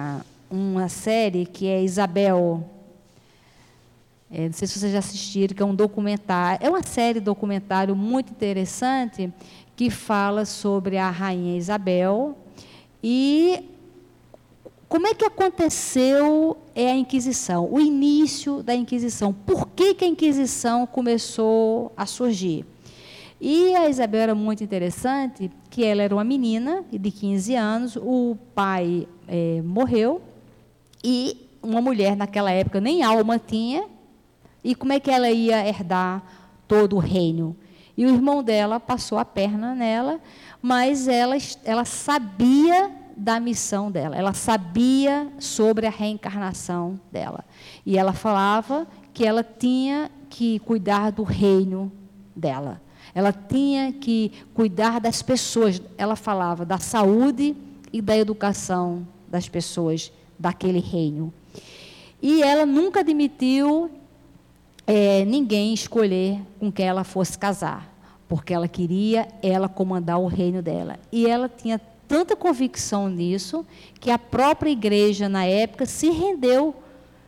uma 0.50 0.90
série 0.90 1.46
que 1.46 1.68
é 1.68 1.84
Isabel 1.84 2.70
é, 4.36 4.48
não 4.48 4.54
sei 4.54 4.68
se 4.68 4.80
vocês 4.80 4.92
já 4.92 4.98
assistiram, 4.98 5.56
que 5.56 5.62
é 5.62 5.66
um 5.66 5.76
documentário, 5.76 6.66
é 6.66 6.68
uma 6.68 6.82
série 6.82 7.20
documentário 7.20 7.96
muito 7.96 8.32
interessante 8.32 9.32
que 9.76 9.92
fala 9.92 10.44
sobre 10.44 10.98
a 10.98 11.12
rainha 11.12 11.56
Isabel 11.56 12.36
e 13.04 13.64
como 14.90 15.06
é 15.06 15.14
que 15.14 15.24
aconteceu 15.24 16.58
é 16.74 16.92
a 16.92 16.96
Inquisição, 16.96 17.72
o 17.72 17.80
início 17.80 18.64
da 18.64 18.74
Inquisição. 18.74 19.32
Por 19.32 19.68
que, 19.68 19.94
que 19.94 20.04
a 20.04 20.08
Inquisição 20.08 20.88
começou 20.88 21.92
a 21.96 22.08
surgir? 22.08 22.66
E 23.40 23.76
a 23.76 23.88
Isabel 23.88 24.22
era 24.22 24.36
muito 24.36 24.64
interessante, 24.64 25.52
que 25.70 25.84
ela 25.84 26.02
era 26.02 26.16
uma 26.16 26.24
menina 26.24 26.84
de 26.92 27.12
15 27.12 27.56
anos, 27.56 27.96
o 27.98 28.36
pai 28.56 29.08
é, 29.28 29.62
morreu, 29.62 30.22
e 31.04 31.50
uma 31.62 31.82
mulher 31.82 32.16
naquela 32.16 32.52
época 32.52 32.80
nem 32.80 33.04
alma 33.04 33.40
tinha, 33.40 33.86
e 34.64 34.74
como 34.74 34.94
é 34.94 35.00
que 35.00 35.12
ela 35.12 35.30
ia 35.30 35.68
herdar 35.68 36.24
todo 36.68 36.96
o 36.96 37.00
reino? 37.00 37.56
E 37.98 38.06
o 38.06 38.10
irmão 38.10 38.42
dela 38.42 38.80
passou 38.80 39.18
a 39.18 39.26
perna 39.26 39.76
nela, 39.76 40.20
mas 40.62 41.08
ela, 41.08 41.36
ela 41.64 41.86
sabia 41.86 42.92
da 43.16 43.40
missão 43.40 43.92
dela, 43.92 44.16
ela 44.16 44.34
sabia 44.34 45.28
sobre 45.38 45.86
a 45.86 45.92
reencarnação 45.92 47.00
dela. 47.12 47.44
E 47.86 47.98
ela 47.98 48.14
falava 48.14 48.88
que 49.14 49.26
ela 49.26 49.44
tinha 49.44 50.10
que 50.30 50.58
cuidar 50.60 51.12
do 51.12 51.24
reino 51.24 51.92
dela. 52.36 52.82
Ela 53.14 53.32
tinha 53.32 53.92
que 53.92 54.32
cuidar 54.56 55.00
das 55.00 55.22
pessoas. 55.22 55.80
Ela 55.98 56.16
falava 56.16 56.66
da 56.66 56.80
saúde 56.80 57.56
e 57.92 58.02
da 58.02 58.18
educação 58.18 59.08
das 59.28 59.48
pessoas 59.48 60.12
daquele 60.44 60.80
reino. 60.80 61.34
E 62.22 62.44
ela 62.44 62.66
nunca 62.66 63.00
admitiu 63.00 63.90
é, 64.86 65.24
ninguém 65.24 65.74
escolher 65.74 66.42
com 66.60 66.70
quem 66.70 66.86
ela 66.86 67.06
fosse 67.06 67.38
casar, 67.38 67.90
porque 68.28 68.54
ela 68.54 68.68
queria 68.68 69.30
ela 69.42 69.70
comandar 69.70 70.20
o 70.20 70.28
reino 70.28 70.62
dela. 70.62 71.00
E 71.14 71.26
ela 71.26 71.48
tinha 71.48 71.80
tanta 72.10 72.36
convicção 72.36 73.10
nisso 73.10 73.66
que 74.02 74.12
a 74.12 74.20
própria 74.20 74.70
igreja 74.70 75.30
na 75.30 75.46
época 75.46 75.86
se 75.86 76.10
rendeu, 76.10 76.76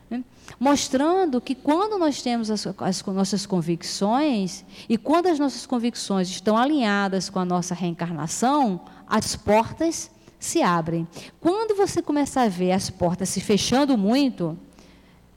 né? 0.09 0.22
mostrando 0.59 1.39
que 1.39 1.55
quando 1.55 1.97
nós 1.97 2.22
temos 2.22 2.51
as, 2.51 2.68
as 2.80 3.01
nossas 3.05 3.45
convicções 3.45 4.66
e 4.89 4.97
quando 4.97 5.28
as 5.28 5.39
nossas 5.39 5.66
convicções 5.66 6.30
estão 6.30 6.57
alinhadas 6.57 7.30
com 7.30 7.39
a 7.39 7.45
nossa 7.45 7.74
reencarnação, 7.74 8.82
as 9.07 9.38
portas 9.38 10.11
se 10.45 10.61
abrem. 10.61 11.07
Quando 11.39 11.75
você 11.75 12.01
começa 12.01 12.41
a 12.41 12.47
ver 12.47 12.71
as 12.71 12.89
portas 12.89 13.29
se 13.29 13.41
fechando 13.41 13.97
muito, 13.97 14.57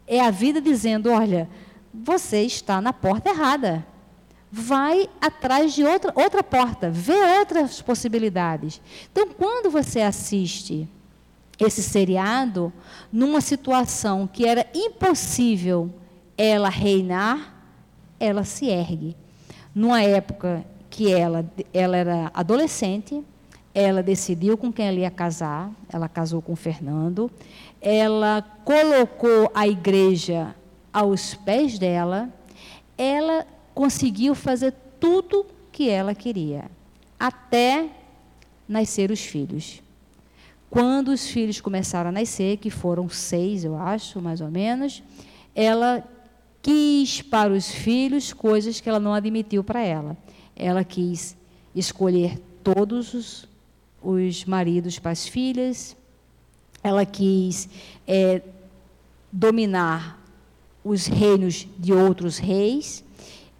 é 0.07 0.21
a 0.21 0.31
vida 0.31 0.61
dizendo, 0.61 1.11
olha, 1.11 1.49
você 1.93 2.43
está 2.43 2.81
na 2.81 2.93
porta 2.93 3.31
errada. 3.31 3.87
Vai 4.51 5.09
atrás 5.21 5.75
de 5.75 5.85
outra, 5.85 6.13
outra 6.15 6.43
porta, 6.43 6.91
vê 6.91 7.39
outras 7.39 7.83
possibilidades. 7.83 8.81
Então, 9.11 9.29
quando 9.29 9.71
você 9.71 10.01
assiste 10.01 10.89
esse 11.59 11.83
seriado, 11.83 12.73
numa 13.13 13.41
situação 13.41 14.27
que 14.27 14.47
era 14.47 14.67
impossível 14.75 15.93
ela 16.37 16.69
reinar, 16.69 17.55
ela 18.19 18.45
se 18.45 18.67
ergue. 18.67 19.17
Numa 19.75 20.03
época 20.03 20.65
que 20.89 21.13
ela, 21.13 21.45
ela 21.75 21.97
era 21.97 22.31
adolescente, 22.33 23.23
ela 23.81 24.03
decidiu 24.03 24.59
com 24.59 24.73
quem 24.73 24.89
ela 24.89 24.99
ia 24.99 25.11
casar, 25.11 25.71
ela 25.89 26.09
casou 26.09 26.43
com 26.43 26.57
Fernando, 26.57 27.31
ela 27.81 28.43
colocou 28.65 29.49
a 29.55 29.69
igreja 29.69 30.53
aos 30.93 31.35
pés 31.35 31.79
dela, 31.79 32.29
ela 32.97 33.47
conseguiu 33.77 34.35
fazer 34.35 34.75
tudo 34.99 35.47
que 35.71 35.89
ela 35.89 36.13
queria, 36.13 36.65
até 37.21 37.89
nascer 38.69 39.13
os 39.13 39.21
filhos. 39.21 39.81
Quando 40.69 41.13
os 41.13 41.29
filhos 41.29 41.61
começaram 41.61 42.09
a 42.09 42.13
nascer, 42.13 42.57
que 42.57 42.71
foram 42.71 43.09
seis, 43.09 43.63
eu 43.63 43.77
acho, 43.77 44.21
mais 44.21 44.41
ou 44.41 44.51
menos, 44.51 45.05
ela 45.55 46.03
quis 46.61 47.23
para 47.23 47.53
os 47.53 47.71
filhos 47.71 48.33
coisas 48.33 48.81
que 48.81 48.89
ela 48.89 48.99
não 48.99 49.15
admitiu 49.15 49.63
para 49.63 49.81
ela. 49.81 50.17
Ela 50.57 50.83
quis 50.83 51.37
escolher 51.77 52.43
todos 52.65 53.15
os, 53.15 53.48
os 54.03 54.45
maridos 54.45 54.99
para 54.99 55.11
as 55.11 55.27
filhas, 55.27 55.97
ela 56.83 57.05
quis 57.05 57.69
é, 58.07 58.43
dominar 59.31 60.19
os 60.85 61.07
reinos 61.07 61.67
de 61.79 61.93
outros 61.93 62.39
reis. 62.39 63.05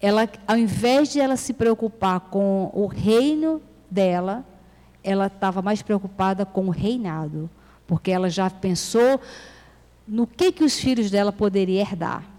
Ela, 0.01 0.29
ao 0.47 0.57
invés 0.57 1.11
de 1.11 1.19
ela 1.19 1.35
se 1.35 1.53
preocupar 1.53 2.21
com 2.21 2.71
o 2.73 2.87
reino 2.87 3.61
dela, 3.89 4.45
ela 5.03 5.27
estava 5.27 5.61
mais 5.61 5.81
preocupada 5.81 6.45
com 6.45 6.67
o 6.67 6.71
reinado, 6.71 7.49
porque 7.85 8.11
ela 8.11 8.29
já 8.29 8.49
pensou 8.49 9.19
no 10.07 10.25
que 10.25 10.51
que 10.51 10.63
os 10.63 10.79
filhos 10.79 11.11
dela 11.11 11.31
poderiam 11.31 11.81
herdar. 11.81 12.38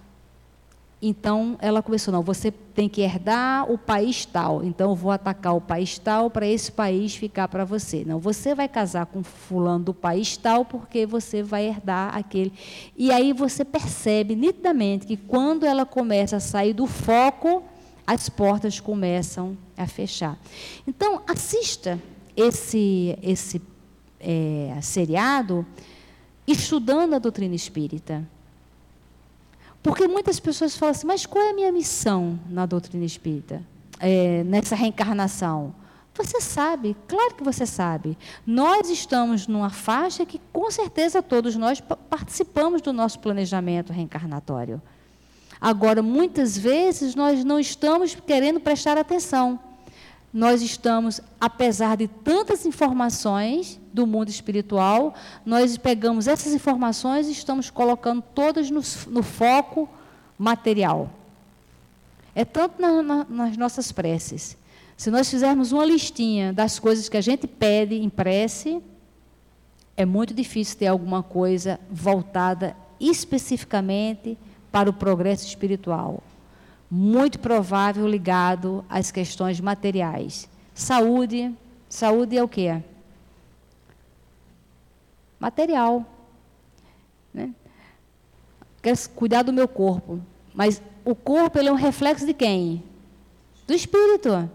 Então 1.02 1.56
ela 1.60 1.82
começou, 1.82 2.12
não, 2.12 2.22
você 2.22 2.50
tem 2.50 2.86
que 2.86 3.00
herdar 3.00 3.70
o 3.70 3.78
país 3.78 4.26
tal. 4.26 4.62
Então 4.62 4.90
eu 4.90 4.94
vou 4.94 5.10
atacar 5.10 5.56
o 5.56 5.60
país 5.60 5.98
tal 5.98 6.30
para 6.30 6.46
esse 6.46 6.70
país 6.70 7.14
ficar 7.14 7.48
para 7.48 7.64
você. 7.64 8.04
Não, 8.04 8.18
você 8.18 8.54
vai 8.54 8.68
casar 8.68 9.06
com 9.06 9.22
fulano 9.22 9.84
do 9.84 9.94
país 9.94 10.36
tal 10.36 10.64
porque 10.64 11.06
você 11.06 11.42
vai 11.42 11.66
herdar 11.66 12.14
aquele. 12.14 12.52
E 12.96 13.10
aí 13.10 13.32
você 13.32 13.64
percebe 13.64 14.36
nitidamente 14.36 15.06
que 15.06 15.16
quando 15.16 15.64
ela 15.64 15.86
começa 15.86 16.36
a 16.36 16.40
sair 16.40 16.74
do 16.74 16.86
foco, 16.86 17.62
as 18.06 18.28
portas 18.28 18.78
começam 18.78 19.56
a 19.78 19.86
fechar. 19.86 20.38
Então 20.86 21.22
assista 21.26 21.98
esse 22.36 23.18
esse 23.22 23.62
é, 24.18 24.78
seriado 24.82 25.64
estudando 26.46 27.14
a 27.14 27.18
doutrina 27.18 27.54
espírita. 27.54 28.28
Porque 29.82 30.06
muitas 30.06 30.38
pessoas 30.38 30.76
falam 30.76 30.90
assim, 30.90 31.06
mas 31.06 31.24
qual 31.24 31.42
é 31.42 31.50
a 31.50 31.54
minha 31.54 31.72
missão 31.72 32.38
na 32.48 32.66
doutrina 32.66 33.04
espírita? 33.04 33.62
É, 33.98 34.44
nessa 34.44 34.74
reencarnação? 34.74 35.74
Você 36.14 36.40
sabe, 36.40 36.94
claro 37.08 37.34
que 37.34 37.42
você 37.42 37.64
sabe. 37.64 38.18
Nós 38.46 38.90
estamos 38.90 39.46
numa 39.46 39.70
faixa 39.70 40.26
que, 40.26 40.40
com 40.52 40.70
certeza, 40.70 41.22
todos 41.22 41.56
nós 41.56 41.80
participamos 41.80 42.82
do 42.82 42.92
nosso 42.92 43.18
planejamento 43.20 43.92
reencarnatório. 43.92 44.82
Agora, 45.58 46.02
muitas 46.02 46.58
vezes 46.58 47.14
nós 47.14 47.44
não 47.44 47.58
estamos 47.58 48.14
querendo 48.14 48.60
prestar 48.60 48.98
atenção. 48.98 49.58
Nós 50.32 50.62
estamos, 50.62 51.20
apesar 51.40 51.96
de 51.96 52.06
tantas 52.06 52.64
informações 52.64 53.80
do 53.92 54.06
mundo 54.06 54.28
espiritual, 54.28 55.14
nós 55.44 55.76
pegamos 55.76 56.28
essas 56.28 56.54
informações 56.54 57.26
e 57.26 57.32
estamos 57.32 57.68
colocando 57.68 58.22
todas 58.34 58.70
no, 58.70 58.80
no 59.08 59.22
foco 59.22 59.88
material. 60.38 61.10
É 62.34 62.44
tanto 62.44 62.80
na, 62.80 63.02
na, 63.02 63.26
nas 63.28 63.56
nossas 63.56 63.90
preces. 63.90 64.56
Se 64.96 65.10
nós 65.10 65.28
fizermos 65.28 65.72
uma 65.72 65.84
listinha 65.84 66.52
das 66.52 66.78
coisas 66.78 67.08
que 67.08 67.16
a 67.16 67.20
gente 67.20 67.48
pede 67.48 67.96
em 67.96 68.08
prece, 68.08 68.80
é 69.96 70.04
muito 70.04 70.32
difícil 70.32 70.78
ter 70.78 70.86
alguma 70.86 71.22
coisa 71.22 71.80
voltada 71.90 72.76
especificamente 73.00 74.38
para 74.70 74.88
o 74.88 74.92
progresso 74.92 75.46
espiritual. 75.46 76.22
Muito 76.90 77.38
provável 77.38 78.06
ligado 78.08 78.84
às 78.88 79.10
questões 79.10 79.60
materiais. 79.60 80.48
Saúde, 80.74 81.54
saúde 81.88 82.36
é 82.36 82.42
o 82.42 82.48
quê? 82.48 82.82
Material. 85.38 86.04
Né? 87.32 87.54
Quero 88.82 88.98
cuidar 89.10 89.42
do 89.42 89.52
meu 89.52 89.68
corpo. 89.68 90.20
Mas 90.52 90.82
o 91.04 91.14
corpo 91.14 91.58
ele 91.58 91.68
é 91.68 91.72
um 91.72 91.76
reflexo 91.76 92.26
de 92.26 92.34
quem? 92.34 92.82
Do 93.66 93.74
espírito. 93.74 94.50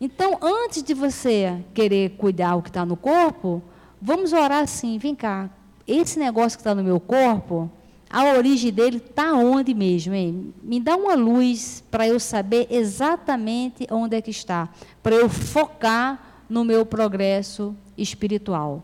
Então, 0.00 0.38
antes 0.40 0.82
de 0.82 0.94
você 0.94 1.62
querer 1.74 2.16
cuidar 2.16 2.56
o 2.56 2.62
que 2.62 2.70
está 2.70 2.86
no 2.86 2.96
corpo, 2.96 3.62
vamos 4.00 4.32
orar 4.32 4.62
assim: 4.62 4.96
vem 4.96 5.14
cá, 5.14 5.50
esse 5.86 6.18
negócio 6.18 6.56
que 6.56 6.62
está 6.62 6.74
no 6.74 6.82
meu 6.82 6.98
corpo, 6.98 7.70
a 8.10 8.34
origem 8.34 8.72
dele 8.72 8.96
está 8.96 9.32
onde 9.34 9.72
mesmo? 9.72 10.12
Hein? 10.12 10.52
Me 10.62 10.80
dá 10.80 10.96
uma 10.96 11.14
luz 11.14 11.82
para 11.90 12.08
eu 12.08 12.18
saber 12.18 12.66
exatamente 12.68 13.86
onde 13.90 14.16
é 14.16 14.20
que 14.20 14.30
está, 14.30 14.68
para 15.00 15.14
eu 15.14 15.28
focar 15.28 16.44
no 16.48 16.64
meu 16.64 16.84
progresso 16.84 17.76
espiritual. 17.96 18.82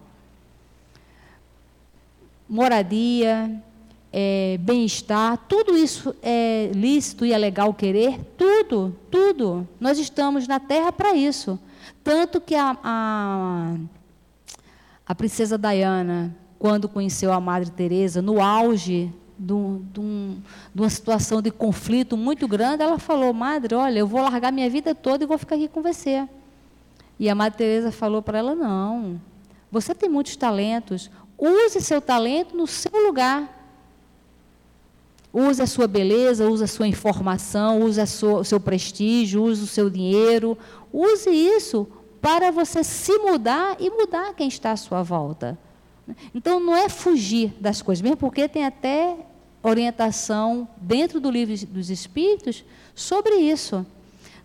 Moradia, 2.48 3.60
é, 4.12 4.56
bem-estar, 4.60 5.36
tudo 5.48 5.76
isso 5.76 6.14
é 6.22 6.70
lícito 6.72 7.26
e 7.26 7.32
é 7.32 7.38
legal 7.38 7.74
querer? 7.74 8.20
Tudo, 8.38 8.96
tudo. 9.10 9.68
Nós 9.80 9.98
estamos 9.98 10.46
na 10.46 10.60
Terra 10.60 10.92
para 10.92 11.14
isso. 11.14 11.58
Tanto 12.04 12.40
que 12.40 12.54
a, 12.54 12.78
a, 12.82 13.74
a, 15.04 15.14
princesa 15.14 15.58
Diana, 15.58 16.34
quando 16.58 16.88
conheceu 16.88 17.32
a 17.32 17.40
Madre 17.40 17.70
Teresa, 17.70 18.22
no 18.22 18.40
auge 18.40 19.12
de, 19.38 19.54
de, 19.92 20.00
uma 20.74 20.90
situação 20.90 21.42
de 21.42 21.50
conflito 21.50 22.16
muito 22.16 22.48
grande, 22.48 22.82
ela 22.82 22.98
falou, 22.98 23.32
Madre, 23.32 23.74
olha, 23.74 23.98
eu 23.98 24.06
vou 24.06 24.20
largar 24.22 24.52
minha 24.52 24.68
vida 24.70 24.94
toda 24.94 25.24
e 25.24 25.26
vou 25.26 25.38
ficar 25.38 25.56
aqui 25.56 25.68
com 25.68 25.82
você. 25.82 26.26
E 27.18 27.28
a 27.28 27.34
Madre 27.34 27.58
Teresa 27.58 27.92
falou 27.92 28.22
para 28.22 28.38
ela, 28.38 28.54
não, 28.54 29.20
você 29.70 29.94
tem 29.94 30.08
muitos 30.08 30.36
talentos, 30.36 31.10
use 31.38 31.80
seu 31.80 32.00
talento 32.00 32.56
no 32.56 32.66
seu 32.66 33.06
lugar. 33.06 33.54
Use 35.38 35.60
a 35.60 35.66
sua 35.66 35.86
beleza, 35.86 36.48
use 36.48 36.64
a 36.64 36.66
sua 36.66 36.88
informação, 36.88 37.82
use 37.82 38.00
o 38.00 38.42
seu 38.42 38.58
prestígio, 38.58 39.42
use 39.42 39.62
o 39.62 39.66
seu 39.66 39.90
dinheiro. 39.90 40.56
Use 40.90 41.28
isso 41.28 41.86
para 42.22 42.50
você 42.50 42.82
se 42.82 43.18
mudar 43.18 43.76
e 43.78 43.90
mudar 43.90 44.32
quem 44.32 44.48
está 44.48 44.70
à 44.72 44.76
sua 44.76 45.02
volta. 45.02 45.58
Então, 46.34 46.60
não 46.60 46.74
é 46.74 46.88
fugir 46.88 47.52
das 47.60 47.82
coisas, 47.82 48.02
mesmo 48.02 48.16
porque 48.16 48.48
tem 48.48 48.64
até 48.64 49.16
orientação 49.62 50.68
dentro 50.76 51.18
do 51.18 51.30
livro 51.30 51.66
dos 51.66 51.90
Espíritos 51.90 52.64
sobre 52.94 53.36
isso. 53.36 53.84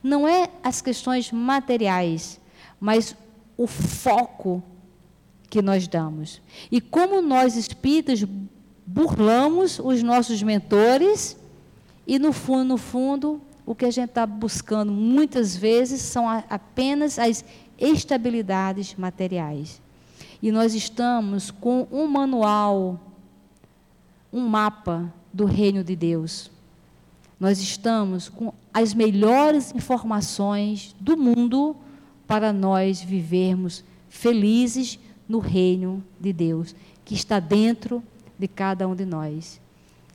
Não 0.02 0.28
é 0.28 0.50
as 0.64 0.82
questões 0.82 1.32
materiais, 1.32 2.40
mas 2.80 3.16
o 3.56 3.68
foco 3.68 4.64
que 5.50 5.62
nós 5.62 5.88
damos. 5.88 6.42
E 6.72 6.82
como 6.82 7.22
nós 7.22 7.56
espíritas 7.56 8.24
burlamos 8.88 9.80
os 9.80 10.02
nossos 10.02 10.42
mentores 10.42 11.38
e, 12.08 12.18
no 12.18 12.34
fundo, 12.34 12.64
no 12.64 12.78
fundo, 12.78 13.42
o 13.66 13.76
que 13.76 13.86
a 13.86 13.92
gente 13.92 14.10
está 14.10 14.26
buscando 14.26 14.92
muitas 14.92 15.56
vezes 15.56 16.02
são 16.02 16.28
apenas 16.28 17.20
as 17.20 17.46
estabilidades 17.78 18.96
materiais. 18.96 19.82
E 20.42 20.52
nós 20.52 20.74
estamos 20.74 21.52
com 21.52 21.88
um 21.92 22.08
manual, 22.08 23.00
um 24.34 24.48
mapa 24.48 25.14
do 25.32 25.46
reino 25.46 25.84
de 25.84 25.96
Deus. 25.96 26.50
Nós 27.40 27.60
estamos 27.60 28.28
com 28.28 28.54
as 28.74 28.94
melhores 28.94 29.74
informações 29.74 30.96
do 31.00 31.16
mundo 31.16 31.76
para 32.26 32.52
nós 32.52 33.02
vivermos 33.02 33.84
felizes 34.10 35.00
no 35.28 35.40
reino 35.40 36.04
de 36.20 36.34
Deus, 36.34 36.76
que 37.06 37.14
está 37.14 37.40
dentro 37.40 38.04
de 38.38 38.48
cada 38.48 38.88
um 38.88 38.96
de 38.96 39.06
nós. 39.06 39.62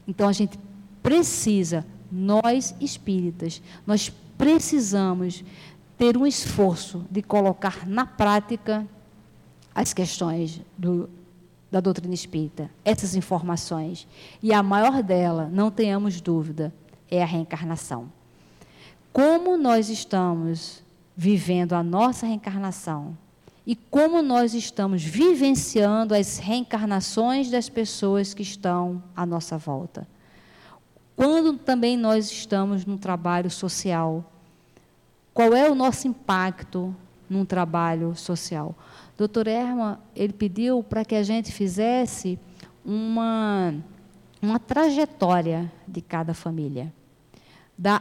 Então 0.07 0.29
a 0.29 0.33
gente 0.33 0.59
precisa, 1.03 1.87
nós 2.11 2.75
espíritas, 2.81 3.63
nós 3.87 4.13
precisamos 4.37 5.45
ter 5.97 6.17
um 6.17 6.27
esforço 6.27 7.05
de 7.11 7.23
colocar 7.23 7.87
na 7.87 8.05
prática 8.05 8.87
as 9.77 9.93
questões 9.93 10.63
do, 10.79 11.07
da 11.71 11.81
doutrina 11.81 12.15
espírita, 12.15 12.71
essas 12.83 13.15
informações. 13.15 14.09
E 14.43 14.51
a 14.51 14.63
maior 14.63 15.03
dela, 15.03 15.51
não 15.53 15.71
tenhamos 15.71 16.19
dúvida, 16.19 16.73
é 17.11 17.23
a 17.23 17.27
reencarnação. 17.27 18.11
Como 19.13 19.59
nós 19.59 19.91
estamos 19.91 20.83
vivendo 21.15 21.75
a 21.75 21.83
nossa 21.83 22.27
reencarnação 22.27 23.19
e 23.67 23.77
como 23.77 24.23
nós 24.23 24.55
estamos 24.55 25.03
vivenciando 25.03 26.15
as 26.15 26.39
reencarnações 26.39 27.51
das 27.51 27.69
pessoas 27.69 28.33
que 28.33 28.43
estão 28.43 29.03
à 29.15 29.27
nossa 29.27 29.59
volta. 29.59 30.09
Quando 31.15 31.53
também 31.59 31.99
nós 31.99 32.31
estamos 32.31 32.87
num 32.87 32.97
trabalho 32.97 33.51
social, 33.51 34.25
qual 35.35 35.53
é 35.53 35.71
o 35.71 35.75
nosso 35.75 36.09
impacto 36.09 36.97
num 37.29 37.45
trabalho 37.45 38.15
social? 38.17 38.75
Doutor 39.17 39.47
Erma, 39.47 40.01
ele 40.15 40.33
pediu 40.33 40.83
para 40.83 41.05
que 41.05 41.15
a 41.15 41.23
gente 41.23 41.51
fizesse 41.51 42.39
uma, 42.85 43.75
uma 44.43 44.59
trajetória 44.59 45.73
de 45.89 46.01
cada 46.01 46.35
família, 46.35 46.93
da 47.77 48.01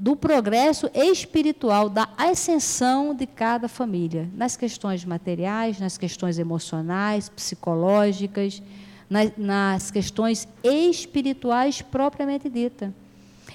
do 0.00 0.16
progresso 0.16 0.90
espiritual, 0.94 1.90
da 1.90 2.08
ascensão 2.16 3.14
de 3.14 3.26
cada 3.26 3.68
família, 3.68 4.30
nas 4.34 4.56
questões 4.56 5.04
materiais, 5.04 5.78
nas 5.78 5.98
questões 5.98 6.38
emocionais, 6.38 7.28
psicológicas, 7.28 8.62
nas, 9.10 9.30
nas 9.36 9.90
questões 9.90 10.48
espirituais 10.64 11.82
propriamente 11.82 12.48
dita. 12.48 12.94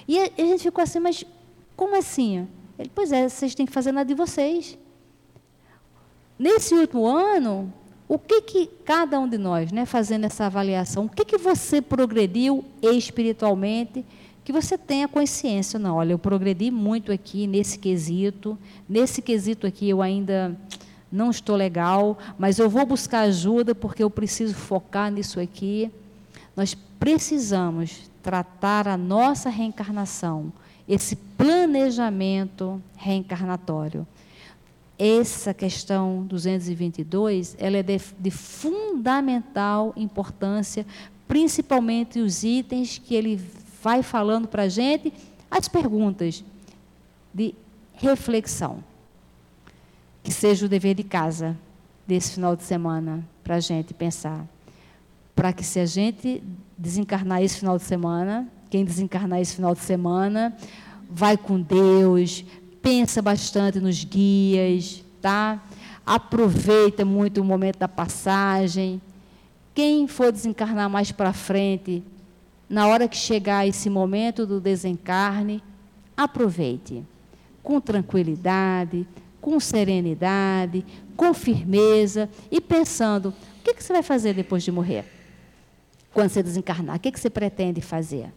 E 0.06 0.20
a, 0.20 0.30
a 0.38 0.42
gente 0.42 0.62
ficou 0.62 0.84
assim, 0.84 1.00
mas 1.00 1.24
como 1.74 1.98
assim? 1.98 2.46
Ele, 2.78 2.92
pois 2.94 3.10
é, 3.10 3.28
vocês 3.28 3.52
têm 3.52 3.66
que 3.66 3.72
fazer 3.72 3.90
na 3.90 4.04
de 4.04 4.14
vocês. 4.14 4.78
Nesse 6.38 6.74
último 6.74 7.06
ano, 7.06 7.72
o 8.08 8.18
que 8.18 8.42
que 8.42 8.66
cada 8.84 9.18
um 9.18 9.28
de 9.28 9.38
nós, 9.38 9.72
né, 9.72 9.86
fazendo 9.86 10.24
essa 10.24 10.46
avaliação, 10.46 11.06
o 11.06 11.08
que 11.08 11.24
que 11.24 11.38
você 11.38 11.80
progrediu 11.80 12.64
espiritualmente? 12.82 14.04
que 14.46 14.52
você 14.52 14.78
tenha 14.78 15.08
consciência, 15.08 15.76
não, 15.76 15.96
olha, 15.96 16.12
eu 16.12 16.20
progredi 16.20 16.70
muito 16.70 17.10
aqui 17.10 17.48
nesse 17.48 17.80
quesito, 17.80 18.56
nesse 18.88 19.20
quesito 19.20 19.66
aqui 19.66 19.88
eu 19.88 20.00
ainda 20.00 20.56
não 21.10 21.32
estou 21.32 21.56
legal, 21.56 22.16
mas 22.38 22.60
eu 22.60 22.70
vou 22.70 22.86
buscar 22.86 23.22
ajuda 23.22 23.74
porque 23.74 24.04
eu 24.04 24.08
preciso 24.08 24.54
focar 24.54 25.10
nisso 25.10 25.40
aqui. 25.40 25.90
Nós 26.54 26.74
precisamos 26.74 28.08
tratar 28.22 28.86
a 28.86 28.96
nossa 28.96 29.50
reencarnação, 29.50 30.52
esse 30.88 31.16
planejamento 31.16 32.80
reencarnatório. 32.96 34.06
Essa 34.98 35.52
questão 35.52 36.24
222, 36.24 37.54
ela 37.58 37.76
é 37.76 37.82
de, 37.82 38.00
de 38.18 38.30
fundamental 38.30 39.92
importância, 39.94 40.86
principalmente 41.28 42.18
os 42.18 42.42
itens 42.42 42.98
que 42.98 43.14
ele 43.14 43.40
vai 43.82 44.02
falando 44.02 44.48
para 44.48 44.62
a 44.64 44.68
gente 44.68 45.12
as 45.50 45.68
perguntas 45.68 46.42
de 47.32 47.54
reflexão. 47.94 48.82
Que 50.22 50.32
seja 50.32 50.66
o 50.66 50.68
dever 50.68 50.94
de 50.94 51.04
casa 51.04 51.56
desse 52.06 52.32
final 52.32 52.56
de 52.56 52.62
semana 52.62 53.22
para 53.44 53.56
a 53.56 53.60
gente 53.60 53.92
pensar. 53.92 54.46
Para 55.34 55.52
que 55.52 55.62
se 55.62 55.78
a 55.78 55.86
gente 55.86 56.42
desencarnar 56.76 57.42
esse 57.42 57.58
final 57.58 57.76
de 57.76 57.84
semana, 57.84 58.48
quem 58.70 58.84
desencarnar 58.84 59.40
esse 59.40 59.56
final 59.56 59.74
de 59.74 59.80
semana, 59.80 60.56
vai 61.08 61.36
com 61.36 61.60
Deus, 61.60 62.44
pensa 62.86 63.20
bastante 63.20 63.80
nos 63.80 64.04
guias, 64.04 65.04
tá? 65.20 65.60
Aproveita 66.06 67.04
muito 67.04 67.40
o 67.40 67.44
momento 67.44 67.80
da 67.80 67.88
passagem. 67.88 69.02
Quem 69.74 70.06
for 70.06 70.30
desencarnar 70.30 70.88
mais 70.88 71.10
para 71.10 71.32
frente, 71.32 72.00
na 72.70 72.86
hora 72.86 73.08
que 73.08 73.16
chegar 73.16 73.66
esse 73.66 73.90
momento 73.90 74.46
do 74.46 74.60
desencarne, 74.60 75.60
aproveite 76.16 77.02
com 77.60 77.80
tranquilidade, 77.80 79.04
com 79.40 79.58
serenidade, 79.58 80.86
com 81.16 81.34
firmeza 81.34 82.30
e 82.52 82.60
pensando: 82.60 83.30
o 83.30 83.64
que, 83.64 83.82
você 83.82 83.92
vai 83.92 84.02
fazer 84.04 84.32
depois 84.32 84.62
de 84.62 84.70
morrer? 84.70 85.04
Quando 86.14 86.28
você 86.28 86.40
desencarnar, 86.40 86.98
o 86.98 87.00
que 87.00 87.10
você 87.10 87.28
pretende 87.28 87.80
fazer? 87.80 88.32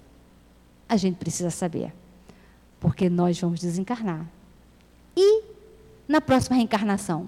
A 0.87 0.97
gente 0.97 1.17
precisa 1.17 1.51
saber, 1.51 1.93
porque 2.79 3.11
nós 3.11 3.39
vamos 3.39 3.59
desencarnar. 3.59 4.25
E 5.19 5.43
na 6.07 6.21
próxima 6.21 6.55
reencarnação, 6.55 7.27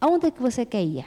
aonde 0.00 0.26
é 0.26 0.30
que 0.30 0.40
você 0.40 0.64
quer 0.64 0.84
ir? 0.84 1.04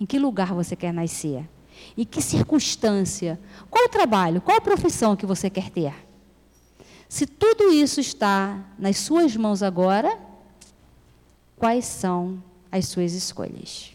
Em 0.00 0.04
que 0.04 0.18
lugar 0.18 0.52
você 0.52 0.74
quer 0.74 0.92
nascer? 0.92 1.48
Em 1.96 2.04
que 2.04 2.20
circunstância? 2.20 3.38
Qual 3.70 3.84
o 3.84 3.88
trabalho? 3.88 4.40
Qual 4.40 4.56
a 4.56 4.60
profissão 4.60 5.14
que 5.14 5.24
você 5.24 5.48
quer 5.48 5.70
ter? 5.70 5.94
Se 7.08 7.24
tudo 7.24 7.72
isso 7.72 8.00
está 8.00 8.64
nas 8.76 8.96
suas 8.98 9.36
mãos 9.36 9.62
agora, 9.62 10.18
quais 11.56 11.84
são 11.84 12.42
as 12.70 12.88
suas 12.88 13.12
escolhas? 13.12 13.92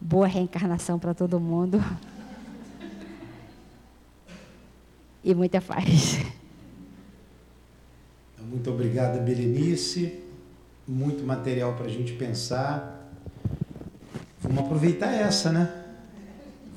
Boa 0.00 0.28
reencarnação 0.28 1.00
para 1.00 1.14
todo 1.14 1.40
mundo. 1.40 1.82
E 5.26 5.34
muita 5.34 5.58
paz. 5.58 6.18
Muito 8.54 8.70
obrigada, 8.70 9.18
Berenice. 9.18 10.20
Muito 10.86 11.24
material 11.24 11.74
para 11.74 11.86
a 11.86 11.88
gente 11.88 12.12
pensar. 12.12 13.12
Vamos 14.40 14.60
aproveitar 14.60 15.12
essa, 15.12 15.50
né? 15.50 15.84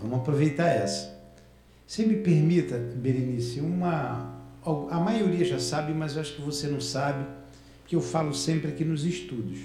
Vamos 0.02 0.18
aproveitar 0.18 0.66
essa. 0.70 1.16
Se 1.86 2.04
me 2.04 2.16
permita, 2.16 2.80
Berenice, 2.80 3.60
uma. 3.60 4.42
A 4.90 5.00
maioria 5.00 5.46
já 5.46 5.60
sabe, 5.60 5.94
mas 5.94 6.16
eu 6.16 6.22
acho 6.22 6.38
que 6.38 6.42
você 6.42 6.68
não 6.68 6.82
sabe, 6.82 7.24
que 7.86 7.96
eu 7.96 8.02
falo 8.02 8.34
sempre 8.34 8.70
aqui 8.72 8.84
nos 8.84 9.06
estudos. 9.06 9.60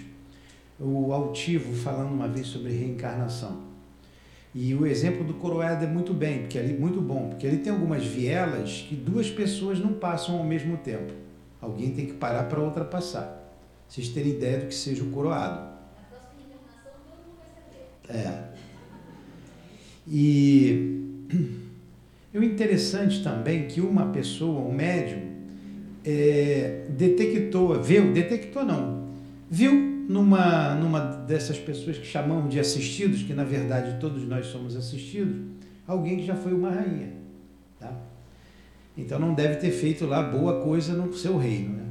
O 0.79 1.15
Altivo 1.15 1.75
falando 1.75 2.13
uma 2.13 2.29
vez 2.29 2.47
sobre 2.47 2.73
reencarnação. 2.73 3.63
E 4.55 4.75
o 4.75 4.87
exemplo 4.87 5.25
do 5.25 5.33
coroado 5.33 5.83
é 5.83 5.89
muito 5.89 6.13
bem, 6.13 6.41
porque 6.41 6.59
ali 6.59 6.75
muito 6.75 7.01
bom, 7.01 7.31
porque 7.31 7.47
ele 7.47 7.57
tem 7.57 7.73
algumas 7.73 8.05
vielas 8.05 8.85
que 8.87 8.95
duas 8.95 9.31
pessoas 9.31 9.79
não 9.79 9.95
passam 9.95 10.37
ao 10.37 10.45
mesmo 10.45 10.77
tempo. 10.77 11.22
Alguém 11.63 11.93
tem 11.93 12.07
que 12.07 12.15
parar 12.15 12.49
para 12.49 12.61
outra 12.61 12.85
passar. 12.85 13.41
Vocês 13.89 14.09
terem 14.09 14.33
ideia 14.33 14.59
do 14.59 14.67
que 14.67 14.75
seja 14.75 15.05
o 15.05 15.11
coroado. 15.11 15.71
É. 18.09 18.53
E 22.35 22.39
o 22.39 22.43
interessante 22.43 23.23
também 23.23 23.69
que 23.69 23.79
uma 23.83 24.07
pessoa, 24.07 24.61
um 24.61 24.73
médium, 24.73 25.21
é, 26.03 26.87
detectou, 26.89 27.81
viu, 27.83 28.11
detectou 28.11 28.65
não, 28.65 29.09
viu 29.51 29.71
numa, 30.09 30.75
numa 30.75 31.01
dessas 31.01 31.59
pessoas 31.59 31.99
que 31.99 32.07
chamamos 32.07 32.51
de 32.51 32.59
assistidos, 32.59 33.23
que 33.23 33.35
na 33.35 33.45
verdade 33.45 34.01
todos 34.01 34.27
nós 34.27 34.47
somos 34.47 34.75
assistidos, 34.75 35.37
alguém 35.87 36.17
que 36.17 36.25
já 36.25 36.35
foi 36.35 36.55
uma 36.55 36.71
rainha. 36.71 37.22
Então 38.97 39.19
não 39.19 39.35
deve 39.35 39.57
ter 39.57 39.71
feito 39.71 40.07
lá 40.07 40.23
boa 40.23 40.63
coisa 40.63 40.95
no 40.95 41.13
seu 41.15 41.37
reino. 41.39 41.77
Né? 41.77 41.85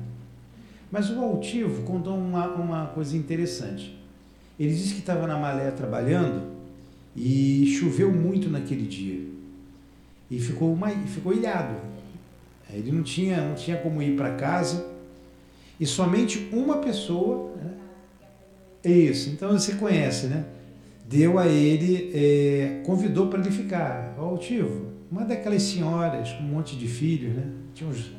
Mas 0.91 1.09
o 1.09 1.19
altivo 1.19 1.83
contou 1.83 2.15
uma, 2.15 2.47
uma 2.47 2.85
coisa 2.87 3.17
interessante. 3.17 3.97
Ele 4.59 4.73
disse 4.73 4.93
que 4.93 4.99
estava 4.99 5.25
na 5.25 5.37
Malé 5.37 5.71
trabalhando 5.71 6.51
e 7.15 7.65
choveu 7.79 8.11
muito 8.11 8.49
naquele 8.49 8.85
dia. 8.85 9.25
E 10.29 10.39
ficou, 10.39 10.71
uma, 10.71 10.89
ficou 10.89 11.33
ilhado. 11.33 11.75
Ele 12.71 12.91
não 12.91 13.03
tinha, 13.03 13.41
não 13.41 13.55
tinha 13.55 13.77
como 13.77 14.01
ir 14.01 14.15
para 14.15 14.35
casa. 14.35 14.91
E 15.79 15.85
somente 15.85 16.49
uma 16.53 16.77
pessoa. 16.77 17.51
Né? 17.55 17.73
Isso, 18.83 19.29
então 19.29 19.51
você 19.51 19.73
conhece, 19.73 20.27
né? 20.27 20.45
Deu 21.07 21.37
a 21.37 21.47
ele, 21.47 22.11
é, 22.13 22.81
convidou 22.85 23.27
para 23.27 23.39
ele 23.39 23.51
ficar. 23.51 24.15
Ó, 24.17 24.25
Altivo, 24.25 24.91
uma 25.11 25.25
daquelas 25.25 25.61
senhoras 25.63 26.31
com 26.31 26.43
um 26.43 26.47
monte 26.47 26.77
de 26.77 26.87
filhos, 26.87 27.35
né? 27.35 27.43
Tinha 27.73 27.89
uns, 27.89 28.11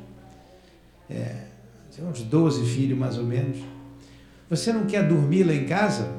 é, 1.08 1.46
tinha 1.90 2.06
uns 2.06 2.20
12 2.22 2.64
filhos 2.66 2.98
mais 2.98 3.16
ou 3.16 3.24
menos. 3.24 3.58
Você 4.50 4.72
não 4.72 4.84
quer 4.84 5.08
dormir 5.08 5.44
lá 5.44 5.54
em 5.54 5.64
casa? 5.64 6.12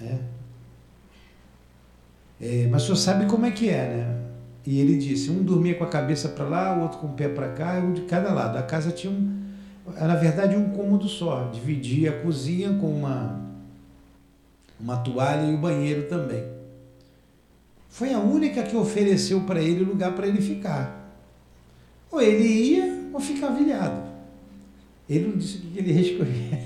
É. 0.00 0.18
É, 2.40 2.66
mas 2.70 2.82
senhor 2.82 2.96
sabe 2.96 3.26
como 3.26 3.44
é 3.44 3.50
que 3.50 3.68
é, 3.68 3.88
né? 3.88 4.20
E 4.66 4.80
ele 4.80 4.96
disse: 4.96 5.30
um 5.30 5.42
dormia 5.42 5.74
com 5.74 5.84
a 5.84 5.88
cabeça 5.88 6.30
para 6.30 6.46
lá, 6.46 6.78
o 6.78 6.82
outro 6.82 6.98
com 6.98 7.08
o 7.08 7.12
pé 7.12 7.28
para 7.28 7.48
cá, 7.48 7.74
um 7.74 7.92
de 7.92 8.02
cada 8.02 8.32
lado. 8.32 8.56
A 8.56 8.62
casa 8.62 8.90
tinha 8.90 9.12
um, 9.12 9.44
na 9.86 10.16
verdade, 10.16 10.56
um 10.56 10.70
cômodo 10.70 11.06
só. 11.06 11.50
Dividia 11.50 12.10
a 12.10 12.22
cozinha 12.22 12.72
com 12.78 12.86
uma, 12.86 13.40
uma 14.80 14.96
toalha 14.96 15.50
e 15.50 15.54
o 15.54 15.58
banheiro 15.58 16.08
também. 16.08 16.53
Foi 17.94 18.12
a 18.12 18.18
única 18.18 18.64
que 18.64 18.74
ofereceu 18.74 19.42
para 19.42 19.62
ele 19.62 19.84
lugar 19.84 20.16
para 20.16 20.26
ele 20.26 20.40
ficar. 20.40 21.16
Ou 22.10 22.20
ele 22.20 22.44
ia 22.44 23.08
ou 23.12 23.20
ficava 23.20 23.60
ilhado. 23.60 24.02
Ele 25.08 25.28
não 25.28 25.36
disse 25.36 25.58
o 25.58 25.60
que 25.60 25.78
ele 25.78 26.00
escolheu. 26.00 26.58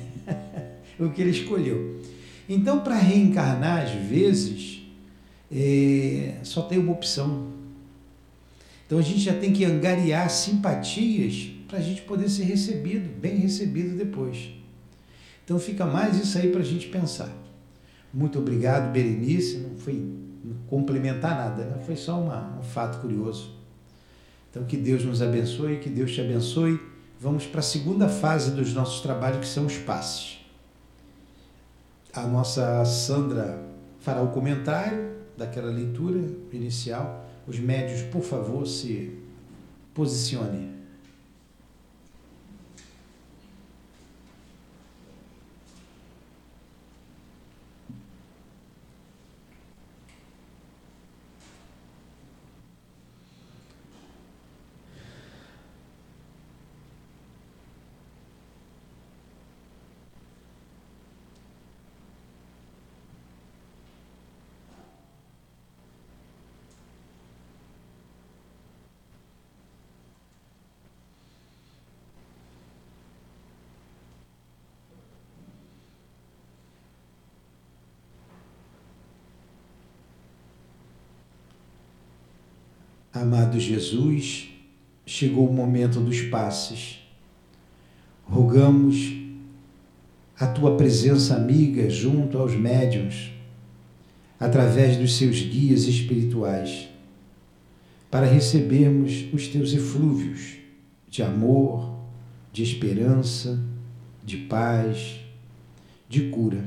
o 0.98 1.10
que 1.10 1.20
ele 1.20 1.30
escolheu. 1.30 2.00
Então, 2.48 2.80
para 2.80 2.94
reencarnar, 2.94 3.82
às 3.82 3.90
vezes, 4.08 4.80
é, 5.52 6.36
só 6.44 6.62
tem 6.62 6.78
uma 6.78 6.92
opção. 6.92 7.48
Então 8.86 8.98
a 8.98 9.02
gente 9.02 9.20
já 9.20 9.34
tem 9.34 9.52
que 9.52 9.66
angariar 9.66 10.30
simpatias 10.30 11.50
para 11.68 11.76
a 11.76 11.82
gente 11.82 12.00
poder 12.00 12.30
ser 12.30 12.44
recebido, 12.44 13.06
bem 13.20 13.36
recebido 13.36 13.94
depois. 13.98 14.48
Então 15.44 15.58
fica 15.58 15.84
mais 15.84 16.16
isso 16.16 16.38
aí 16.38 16.50
para 16.50 16.62
a 16.62 16.64
gente 16.64 16.88
pensar. 16.88 17.30
Muito 18.14 18.38
obrigado, 18.38 18.90
Berenice. 18.90 19.58
Não 19.58 19.76
foi 19.76 20.26
complementar 20.68 21.36
nada, 21.36 21.64
né? 21.64 21.82
foi 21.84 21.96
só 21.96 22.20
uma, 22.20 22.58
um 22.58 22.62
fato 22.62 23.00
curioso. 23.00 23.56
Então 24.50 24.64
que 24.64 24.76
Deus 24.76 25.04
nos 25.04 25.22
abençoe, 25.22 25.78
que 25.78 25.88
Deus 25.88 26.12
te 26.12 26.20
abençoe. 26.20 26.80
Vamos 27.20 27.46
para 27.46 27.60
a 27.60 27.62
segunda 27.62 28.08
fase 28.08 28.52
dos 28.52 28.72
nossos 28.72 29.00
trabalhos, 29.00 29.40
que 29.40 29.46
são 29.46 29.66
os 29.66 29.76
passes. 29.76 30.38
A 32.12 32.26
nossa 32.26 32.84
Sandra 32.84 33.60
fará 34.00 34.22
o 34.22 34.28
comentário 34.28 35.16
daquela 35.36 35.70
leitura 35.70 36.24
inicial. 36.52 37.26
Os 37.46 37.58
médios, 37.58 38.02
por 38.02 38.22
favor, 38.22 38.66
se 38.66 39.18
posicionem. 39.94 40.77
Amado 83.20 83.58
Jesus, 83.58 84.48
chegou 85.04 85.48
o 85.48 85.52
momento 85.52 85.98
dos 85.98 86.20
passes. 86.20 87.00
Rogamos 88.24 89.12
a 90.38 90.46
tua 90.46 90.76
presença 90.76 91.34
amiga 91.34 91.90
junto 91.90 92.38
aos 92.38 92.54
médiuns, 92.54 93.32
através 94.38 94.96
dos 94.96 95.16
seus 95.16 95.40
guias 95.40 95.82
espirituais, 95.82 96.90
para 98.08 98.24
recebermos 98.24 99.26
os 99.32 99.48
teus 99.48 99.72
eflúvios 99.72 100.58
de 101.08 101.20
amor, 101.20 101.98
de 102.52 102.62
esperança, 102.62 103.60
de 104.24 104.36
paz, 104.36 105.18
de 106.08 106.28
cura. 106.28 106.64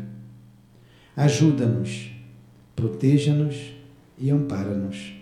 Ajuda-nos, 1.16 2.12
proteja-nos 2.76 3.56
e 4.20 4.30
ampara-nos 4.30 5.21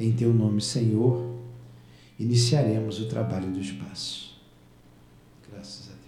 em 0.00 0.16
teu 0.16 0.32
nome, 0.32 0.62
Senhor, 0.62 1.38
iniciaremos 2.18 2.98
o 3.02 3.06
trabalho 3.06 3.52
do 3.52 3.60
espaço. 3.60 4.40
Graças 5.46 5.90
a 5.90 5.92
Deus. 5.92 6.00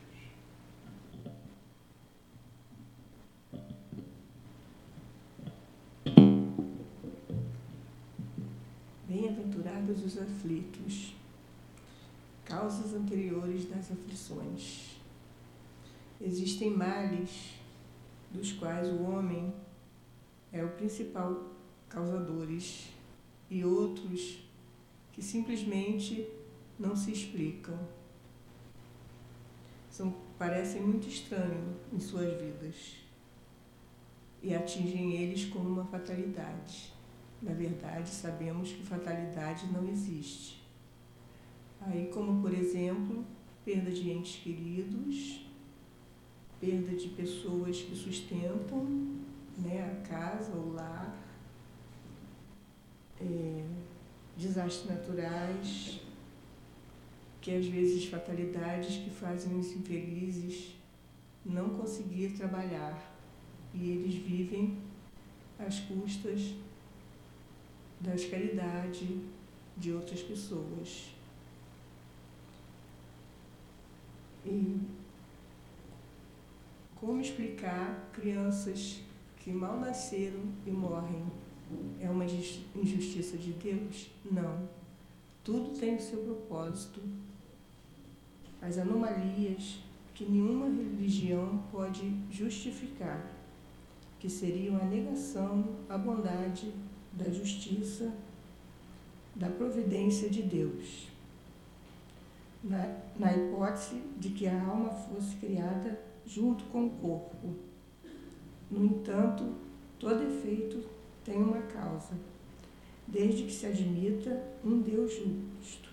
Bem-aventurados 9.07 10.03
os 10.03 10.16
aflitos, 10.16 11.14
causas 12.47 12.95
anteriores 12.95 13.68
das 13.68 13.93
aflições. 13.93 14.97
Existem 16.18 16.70
males 16.70 17.57
dos 18.30 18.53
quais 18.53 18.88
o 18.88 19.03
homem 19.03 19.53
é 20.51 20.64
o 20.64 20.70
principal 20.70 21.53
causadores 21.90 22.91
e 23.53 23.62
outros 23.62 24.38
que 25.12 25.22
simplesmente 25.22 26.26
não 26.78 26.96
se 26.96 27.12
explicam. 27.12 27.78
São, 29.90 30.16
parecem 30.38 30.80
muito 30.80 31.07
estranhos 31.07 31.76
em 31.92 32.00
suas 32.00 32.32
vidas 32.40 32.96
e 34.42 34.55
atingem 34.55 35.16
eles 35.16 35.44
como 35.44 35.68
uma 35.68 35.84
fatalidade. 35.84 36.94
Na 37.42 37.53
verdade, 37.53 38.09
sabemos 38.09 38.72
que 38.72 38.82
fatalidade 38.86 39.66
não 39.70 39.86
existe. 39.86 40.62
Aí, 41.82 42.07
como 42.07 42.40
por 42.40 42.55
exemplo, 42.55 43.22
perda 43.66 43.90
de 43.90 44.11
entes 44.11 44.42
queridos, 44.42 45.46
perda 46.59 46.96
de 46.96 47.09
pessoas 47.09 47.82
que 47.82 47.94
sustentam 47.94 48.86
né, 49.59 49.84
a 49.84 50.09
casa, 50.09 50.55
o 50.55 50.72
lar, 50.72 51.21
é, 53.22 53.64
desastres 54.36 54.90
naturais, 54.90 56.00
que 57.40 57.54
às 57.54 57.66
vezes 57.66 58.06
fatalidades 58.06 58.96
que 58.96 59.10
fazem 59.10 59.58
os 59.58 59.72
infelizes 59.72 60.74
não 61.44 61.70
conseguir 61.70 62.30
trabalhar 62.30 63.12
e 63.74 63.90
eles 63.90 64.14
vivem 64.14 64.78
às 65.58 65.80
custas 65.80 66.54
das 68.00 68.24
caridades 68.24 69.08
de 69.76 69.92
outras 69.92 70.22
pessoas. 70.22 71.10
E 74.44 74.80
como 76.96 77.20
explicar 77.20 78.10
crianças 78.12 79.00
que 79.38 79.50
mal 79.50 79.80
nasceram 79.80 80.40
e 80.66 80.70
morrem? 80.70 81.26
É 82.00 82.08
uma 82.08 82.24
injustiça 82.24 83.36
de 83.36 83.52
Deus? 83.52 84.10
Não. 84.30 84.68
Tudo 85.44 85.78
tem 85.78 85.96
o 85.96 86.00
seu 86.00 86.20
propósito. 86.22 87.00
As 88.60 88.78
anomalias 88.78 89.80
que 90.14 90.24
nenhuma 90.24 90.66
religião 90.66 91.62
pode 91.72 92.14
justificar, 92.30 93.26
que 94.20 94.30
seriam 94.30 94.76
a 94.76 94.84
negação 94.84 95.64
à 95.88 95.98
bondade, 95.98 96.72
da 97.12 97.30
justiça, 97.30 98.12
da 99.34 99.48
providência 99.48 100.30
de 100.30 100.42
Deus. 100.42 101.08
Na, 102.62 103.00
na 103.18 103.36
hipótese 103.36 104.00
de 104.18 104.30
que 104.30 104.46
a 104.46 104.64
alma 104.64 104.90
fosse 104.90 105.36
criada 105.36 106.00
junto 106.24 106.64
com 106.66 106.86
o 106.86 106.90
corpo. 106.90 107.54
No 108.70 108.84
entanto, 108.84 109.52
todo 109.98 110.22
efeito 110.22 110.84
tem 111.24 111.36
uma 111.36 111.62
causa, 111.62 112.14
desde 113.06 113.44
que 113.44 113.52
se 113.52 113.66
admita 113.66 114.42
um 114.64 114.80
Deus 114.80 115.12
justo. 115.12 115.90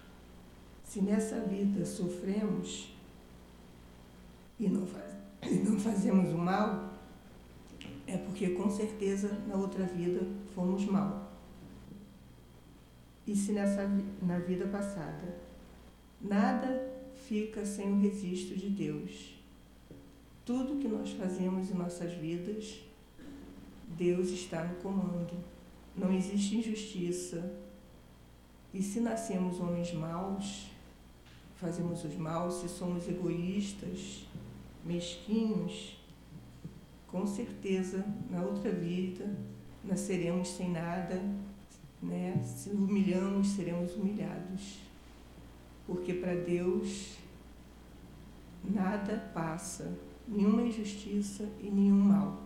Se 0.84 1.02
nessa 1.02 1.40
vida 1.42 1.86
sofremos 1.86 2.94
e 4.60 4.68
não, 4.68 4.86
faz, 4.86 5.14
e 5.44 5.56
não 5.56 5.80
fazemos 5.80 6.34
o 6.34 6.38
mal, 6.38 6.94
é 8.08 8.18
porque 8.18 8.50
com 8.50 8.70
certeza 8.70 9.32
na 9.48 9.56
outra 9.56 9.86
vida 9.86 10.22
fomos 10.56 10.86
mal. 10.86 11.32
E 13.28 13.36
se 13.36 13.52
nessa 13.52 13.88
na 14.22 14.40
vida 14.40 14.66
passada 14.68 15.38
nada 16.20 16.92
fica 17.28 17.64
sem 17.64 17.92
o 17.92 18.02
registro 18.02 18.58
de 18.58 18.70
Deus 18.70 19.40
tudo 20.50 20.80
que 20.80 20.88
nós 20.88 21.12
fazemos 21.12 21.70
em 21.70 21.76
nossas 21.76 22.12
vidas, 22.14 22.82
Deus 23.90 24.30
está 24.30 24.64
no 24.64 24.76
comando. 24.76 25.34
Não 25.96 26.14
existe 26.14 26.58
injustiça. 26.58 27.54
E 28.74 28.82
se 28.82 29.00
nascemos 29.00 29.60
homens 29.60 29.94
maus, 29.94 30.68
fazemos 31.56 32.04
os 32.04 32.16
maus, 32.16 32.62
se 32.62 32.70
somos 32.70 33.08
egoístas, 33.08 34.26
mesquinhos, 34.86 35.98
com 37.08 37.26
certeza 37.26 38.06
na 38.30 38.44
outra 38.44 38.72
vida 38.72 39.36
nasceremos 39.84 40.50
sem 40.50 40.70
nada, 40.72 41.22
né? 42.02 42.42
Se 42.44 42.70
humilhamos, 42.70 43.50
seremos 43.50 43.96
humilhados. 43.96 44.80
Porque 45.86 46.14
para 46.14 46.36
Deus 46.36 47.18
nada 48.64 49.32
passa 49.34 49.98
nenhuma 50.28 50.62
injustiça 50.62 51.50
e 51.62 51.70
nenhum 51.70 52.00
mal, 52.00 52.38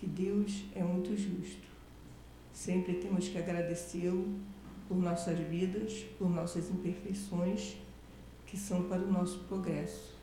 que 0.00 0.06
Deus 0.06 0.64
é 0.74 0.82
muito 0.82 1.14
justo. 1.14 1.68
Sempre 2.54 2.94
temos 2.94 3.28
que 3.28 3.36
agradecê-lo 3.36 4.40
por 4.88 4.96
nossas 4.96 5.38
vidas, 5.38 6.06
por 6.18 6.30
nossas 6.30 6.70
imperfeições, 6.70 7.76
que 8.46 8.56
são 8.56 8.84
para 8.84 9.02
o 9.02 9.12
nosso 9.12 9.40
progresso. 9.40 10.14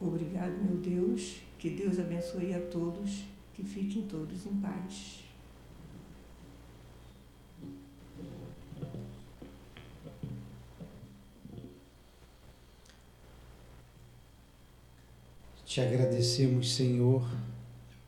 Obrigado, 0.00 0.52
meu 0.62 0.76
Deus, 0.76 1.40
que 1.58 1.70
Deus 1.70 1.98
abençoe 1.98 2.54
a 2.54 2.60
todos, 2.60 3.24
que 3.52 3.64
fiquem 3.64 4.02
todos 4.02 4.46
em 4.46 4.54
paz. 4.60 5.24
Te 15.66 15.80
agradecemos, 15.80 16.74
Senhor, 16.74 17.28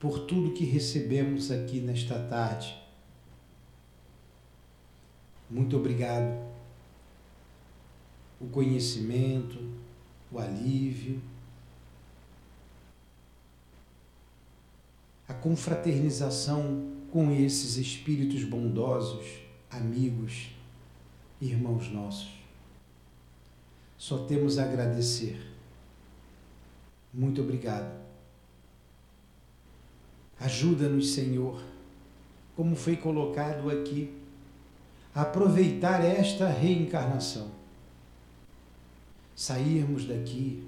por 0.01 0.27
tudo 0.27 0.53
que 0.53 0.65
recebemos 0.65 1.53
aqui 1.53 1.79
nesta 1.81 2.19
tarde. 2.27 2.77
Muito 5.49 5.77
obrigado. 5.77 6.51
O 8.41 8.49
conhecimento, 8.49 9.59
o 10.33 10.39
alívio, 10.41 11.21
a 15.29 15.35
confraternização 15.35 16.91
com 17.13 17.31
esses 17.31 17.77
espíritos 17.77 18.43
bondosos, 18.43 19.27
amigos, 19.71 20.51
irmãos 21.41 21.89
nossos. 21.93 22.41
Só 23.97 24.25
temos 24.25 24.59
a 24.59 24.65
agradecer 24.65 25.51
muito 27.13 27.43
obrigado. 27.43 28.00
Ajuda-nos, 30.41 31.13
Senhor, 31.13 31.63
como 32.57 32.75
foi 32.75 32.97
colocado 32.97 33.71
aqui, 33.71 34.11
a 35.15 35.23
aproveitar 35.23 36.03
esta 36.03 36.49
reencarnação. 36.49 37.51
Sairmos 39.37 40.07
daqui, 40.07 40.63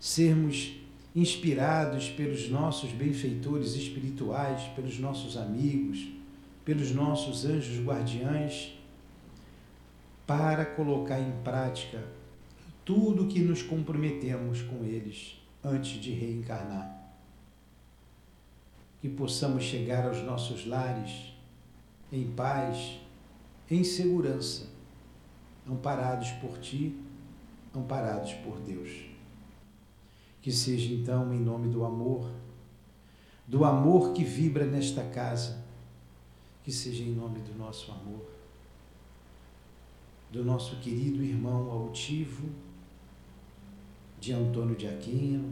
sermos 0.00 0.76
inspirados 1.14 2.08
pelos 2.08 2.48
nossos 2.48 2.90
benfeitores 2.90 3.74
espirituais, 3.74 4.62
pelos 4.74 4.98
nossos 4.98 5.36
amigos, 5.36 6.08
pelos 6.64 6.92
nossos 6.92 7.44
anjos 7.44 7.84
guardiães, 7.84 8.78
para 10.26 10.64
colocar 10.64 11.20
em 11.20 11.32
prática 11.42 12.02
tudo 12.84 13.28
que 13.28 13.40
nos 13.40 13.62
comprometemos 13.62 14.62
com 14.62 14.84
eles 14.84 15.40
antes 15.62 16.00
de 16.00 16.12
reencarnar. 16.12 17.01
Que 19.02 19.08
possamos 19.08 19.64
chegar 19.64 20.06
aos 20.06 20.22
nossos 20.22 20.66
lares 20.66 21.34
em 22.10 22.30
paz, 22.30 22.98
em 23.70 23.84
segurança, 23.84 24.68
amparados 25.68 26.30
por 26.32 26.58
Ti, 26.58 26.98
amparados 27.74 28.32
por 28.34 28.58
Deus. 28.60 29.06
Que 30.40 30.50
seja 30.50 30.94
então 30.94 31.34
em 31.34 31.40
nome 31.40 31.68
do 31.68 31.84
amor, 31.84 32.30
do 33.46 33.64
amor 33.64 34.12
que 34.12 34.24
vibra 34.24 34.64
nesta 34.64 35.02
casa, 35.04 35.62
que 36.62 36.70
seja 36.72 37.02
em 37.02 37.12
nome 37.12 37.40
do 37.40 37.54
nosso 37.58 37.90
amor, 37.90 38.24
do 40.30 40.44
nosso 40.44 40.76
querido 40.76 41.22
irmão 41.22 41.70
altivo, 41.70 42.48
de 44.20 44.32
Antônio 44.32 44.76
de 44.76 44.86
Aquino, 44.86 45.50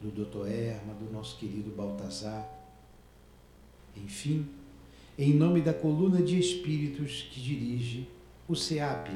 do 0.00 0.10
Dr. 0.10 0.48
Erma, 0.48 0.94
do 0.94 1.12
nosso 1.12 1.36
querido 1.38 1.70
Baltazar. 1.70 2.59
Enfim, 3.96 4.46
em 5.18 5.34
nome 5.34 5.60
da 5.60 5.74
coluna 5.74 6.22
de 6.22 6.38
espíritos 6.38 7.28
que 7.30 7.40
dirige 7.40 8.08
o 8.48 8.56
SEAP, 8.56 9.10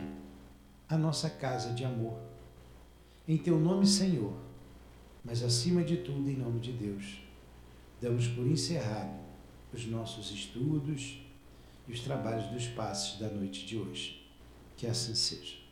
a 0.89 0.97
nossa 0.99 1.31
casa 1.31 1.73
de 1.73 1.85
amor. 1.85 2.19
Em 3.27 3.37
teu 3.37 3.59
nome, 3.59 3.87
Senhor, 3.87 4.35
mas 5.25 5.43
acima 5.43 5.83
de 5.83 5.97
tudo, 5.99 6.29
em 6.29 6.37
nome 6.37 6.61
de 6.61 6.73
Deus, 6.73 7.23
damos 8.01 8.29
por 8.29 8.47
encerrado 8.47 9.19
os 9.73 9.87
nossos 9.87 10.31
estudos 10.31 11.21
e 11.89 11.93
os 11.93 12.01
trabalhos 12.01 12.47
dos 12.51 12.67
passes 12.67 13.19
da 13.19 13.29
noite 13.29 13.67
de 13.67 13.77
hoje. 13.77 14.25
Que 14.77 14.87
assim 14.87 15.15
seja. 15.15 15.64